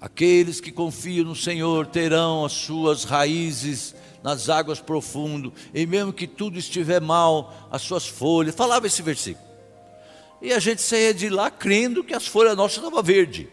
Aqueles 0.00 0.60
que 0.60 0.72
confiam 0.72 1.26
no 1.26 1.36
Senhor 1.36 1.86
terão 1.86 2.44
as 2.44 2.52
suas 2.52 3.04
raízes 3.04 3.94
nas 4.22 4.48
águas 4.48 4.80
profundas, 4.80 5.52
e 5.72 5.86
mesmo 5.86 6.12
que 6.12 6.26
tudo 6.26 6.58
estiver 6.58 7.00
mal, 7.00 7.68
as 7.70 7.82
suas 7.82 8.06
folhas. 8.06 8.54
Falava 8.54 8.86
esse 8.86 9.02
versículo. 9.02 9.50
E 10.42 10.52
a 10.52 10.58
gente 10.58 10.80
saía 10.80 11.12
de 11.12 11.28
lá 11.28 11.50
crendo 11.50 12.02
que 12.02 12.14
as 12.14 12.26
folhas 12.26 12.56
nossas 12.56 12.78
estavam 12.78 13.02
verdes. 13.02 13.46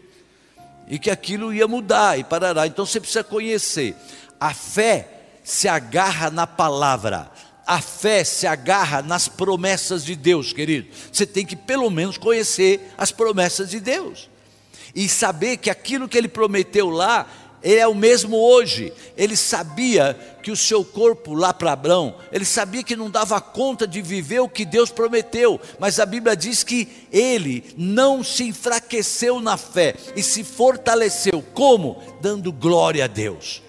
E 0.88 0.98
que 0.98 1.10
aquilo 1.10 1.52
ia 1.52 1.68
mudar 1.68 2.18
e 2.18 2.24
parará. 2.24 2.66
Então 2.66 2.86
você 2.86 2.98
precisa 2.98 3.22
conhecer. 3.22 3.94
A 4.40 4.54
fé 4.54 5.08
se 5.42 5.68
agarra 5.68 6.30
na 6.30 6.46
palavra. 6.46 7.30
A 7.66 7.80
fé 7.80 8.24
se 8.24 8.46
agarra 8.46 9.02
nas 9.02 9.28
promessas 9.28 10.04
de 10.04 10.16
Deus, 10.16 10.52
querido. 10.52 10.88
Você 11.12 11.26
tem 11.26 11.44
que 11.44 11.56
pelo 11.56 11.90
menos 11.90 12.16
conhecer 12.16 12.92
as 12.96 13.12
promessas 13.12 13.70
de 13.70 13.80
Deus. 13.80 14.28
E 14.94 15.08
saber 15.08 15.58
que 15.58 15.68
aquilo 15.68 16.08
que 16.08 16.16
ele 16.16 16.28
prometeu 16.28 16.88
lá 16.88 17.26
ele 17.62 17.80
é 17.80 17.86
o 17.86 17.94
mesmo 17.94 18.36
hoje. 18.36 18.92
Ele 19.16 19.36
sabia 19.36 20.18
que 20.42 20.50
o 20.50 20.56
seu 20.56 20.84
corpo 20.84 21.34
lá 21.34 21.52
para 21.52 21.72
Abraão, 21.72 22.14
ele 22.32 22.44
sabia 22.44 22.82
que 22.82 22.96
não 22.96 23.10
dava 23.10 23.40
conta 23.40 23.86
de 23.86 24.00
viver 24.00 24.40
o 24.40 24.48
que 24.48 24.64
Deus 24.64 24.90
prometeu, 24.90 25.60
mas 25.78 25.98
a 25.98 26.06
Bíblia 26.06 26.36
diz 26.36 26.62
que 26.62 26.88
ele 27.12 27.64
não 27.76 28.22
se 28.22 28.44
enfraqueceu 28.44 29.40
na 29.40 29.56
fé 29.56 29.94
e 30.16 30.22
se 30.22 30.44
fortaleceu. 30.44 31.42
Como? 31.52 32.02
Dando 32.20 32.52
glória 32.52 33.04
a 33.04 33.08
Deus. 33.08 33.62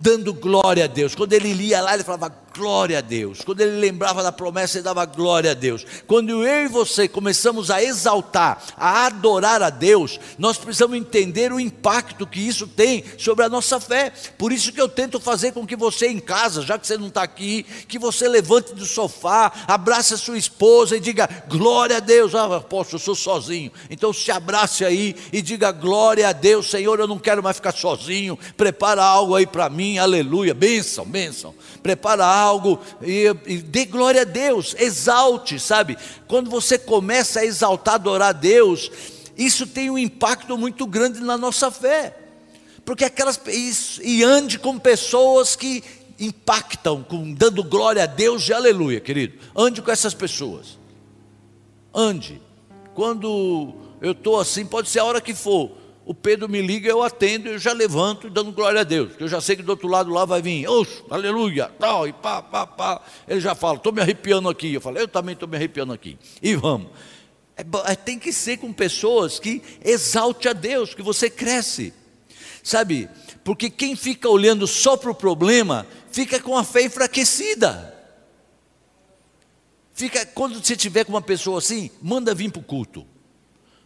Dando 0.00 0.32
glória 0.32 0.84
a 0.84 0.86
Deus. 0.86 1.14
Quando 1.14 1.32
ele 1.32 1.52
lia 1.52 1.80
lá, 1.80 1.94
ele 1.94 2.04
falava: 2.04 2.30
glória 2.58 2.98
a 2.98 3.00
Deus. 3.00 3.40
Quando 3.44 3.60
ele 3.60 3.78
lembrava 3.78 4.20
da 4.20 4.32
promessa, 4.32 4.78
ele 4.78 4.84
dava 4.84 5.04
glória 5.06 5.52
a 5.52 5.54
Deus. 5.54 5.86
Quando 6.08 6.44
eu 6.44 6.64
e 6.64 6.68
você 6.68 7.06
começamos 7.06 7.70
a 7.70 7.80
exaltar, 7.80 8.60
a 8.76 9.06
adorar 9.06 9.62
a 9.62 9.70
Deus, 9.70 10.18
nós 10.36 10.58
precisamos 10.58 10.96
entender 10.96 11.52
o 11.52 11.60
impacto 11.60 12.26
que 12.26 12.40
isso 12.40 12.66
tem 12.66 13.04
sobre 13.16 13.44
a 13.44 13.48
nossa 13.48 13.78
fé. 13.78 14.12
Por 14.36 14.50
isso 14.52 14.72
que 14.72 14.80
eu 14.80 14.88
tento 14.88 15.20
fazer 15.20 15.52
com 15.52 15.64
que 15.64 15.76
você 15.76 16.08
em 16.08 16.18
casa, 16.18 16.62
já 16.62 16.76
que 16.76 16.84
você 16.84 16.98
não 16.98 17.06
está 17.06 17.22
aqui, 17.22 17.64
que 17.86 17.98
você 17.98 18.26
levante 18.26 18.74
do 18.74 18.84
sofá, 18.84 19.52
abrace 19.68 20.14
a 20.14 20.18
sua 20.18 20.36
esposa 20.36 20.96
e 20.96 21.00
diga 21.00 21.28
glória 21.48 21.98
a 21.98 22.00
Deus. 22.00 22.34
Ah, 22.34 22.56
apóstolo, 22.56 23.00
eu 23.00 23.04
sou 23.04 23.14
sozinho. 23.14 23.70
Então 23.88 24.12
se 24.12 24.32
abrace 24.32 24.84
aí 24.84 25.14
e 25.32 25.40
diga 25.40 25.70
glória 25.70 26.28
a 26.28 26.32
Deus, 26.32 26.68
Senhor, 26.68 26.98
eu 26.98 27.06
não 27.06 27.20
quero 27.20 27.40
mais 27.40 27.56
ficar 27.56 27.72
sozinho. 27.72 28.36
Prepara 28.56 29.04
algo 29.04 29.36
aí 29.36 29.46
para 29.46 29.70
mim, 29.70 29.98
aleluia. 29.98 30.54
Bênção, 30.54 31.04
bênção. 31.04 31.54
Prepara 31.82 32.26
algo 32.26 32.47
algo 32.48 32.80
e, 33.02 33.26
e 33.46 33.56
dê 33.58 33.84
glória 33.84 34.22
a 34.22 34.24
Deus, 34.24 34.74
exalte, 34.78 35.58
sabe? 35.60 35.96
Quando 36.26 36.50
você 36.50 36.78
começa 36.78 37.40
a 37.40 37.44
exaltar, 37.44 37.94
adorar 37.94 38.30
a 38.30 38.32
Deus, 38.32 38.90
isso 39.36 39.66
tem 39.66 39.90
um 39.90 39.98
impacto 39.98 40.58
muito 40.58 40.86
grande 40.86 41.20
na 41.20 41.38
nossa 41.38 41.70
fé. 41.70 42.16
Porque 42.84 43.04
aquelas 43.04 43.40
isso, 43.46 44.02
e 44.02 44.24
ande 44.24 44.58
com 44.58 44.78
pessoas 44.78 45.54
que 45.54 45.84
impactam, 46.18 47.02
com, 47.02 47.32
dando 47.32 47.62
glória 47.62 48.02
a 48.02 48.06
Deus 48.06 48.48
e 48.48 48.52
aleluia, 48.52 49.00
querido. 49.00 49.38
Ande 49.54 49.80
com 49.80 49.90
essas 49.90 50.14
pessoas. 50.14 50.78
Ande. 51.94 52.40
Quando 52.94 53.74
eu 54.00 54.12
estou 54.12 54.40
assim, 54.40 54.66
pode 54.66 54.88
ser 54.88 54.98
a 54.98 55.04
hora 55.04 55.20
que 55.20 55.34
for 55.34 55.77
o 56.08 56.14
Pedro 56.14 56.48
me 56.48 56.62
liga, 56.62 56.88
eu 56.88 57.02
atendo, 57.02 57.50
eu 57.50 57.58
já 57.58 57.74
levanto 57.74 58.30
dando 58.30 58.50
glória 58.50 58.80
a 58.80 58.82
Deus, 58.82 59.10
porque 59.10 59.24
eu 59.24 59.28
já 59.28 59.42
sei 59.42 59.56
que 59.56 59.62
do 59.62 59.68
outro 59.68 59.86
lado 59.86 60.10
lá 60.10 60.24
vai 60.24 60.40
vir, 60.40 60.66
oxe, 60.66 61.04
aleluia, 61.10 61.70
tal, 61.78 62.08
e 62.08 62.14
pá, 62.14 62.40
pá, 62.40 62.66
pá. 62.66 63.02
Ele 63.28 63.42
já 63.42 63.54
fala, 63.54 63.76
estou 63.76 63.92
me 63.92 64.00
arrepiando 64.00 64.48
aqui. 64.48 64.72
Eu 64.72 64.80
falo, 64.80 64.96
eu 64.96 65.06
também 65.06 65.34
estou 65.34 65.46
me 65.46 65.56
arrepiando 65.56 65.92
aqui. 65.92 66.18
E 66.40 66.54
vamos. 66.54 66.88
É, 67.54 67.92
é, 67.92 67.94
tem 67.94 68.18
que 68.18 68.32
ser 68.32 68.56
com 68.56 68.72
pessoas 68.72 69.38
que 69.38 69.62
exalte 69.84 70.48
a 70.48 70.54
Deus, 70.54 70.94
que 70.94 71.02
você 71.02 71.28
cresce. 71.28 71.92
Sabe? 72.62 73.06
Porque 73.44 73.68
quem 73.68 73.94
fica 73.94 74.30
olhando 74.30 74.66
só 74.66 74.96
para 74.96 75.10
o 75.10 75.14
problema, 75.14 75.86
fica 76.10 76.40
com 76.40 76.56
a 76.56 76.64
fé 76.64 76.84
enfraquecida. 76.84 77.94
Fica, 79.92 80.24
quando 80.24 80.64
você 80.64 80.74
tiver 80.74 81.04
com 81.04 81.12
uma 81.12 81.20
pessoa 81.20 81.58
assim, 81.58 81.90
manda 82.00 82.34
vir 82.34 82.50
para 82.50 82.60
o 82.60 82.64
culto. 82.64 83.06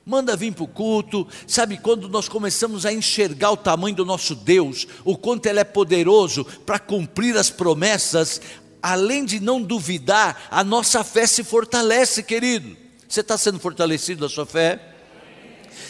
Manda 0.04 0.36
vir 0.36 0.52
para 0.52 0.64
o 0.64 0.68
culto, 0.68 1.28
sabe, 1.46 1.78
quando 1.78 2.08
nós 2.08 2.28
começamos 2.28 2.84
a 2.84 2.92
enxergar 2.92 3.52
o 3.52 3.56
tamanho 3.56 3.94
do 3.94 4.04
nosso 4.04 4.34
Deus, 4.34 4.86
o 5.04 5.16
quanto 5.16 5.46
Ele 5.46 5.60
é 5.60 5.64
poderoso 5.64 6.44
para 6.66 6.78
cumprir 6.78 7.36
as 7.36 7.50
promessas, 7.50 8.40
além 8.82 9.24
de 9.24 9.38
não 9.38 9.62
duvidar, 9.62 10.48
a 10.50 10.64
nossa 10.64 11.04
fé 11.04 11.24
se 11.24 11.44
fortalece, 11.44 12.22
querido. 12.24 12.76
Você 13.08 13.20
está 13.20 13.38
sendo 13.38 13.60
fortalecido 13.60 14.26
a 14.26 14.28
sua 14.28 14.44
fé? 14.44 14.80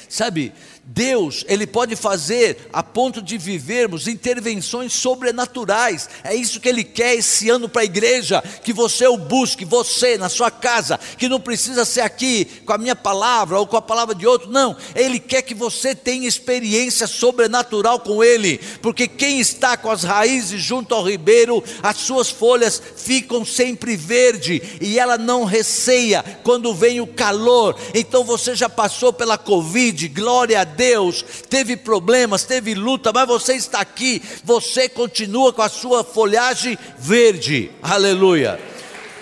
Sabe, 0.08 0.52
Deus, 0.84 1.44
Ele 1.46 1.64
pode 1.64 1.94
fazer 1.94 2.68
a 2.72 2.82
ponto 2.82 3.22
de 3.22 3.38
vivermos 3.38 4.08
intervenções 4.08 4.92
sobrenaturais. 4.92 6.08
É 6.24 6.34
isso 6.34 6.60
que 6.60 6.68
Ele 6.68 6.82
quer 6.82 7.14
esse 7.14 7.48
ano 7.48 7.68
para 7.68 7.82
a 7.82 7.84
igreja, 7.84 8.42
que 8.64 8.72
você 8.72 9.06
o 9.06 9.16
busque, 9.16 9.64
você 9.64 10.18
na 10.18 10.28
sua 10.28 10.50
casa, 10.50 10.98
que 11.16 11.28
não 11.28 11.40
precisa 11.40 11.84
ser 11.84 12.00
aqui 12.00 12.44
com 12.66 12.72
a 12.72 12.78
minha 12.78 12.96
palavra 12.96 13.60
ou 13.60 13.66
com 13.66 13.76
a 13.76 13.82
palavra 13.82 14.14
de 14.14 14.26
outro, 14.26 14.50
não. 14.50 14.76
Ele 14.94 15.20
quer 15.20 15.42
que 15.42 15.54
você 15.54 15.94
tenha 15.94 16.26
experiência 16.26 17.06
sobrenatural 17.06 18.00
com 18.00 18.22
Ele, 18.22 18.58
porque 18.80 19.06
quem 19.06 19.38
está 19.38 19.76
com 19.76 19.90
as 19.90 20.02
raízes 20.02 20.60
junto 20.60 20.94
ao 20.94 21.04
ribeiro, 21.04 21.62
as 21.80 21.98
suas 21.98 22.28
folhas 22.28 22.82
ficam 22.96 23.44
sempre 23.44 23.96
verde 23.96 24.60
e 24.80 24.98
ela 24.98 25.16
não 25.16 25.44
receia 25.44 26.24
quando 26.42 26.74
vem 26.74 27.00
o 27.00 27.06
calor. 27.06 27.78
Então 27.94 28.24
você 28.24 28.56
já 28.56 28.68
passou 28.68 29.12
pela 29.12 29.38
Covid, 29.38 30.08
glória 30.08 30.60
a 30.60 30.71
Deus, 30.72 31.24
teve 31.48 31.76
problemas, 31.76 32.44
teve 32.44 32.74
luta, 32.74 33.12
mas 33.12 33.26
você 33.26 33.54
está 33.54 33.80
aqui, 33.80 34.22
você 34.44 34.88
continua 34.88 35.52
com 35.52 35.62
a 35.62 35.68
sua 35.68 36.02
folhagem 36.02 36.78
verde, 36.98 37.70
aleluia. 37.82 38.60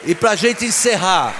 E 0.05 0.14
para 0.14 0.30
a 0.30 0.36
gente 0.36 0.64
encerrar, 0.64 1.34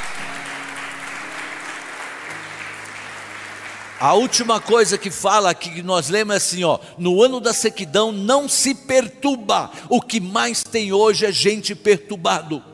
a 4.01 4.15
última 4.15 4.59
coisa 4.59 4.97
que 4.97 5.11
fala 5.11 5.55
que 5.55 5.83
nós 5.83 6.09
lemos 6.09 6.33
é 6.33 6.37
assim, 6.39 6.65
ó, 6.65 6.79
no 6.97 7.23
ano 7.23 7.39
da 7.39 7.53
sequidão 7.53 8.11
não 8.11 8.49
se 8.49 8.75
perturba. 8.75 9.71
O 9.91 10.01
que 10.01 10.19
mais 10.19 10.63
tem 10.63 10.91
hoje 10.91 11.27
é 11.27 11.33
gente 11.33 11.75
perturbado. 11.75 12.65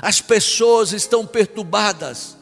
As 0.00 0.20
pessoas 0.20 0.92
estão 0.92 1.26
perturbadas. 1.26 2.36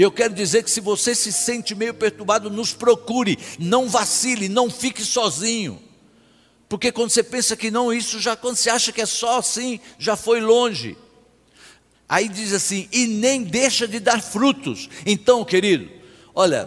E 0.00 0.02
eu 0.02 0.10
quero 0.10 0.32
dizer 0.32 0.62
que 0.62 0.70
se 0.70 0.80
você 0.80 1.14
se 1.14 1.30
sente 1.30 1.74
meio 1.74 1.92
perturbado, 1.92 2.48
nos 2.48 2.72
procure, 2.72 3.38
não 3.58 3.86
vacile, 3.86 4.48
não 4.48 4.70
fique 4.70 5.04
sozinho. 5.04 5.78
Porque 6.70 6.90
quando 6.90 7.10
você 7.10 7.22
pensa 7.22 7.54
que 7.54 7.70
não, 7.70 7.92
isso 7.92 8.18
já, 8.18 8.34
quando 8.34 8.56
você 8.56 8.70
acha 8.70 8.92
que 8.92 9.02
é 9.02 9.04
só 9.04 9.40
assim, 9.40 9.78
já 9.98 10.16
foi 10.16 10.40
longe. 10.40 10.96
Aí 12.08 12.30
diz 12.30 12.54
assim, 12.54 12.88
e 12.90 13.06
nem 13.06 13.42
deixa 13.42 13.86
de 13.86 14.00
dar 14.00 14.22
frutos. 14.22 14.88
Então, 15.04 15.44
querido, 15.44 15.90
olha, 16.34 16.66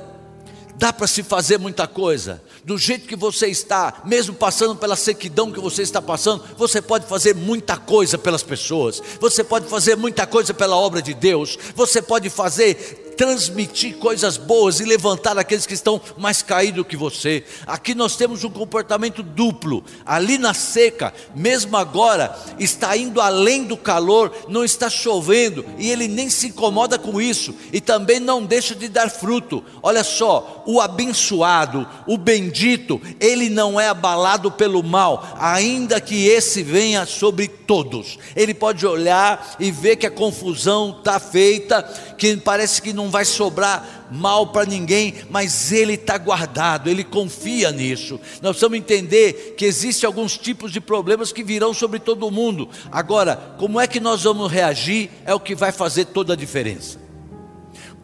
dá 0.75 0.93
para 0.93 1.07
se 1.07 1.23
fazer 1.23 1.57
muita 1.57 1.87
coisa, 1.87 2.39
do 2.63 2.77
jeito 2.77 3.07
que 3.07 3.15
você 3.15 3.47
está, 3.47 4.03
mesmo 4.05 4.35
passando 4.35 4.75
pela 4.75 4.95
sequidão 4.95 5.51
que 5.51 5.59
você 5.59 5.81
está 5.81 5.99
passando, 5.99 6.43
você 6.55 6.83
pode 6.83 7.07
fazer 7.07 7.33
muita 7.33 7.77
coisa 7.77 8.15
pelas 8.15 8.43
pessoas, 8.43 9.01
você 9.19 9.43
pode 9.43 9.67
fazer 9.67 9.97
muita 9.97 10.27
coisa 10.27 10.53
pela 10.53 10.75
obra 10.75 11.01
de 11.01 11.15
Deus, 11.15 11.57
você 11.75 11.99
pode 11.99 12.29
fazer 12.29 13.12
transmitir 13.15 13.97
coisas 13.97 14.37
boas 14.37 14.79
e 14.79 14.85
levantar 14.85 15.37
aqueles 15.37 15.65
que 15.65 15.73
estão 15.73 16.01
mais 16.17 16.41
caídos 16.41 16.85
que 16.87 16.97
você. 16.97 17.43
Aqui 17.65 17.95
nós 17.95 18.15
temos 18.15 18.43
um 18.43 18.49
comportamento 18.49 19.23
duplo. 19.23 19.83
Ali 20.05 20.37
na 20.37 20.53
seca, 20.53 21.13
mesmo 21.35 21.77
agora, 21.77 22.37
está 22.59 22.95
indo 22.97 23.21
além 23.21 23.63
do 23.63 23.77
calor, 23.77 24.31
não 24.47 24.63
está 24.63 24.89
chovendo 24.89 25.65
e 25.77 25.89
ele 25.89 26.07
nem 26.07 26.29
se 26.29 26.47
incomoda 26.47 26.97
com 26.97 27.21
isso 27.21 27.55
e 27.71 27.79
também 27.79 28.19
não 28.19 28.45
deixa 28.45 28.75
de 28.75 28.87
dar 28.87 29.09
fruto. 29.09 29.63
Olha 29.81 30.03
só, 30.03 30.63
o 30.65 30.81
abençoado, 30.81 31.87
o 32.07 32.17
bendito, 32.17 33.01
ele 33.19 33.49
não 33.49 33.79
é 33.79 33.87
abalado 33.87 34.51
pelo 34.51 34.83
mal, 34.83 35.35
ainda 35.39 35.99
que 35.99 36.27
esse 36.27 36.63
venha 36.63 37.05
sobre 37.05 37.47
todos. 37.47 38.17
Ele 38.35 38.53
pode 38.53 38.85
olhar 38.85 39.55
e 39.59 39.71
ver 39.71 39.95
que 39.95 40.07
a 40.07 40.11
confusão 40.11 40.95
está 40.97 41.19
feita, 41.19 41.83
que 42.17 42.37
parece 42.37 42.81
que 42.81 42.93
não 42.93 43.02
vai 43.09 43.25
sobrar 43.25 44.07
mal 44.11 44.47
para 44.47 44.65
ninguém, 44.65 45.15
mas 45.29 45.71
ele 45.71 45.93
está 45.93 46.17
guardado, 46.17 46.89
ele 46.89 47.03
confia 47.03 47.71
nisso. 47.71 48.19
Nós 48.41 48.51
precisamos 48.51 48.77
entender 48.77 49.55
que 49.57 49.65
existem 49.65 50.05
alguns 50.07 50.37
tipos 50.37 50.71
de 50.71 50.79
problemas 50.79 51.31
que 51.31 51.43
virão 51.43 51.73
sobre 51.73 51.99
todo 51.99 52.29
mundo. 52.31 52.69
Agora, 52.91 53.55
como 53.57 53.79
é 53.79 53.87
que 53.87 53.99
nós 53.99 54.23
vamos 54.23 54.51
reagir 54.51 55.09
é 55.25 55.33
o 55.33 55.39
que 55.39 55.55
vai 55.55 55.71
fazer 55.71 56.05
toda 56.05 56.33
a 56.33 56.35
diferença 56.35 57.03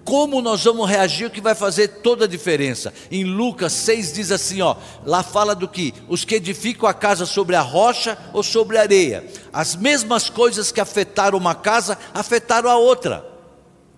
como 0.10 0.42
nós 0.42 0.64
vamos 0.64 0.90
reagir, 0.90 1.28
o 1.28 1.30
que 1.30 1.40
vai 1.40 1.54
fazer 1.54 1.88
toda 2.02 2.26
a 2.26 2.28
diferença. 2.28 2.92
Em 3.12 3.24
Lucas 3.24 3.74
6 3.74 4.14
diz 4.14 4.32
assim: 4.32 4.60
ó, 4.60 4.76
lá 5.06 5.22
fala 5.22 5.54
do 5.54 5.68
que? 5.68 5.94
Os 6.08 6.26
que 6.26 6.34
edificam 6.34 6.90
a 6.90 6.94
casa 6.96 7.28
sobre 7.28 7.56
a 7.56 7.62
rocha 7.62 8.18
ou 8.34 8.42
sobre 8.42 8.80
a 8.80 8.82
areia. 8.82 9.24
As 9.54 9.76
mesmas 9.76 10.28
coisas 10.28 10.72
que 10.72 10.82
afetaram 10.82 11.38
uma 11.38 11.54
casa, 11.54 11.96
afetaram 12.12 12.72
a 12.72 12.76
outra. 12.76 13.29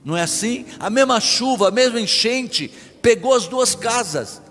Não 0.04 0.18
é 0.18 0.24
assim? 0.24 0.66
A 0.80 0.90
mesma 0.90 1.20
chuva, 1.20 1.68
a 1.68 1.72
mesma 1.72 2.00
enchente, 2.00 2.72
pegou 3.02 3.34
as 3.34 3.48
duas 3.48 3.76
casas. 3.76 4.42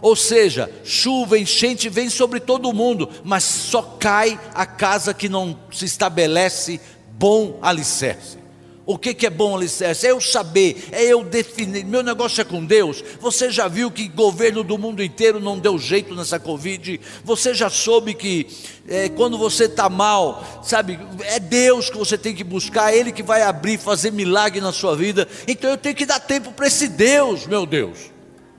Ou 0.00 0.16
seja, 0.16 0.68
chuva, 0.82 1.38
enchente 1.38 1.88
vem 1.88 2.10
sobre 2.10 2.40
todo 2.40 2.72
mundo, 2.72 3.08
mas 3.22 3.44
só 3.44 3.82
cai 3.82 4.38
a 4.52 4.66
casa 4.66 5.14
que 5.14 5.28
não 5.28 5.56
se 5.70 5.84
estabelece 5.84 6.80
bom 7.12 7.58
alicerce. 7.62 8.41
O 8.84 8.98
que, 8.98 9.14
que 9.14 9.26
é 9.26 9.30
bom 9.30 9.54
alicerce? 9.54 10.06
É 10.06 10.10
eu 10.10 10.20
saber, 10.20 10.88
é 10.90 11.04
eu 11.04 11.22
definir. 11.22 11.84
Meu 11.84 12.02
negócio 12.02 12.40
é 12.40 12.44
com 12.44 12.64
Deus. 12.64 13.02
Você 13.20 13.50
já 13.50 13.68
viu 13.68 13.92
que 13.92 14.08
governo 14.08 14.64
do 14.64 14.76
mundo 14.76 15.02
inteiro 15.02 15.38
não 15.38 15.56
deu 15.58 15.78
jeito 15.78 16.14
nessa 16.16 16.40
Covid? 16.40 17.00
Você 17.22 17.54
já 17.54 17.70
soube 17.70 18.12
que 18.12 18.48
é, 18.88 19.08
quando 19.08 19.38
você 19.38 19.64
está 19.64 19.88
mal, 19.88 20.62
sabe, 20.64 20.98
é 21.20 21.38
Deus 21.38 21.90
que 21.90 21.96
você 21.96 22.18
tem 22.18 22.34
que 22.34 22.42
buscar, 22.42 22.92
é 22.92 22.98
Ele 22.98 23.12
que 23.12 23.22
vai 23.22 23.42
abrir, 23.42 23.78
fazer 23.78 24.10
milagre 24.10 24.60
na 24.60 24.72
sua 24.72 24.96
vida. 24.96 25.28
Então 25.46 25.70
eu 25.70 25.78
tenho 25.78 25.94
que 25.94 26.04
dar 26.04 26.18
tempo 26.18 26.50
para 26.50 26.66
esse 26.66 26.88
Deus, 26.88 27.46
meu 27.46 27.64
Deus. 27.64 28.10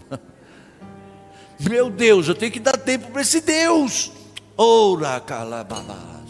Meu 1.60 1.90
Deus, 1.90 2.28
eu 2.28 2.36
tenho 2.36 2.52
que 2.52 2.60
dar 2.60 2.76
tempo 2.76 3.10
para 3.10 3.22
esse 3.22 3.40
Deus. 3.40 4.12
Ora, 4.58 5.20
calababás. 5.22 6.23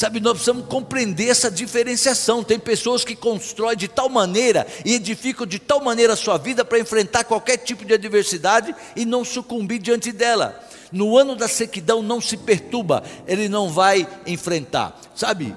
Sabe, 0.00 0.18
nós 0.18 0.32
precisamos 0.32 0.64
compreender 0.64 1.28
essa 1.28 1.50
diferenciação. 1.50 2.42
Tem 2.42 2.58
pessoas 2.58 3.04
que 3.04 3.14
constroem 3.14 3.76
de 3.76 3.86
tal 3.86 4.08
maneira 4.08 4.66
e 4.82 4.94
edificam 4.94 5.46
de 5.46 5.58
tal 5.58 5.78
maneira 5.84 6.14
a 6.14 6.16
sua 6.16 6.38
vida 6.38 6.64
para 6.64 6.78
enfrentar 6.78 7.24
qualquer 7.24 7.58
tipo 7.58 7.84
de 7.84 7.92
adversidade 7.92 8.74
e 8.96 9.04
não 9.04 9.26
sucumbir 9.26 9.78
diante 9.78 10.10
dela. 10.10 10.58
No 10.90 11.18
ano 11.18 11.36
da 11.36 11.46
sequidão 11.46 12.02
não 12.02 12.18
se 12.18 12.38
perturba, 12.38 13.02
ele 13.26 13.46
não 13.46 13.68
vai 13.68 14.08
enfrentar. 14.26 14.98
Sabe? 15.14 15.54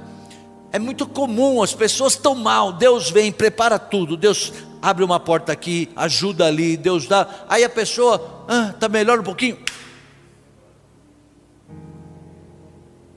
É 0.73 0.77
muito 0.77 1.07
comum, 1.07 1.63
as 1.63 1.73
pessoas 1.73 2.11
estão 2.11 2.35
mal, 2.35 2.73
Deus 2.73 3.09
vem, 3.09 3.31
prepara 3.31 3.79
tudo, 3.79 4.17
Deus 4.17 4.51
abre 4.81 5.05
uma 5.05 5.21
porta 5.21 5.53
aqui, 5.53 5.89
ajuda 5.95 6.47
ali, 6.47 6.75
Deus 6.75 7.07
dá. 7.07 7.45
Aí 7.47 7.63
a 7.63 7.69
pessoa 7.69 8.45
ah, 8.49 8.89
melhor 8.89 9.21
um 9.21 9.23
pouquinho, 9.23 9.57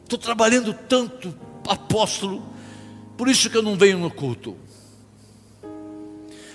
Estou 0.07 0.21
trabalhando 0.21 0.73
tanto, 0.73 1.35
apóstolo, 1.67 2.41
por 3.19 3.27
isso 3.27 3.51
que 3.51 3.57
eu 3.57 3.63
não 3.63 3.77
venho 3.77 3.99
no 3.99 4.09
culto. 4.09 4.57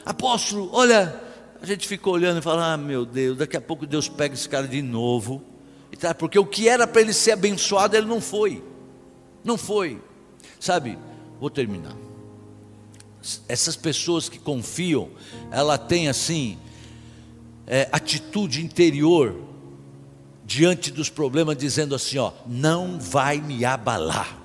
Apóstolo, 0.06 0.70
olha, 0.72 1.22
a 1.62 1.66
gente 1.66 1.86
ficou 1.86 2.14
olhando 2.14 2.40
e 2.40 2.42
falando: 2.42 2.64
ah, 2.64 2.78
meu 2.78 3.06
Deus, 3.06 3.38
daqui 3.38 3.58
a 3.58 3.62
pouco 3.62 3.86
Deus 3.86 4.08
pega 4.08 4.34
esse 4.34 4.48
cara 4.48 4.66
de 4.66 4.82
novo. 4.82 5.44
Porque 6.18 6.40
o 6.40 6.46
que 6.46 6.70
era 6.70 6.88
para 6.88 7.02
ele 7.02 7.12
ser 7.12 7.34
abençoado, 7.34 7.98
ele 7.98 8.08
não 8.08 8.22
foi. 8.22 8.64
Não 9.44 9.58
foi. 9.58 10.02
Sabe, 10.58 10.98
vou 11.38 11.50
terminar. 11.50 11.98
Essas 13.50 13.76
pessoas 13.76 14.30
que 14.30 14.40
confiam, 14.40 15.10
ela 15.52 15.78
tem 15.78 16.08
assim, 16.08 16.58
é, 17.68 17.90
atitude 17.92 18.64
interior 18.64 19.51
diante 20.52 20.92
dos 20.92 21.10
problemas, 21.10 21.56
dizendo 21.56 21.96
assim: 21.96 22.18
ó, 22.18 22.34
não 22.46 23.00
vai 23.00 23.40
me 23.40 23.64
abalar. 23.64 24.38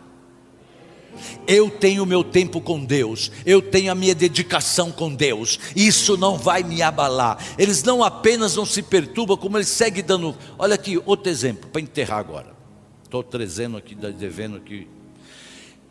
Eu 1.49 1.71
tenho 1.71 2.07
meu 2.07 2.23
tempo 2.23 2.61
com 2.61 2.85
Deus, 2.85 3.33
eu 3.45 3.61
tenho 3.61 3.91
a 3.91 3.95
minha 3.95 4.15
dedicação 4.15 4.93
com 4.93 5.13
Deus, 5.13 5.59
isso 5.75 6.17
não 6.17 6.37
vai 6.37 6.63
me 6.63 6.83
abalar. 6.83 7.43
Eles 7.59 7.83
não 7.83 8.05
apenas 8.05 8.55
não 8.55 8.67
se 8.67 8.83
perturbam, 8.83 9.37
como 9.37 9.57
eles 9.57 9.69
seguem 9.69 10.05
dando. 10.05 10.37
Olha 10.59 10.75
aqui, 10.75 11.01
outro 11.05 11.31
exemplo, 11.31 11.69
para 11.71 11.81
enterrar 11.81 12.19
agora. 12.19 12.55
Estou 13.03 13.25
trazendo 13.25 13.77
aqui, 13.77 13.95
devendo 13.95 14.59
aqui. 14.59 14.87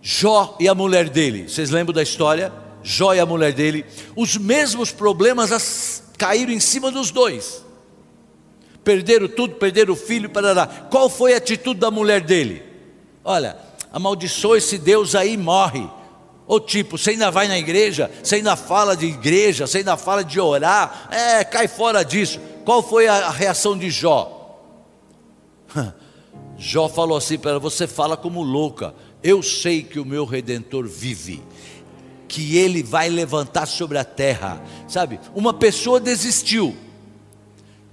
Jó 0.01 0.55
e 0.59 0.69
a 0.69 0.75
mulher 0.75 1.09
dele, 1.09 1.49
vocês 1.49 1.71
lembram 1.71 1.93
da 1.93 2.03
história? 2.03 2.53
Jó 2.83 3.13
e 3.15 3.19
a 3.19 3.25
mulher 3.25 3.51
dele, 3.51 3.83
os 4.15 4.37
mesmos 4.37 4.91
problemas 4.91 6.03
caíram 6.17 6.53
em 6.53 6.59
cima 6.59 6.91
dos 6.91 7.09
dois 7.09 7.64
perderam 8.85 9.27
tudo, 9.27 9.55
perderam 9.55 9.93
o 9.93 9.97
filho, 9.97 10.29
parará. 10.29 10.67
Qual 10.67 11.09
foi 11.09 11.33
a 11.33 11.37
atitude 11.37 11.79
da 11.79 11.89
mulher 11.89 12.21
dele? 12.21 12.63
Olha, 13.23 13.57
amaldiçoa 13.91 14.59
esse 14.59 14.77
Deus 14.77 15.15
aí 15.15 15.35
morre. 15.35 15.89
Ou 16.47 16.59
tipo, 16.59 16.95
você 16.95 17.09
ainda 17.09 17.31
vai 17.31 17.47
na 17.47 17.57
igreja, 17.57 18.09
você 18.23 18.35
ainda 18.35 18.55
fala 18.55 18.95
de 18.95 19.07
igreja, 19.07 19.65
você 19.65 19.79
ainda 19.79 19.97
fala 19.97 20.23
de 20.23 20.39
orar, 20.39 21.09
é, 21.11 21.43
cai 21.43 21.67
fora 21.67 22.05
disso. 22.05 22.39
Qual 22.63 22.83
foi 22.83 23.07
a 23.07 23.31
reação 23.31 23.75
de 23.75 23.89
Jó? 23.89 24.59
Jó 26.55 26.87
falou 26.87 27.17
assim 27.17 27.39
para 27.39 27.51
ela: 27.51 27.59
Você 27.59 27.87
fala 27.87 28.15
como 28.15 28.43
louca, 28.43 28.93
eu 29.23 29.41
sei 29.41 29.81
que 29.81 29.99
o 29.99 30.05
meu 30.05 30.23
redentor 30.23 30.87
vive, 30.87 31.41
que 32.27 32.57
ele 32.57 32.83
vai 32.83 33.09
levantar 33.09 33.65
sobre 33.65 33.97
a 33.97 34.05
terra. 34.05 34.61
Sabe, 34.87 35.19
uma 35.33 35.51
pessoa 35.51 35.99
desistiu, 35.99 36.77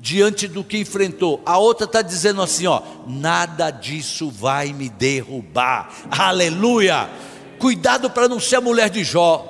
diante 0.02 0.48
do 0.48 0.64
que 0.64 0.78
enfrentou. 0.78 1.40
A 1.46 1.56
outra 1.58 1.84
está 1.86 2.02
dizendo 2.02 2.42
assim: 2.42 2.66
ó, 2.66 2.82
nada 3.06 3.70
disso 3.70 4.28
vai 4.28 4.72
me 4.72 4.88
derrubar. 4.88 5.94
Aleluia! 6.10 7.08
Cuidado 7.56 8.10
para 8.10 8.28
não 8.28 8.40
ser 8.40 8.56
a 8.56 8.60
mulher 8.60 8.90
de 8.90 9.04
Jó. 9.04 9.48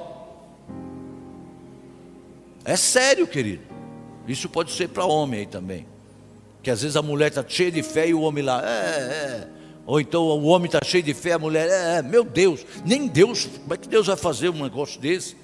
É 2.62 2.76
sério, 2.76 3.26
querido. 3.26 3.62
Isso 4.28 4.46
pode 4.46 4.70
ser 4.72 4.90
para 4.90 5.06
homem 5.06 5.40
aí 5.40 5.46
também. 5.46 5.86
Que 6.62 6.70
às 6.70 6.82
vezes 6.82 6.96
a 6.96 7.02
mulher 7.02 7.28
está 7.28 7.42
cheia 7.48 7.72
de 7.72 7.82
fé 7.82 8.08
e 8.08 8.14
o 8.14 8.20
homem 8.20 8.44
lá, 8.44 8.62
é, 8.62 8.68
é. 8.68 9.48
Ou 9.86 10.00
então 10.00 10.22
o 10.22 10.44
homem 10.44 10.66
está 10.66 10.78
cheio 10.84 11.02
de 11.02 11.14
fé, 11.14 11.32
a 11.32 11.38
mulher, 11.38 11.68
é, 11.68 11.96
é, 11.96 12.02
meu 12.02 12.22
Deus, 12.22 12.64
nem 12.84 13.08
Deus, 13.08 13.46
como 13.46 13.74
é 13.74 13.76
que 13.76 13.88
Deus 13.88 14.06
vai 14.06 14.16
fazer 14.16 14.50
um 14.50 14.62
negócio 14.62 15.00
desse? 15.00 15.34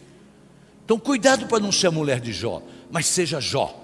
Então 0.85 0.97
cuidado 0.97 1.47
para 1.47 1.59
não 1.59 1.73
ser 1.73 1.89
a 1.89 1.91
mulher 1.91 2.21
de 2.21 2.33
Jó, 2.33 2.63
mas 2.89 3.07
seja 3.07 3.41
Jó. 3.41 3.78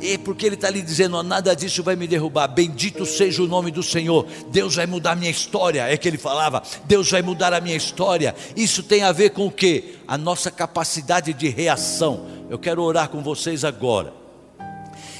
E 0.00 0.18
porque 0.18 0.46
ele 0.46 0.54
está 0.54 0.68
ali 0.68 0.82
dizendo: 0.82 1.22
nada 1.22 1.54
disso 1.54 1.82
vai 1.82 1.96
me 1.96 2.06
derrubar, 2.06 2.48
bendito 2.48 3.06
seja 3.06 3.42
o 3.42 3.46
nome 3.46 3.70
do 3.70 3.82
Senhor, 3.82 4.26
Deus 4.50 4.74
vai 4.74 4.86
mudar 4.86 5.12
a 5.12 5.16
minha 5.16 5.30
história. 5.30 5.88
É 5.88 5.96
que 5.96 6.08
ele 6.08 6.18
falava: 6.18 6.62
Deus 6.84 7.10
vai 7.10 7.22
mudar 7.22 7.52
a 7.52 7.60
minha 7.60 7.76
história. 7.76 8.34
Isso 8.56 8.82
tem 8.82 9.02
a 9.02 9.12
ver 9.12 9.30
com 9.30 9.46
o 9.46 9.50
que? 9.50 9.98
A 10.06 10.18
nossa 10.18 10.50
capacidade 10.50 11.32
de 11.32 11.48
reação. 11.48 12.26
Eu 12.50 12.58
quero 12.58 12.82
orar 12.82 13.08
com 13.08 13.22
vocês 13.22 13.64
agora, 13.64 14.12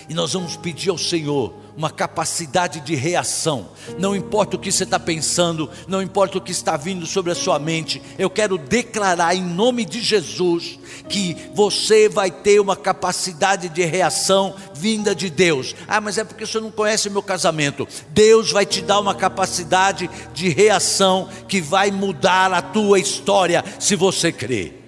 e 0.09 0.15
nós 0.15 0.33
vamos 0.33 0.57
pedir 0.57 0.91
ao 0.91 0.99
Senhor 0.99 1.55
uma 1.77 1.91
capacidade 1.91 2.81
de 2.81 2.95
reação. 2.95 3.69
Não 3.99 4.15
importa 4.15 4.57
o 4.57 4.59
que 4.59 4.71
você 4.71 4.85
está 4.85 4.99
pensando, 4.99 5.69
não 5.89 6.01
importa 6.01 6.39
o 6.39 6.41
que 6.41 6.53
está 6.53 6.77
vindo 6.77 7.05
sobre 7.07 7.33
a 7.33 7.35
sua 7.35 7.59
mente, 7.59 8.01
eu 8.19 8.31
quero 8.31 8.57
declarar 8.57 9.35
em 9.35 9.43
nome 9.43 9.85
de 9.85 10.01
Jesus 10.01 10.79
que 11.09 11.37
você 11.53 12.09
vai 12.09 12.31
ter 12.31 12.61
uma 12.61 12.77
capacidade 12.77 13.69
de 13.69 13.85
reação 13.85 14.55
vinda 14.75 15.15
de 15.15 15.29
Deus. 15.29 15.75
Ah, 15.89 16.01
mas 16.01 16.19
é 16.19 16.25
porque 16.25 16.47
você 16.47 16.61
não 16.61 16.71
conhece 16.71 17.11
meu 17.11 17.23
casamento. 17.23 17.89
Deus 18.11 18.53
vai 18.53 18.65
te 18.65 18.83
dar 18.83 19.01
uma 19.01 19.15
capacidade 19.15 20.09
de 20.33 20.49
reação 20.49 21.29
que 21.49 21.61
vai 21.61 21.91
mudar 21.91 22.53
a 22.53 22.63
tua 22.63 22.99
história 22.99 23.65
se 23.79 23.97
você 23.97 24.31
crer. 24.31 24.83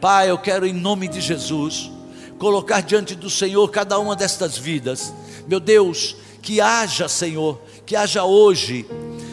Pai, 0.00 0.30
eu 0.30 0.38
quero 0.38 0.66
em 0.66 0.72
nome 0.72 1.08
de 1.08 1.20
Jesus 1.20 1.90
colocar 2.40 2.80
diante 2.80 3.14
do 3.14 3.28
Senhor 3.28 3.68
cada 3.68 3.98
uma 3.98 4.16
destas 4.16 4.56
vidas. 4.56 5.12
Meu 5.46 5.60
Deus, 5.60 6.16
que 6.40 6.58
haja, 6.58 7.06
Senhor, 7.06 7.60
que 7.84 7.94
haja 7.94 8.24
hoje 8.24 8.86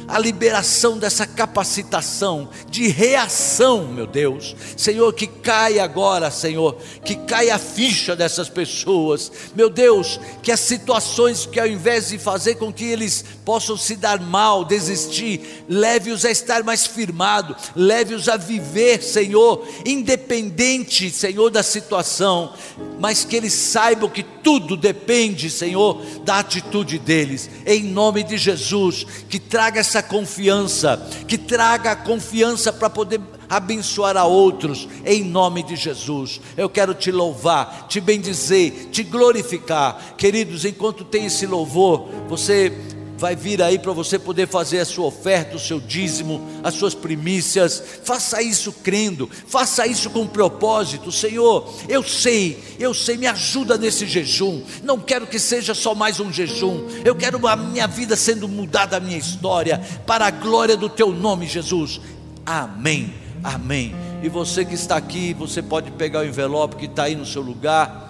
a 0.10 0.20
liberação 0.20 0.98
dessa 0.98 1.26
capacitação 1.26 2.50
de 2.70 2.88
reação, 2.90 3.88
meu 3.88 4.06
Deus. 4.06 4.56
Senhor, 4.76 5.14
que 5.14 5.26
caia 5.26 5.86
agora, 5.86 6.30
Senhor, 6.30 6.76
que 7.04 7.16
caia 7.16 7.56
a 7.56 7.60
ficha 7.60 8.14
dessas 8.14 8.50
pessoas. 8.50 9.32
Meu 9.56 9.70
Deus, 9.70 10.20
que 10.44 10.52
as 10.52 10.60
situações 10.60 11.46
que 11.46 11.62
ao 11.62 11.68
invés 11.68 12.10
de 12.10 12.18
fazer 12.18 12.56
com 12.56 12.74
que 12.74 12.86
eles 12.86 13.24
possam 13.48 13.78
se 13.78 13.96
dar 13.96 14.20
mal, 14.20 14.66
desistir, 14.66 15.64
leve-os 15.70 16.26
a 16.26 16.30
estar 16.30 16.66
mais 16.66 16.86
firmado, 16.86 17.56
leve-os 17.74 18.28
a 18.28 18.36
viver, 18.36 19.02
Senhor, 19.02 19.66
independente, 19.86 21.10
Senhor, 21.10 21.50
da 21.50 21.64
situação, 21.64 22.52
mas 23.00 23.24
que 23.24 23.38
eles 23.38 23.54
saibam 23.54 24.10
que 24.10 24.22
tudo 24.22 24.76
depende, 24.76 25.50
Senhor, 25.50 26.04
da 26.26 26.40
atitude 26.40 27.00
deles. 27.00 27.50
Em 27.66 27.84
nome 27.84 28.22
de 28.22 28.38
Jesus, 28.38 29.06
que 29.30 29.40
traga 29.40 29.80
essa 29.80 30.04
confiança, 30.04 31.02
que 31.26 31.38
traga 31.38 31.92
a 31.92 31.96
confiança 31.96 32.74
para 32.74 32.90
poder 32.90 33.22
abençoar 33.50 34.18
a 34.18 34.26
outros, 34.26 34.90
em 35.06 35.24
nome 35.24 35.64
de 35.64 35.78
Jesus. 35.78 36.42
Eu 36.58 36.70
quero 36.70 36.94
te 36.94 37.14
louvar, 37.14 37.88
te 37.88 38.02
bendizer, 38.02 38.90
te 38.92 39.04
glorificar. 39.04 40.16
Queridos, 40.18 40.66
enquanto 40.66 41.06
tem 41.06 41.28
esse 41.28 41.46
louvor, 41.46 42.10
você 42.28 42.97
vai 43.18 43.36
vir 43.36 43.62
aí 43.62 43.80
para 43.80 43.92
você 43.92 44.20
poder 44.20 44.48
fazer 44.48 44.80
a 44.80 44.86
sua 44.86 45.06
oferta, 45.06 45.56
o 45.56 45.60
seu 45.60 45.80
dízimo, 45.80 46.42
as 46.64 46.76
suas 46.76 46.94
primícias. 46.94 47.84
Faça 48.04 48.42
isso 48.42 48.72
crendo, 48.72 49.30
faça 49.48 49.88
isso 49.88 50.10
com 50.10 50.28
propósito. 50.28 51.12
Senhor, 51.12 51.74
eu 51.90 52.04
sei, 52.04 52.64
eu 52.80 52.94
sei, 52.94 53.18
me 53.18 53.26
ajuda 53.28 53.78
nesse 53.78 54.06
jejum. 54.06 54.62
Não 54.84 55.00
quero 55.00 55.26
que 55.26 55.40
seja 55.40 55.74
só 55.74 55.96
mais 55.96 56.20
um 56.20 56.32
jejum. 56.32 56.88
Eu 57.04 57.16
quero 57.16 57.46
a 57.48 57.56
minha 57.56 57.88
vida 57.88 58.16
sendo 58.16 58.48
mudada, 58.48 58.98
a 58.98 59.00
minha 59.00 59.18
história, 59.18 59.82
para 60.06 60.28
a 60.28 60.32
glória 60.32 60.78
do 60.78 60.90
teu 60.90 61.12
nome, 61.12 61.48
Jesus. 61.48 62.00
Amém. 62.46 63.14
Amém. 63.44 63.96
E 64.22 64.30
você 64.30 64.64
que 64.66 64.76
está 64.76 64.96
aqui, 64.96 65.34
você 65.34 65.62
pode 65.62 65.92
pegar 65.92 66.22
o 66.22 66.26
envelope 66.26 66.76
que 66.76 66.86
está 66.86 67.04
aí 67.04 67.16
no 67.16 67.26
seu 67.26 67.42
lugar 67.42 68.07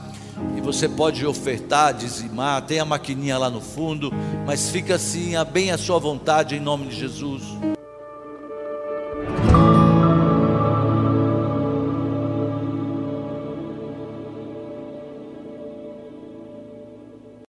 e 0.55 0.61
você 0.61 0.87
pode 0.87 1.25
ofertar, 1.25 1.93
dizimar, 1.93 2.61
tem 2.63 2.79
a 2.79 2.85
maquininha 2.85 3.37
lá 3.37 3.49
no 3.49 3.61
fundo, 3.61 4.11
mas 4.45 4.69
fica 4.69 4.95
assim, 4.95 5.33
bem 5.51 5.71
à 5.71 5.77
sua 5.77 5.99
vontade 5.99 6.55
em 6.55 6.59
nome 6.59 6.87
de 6.87 6.95
Jesus. 6.95 7.43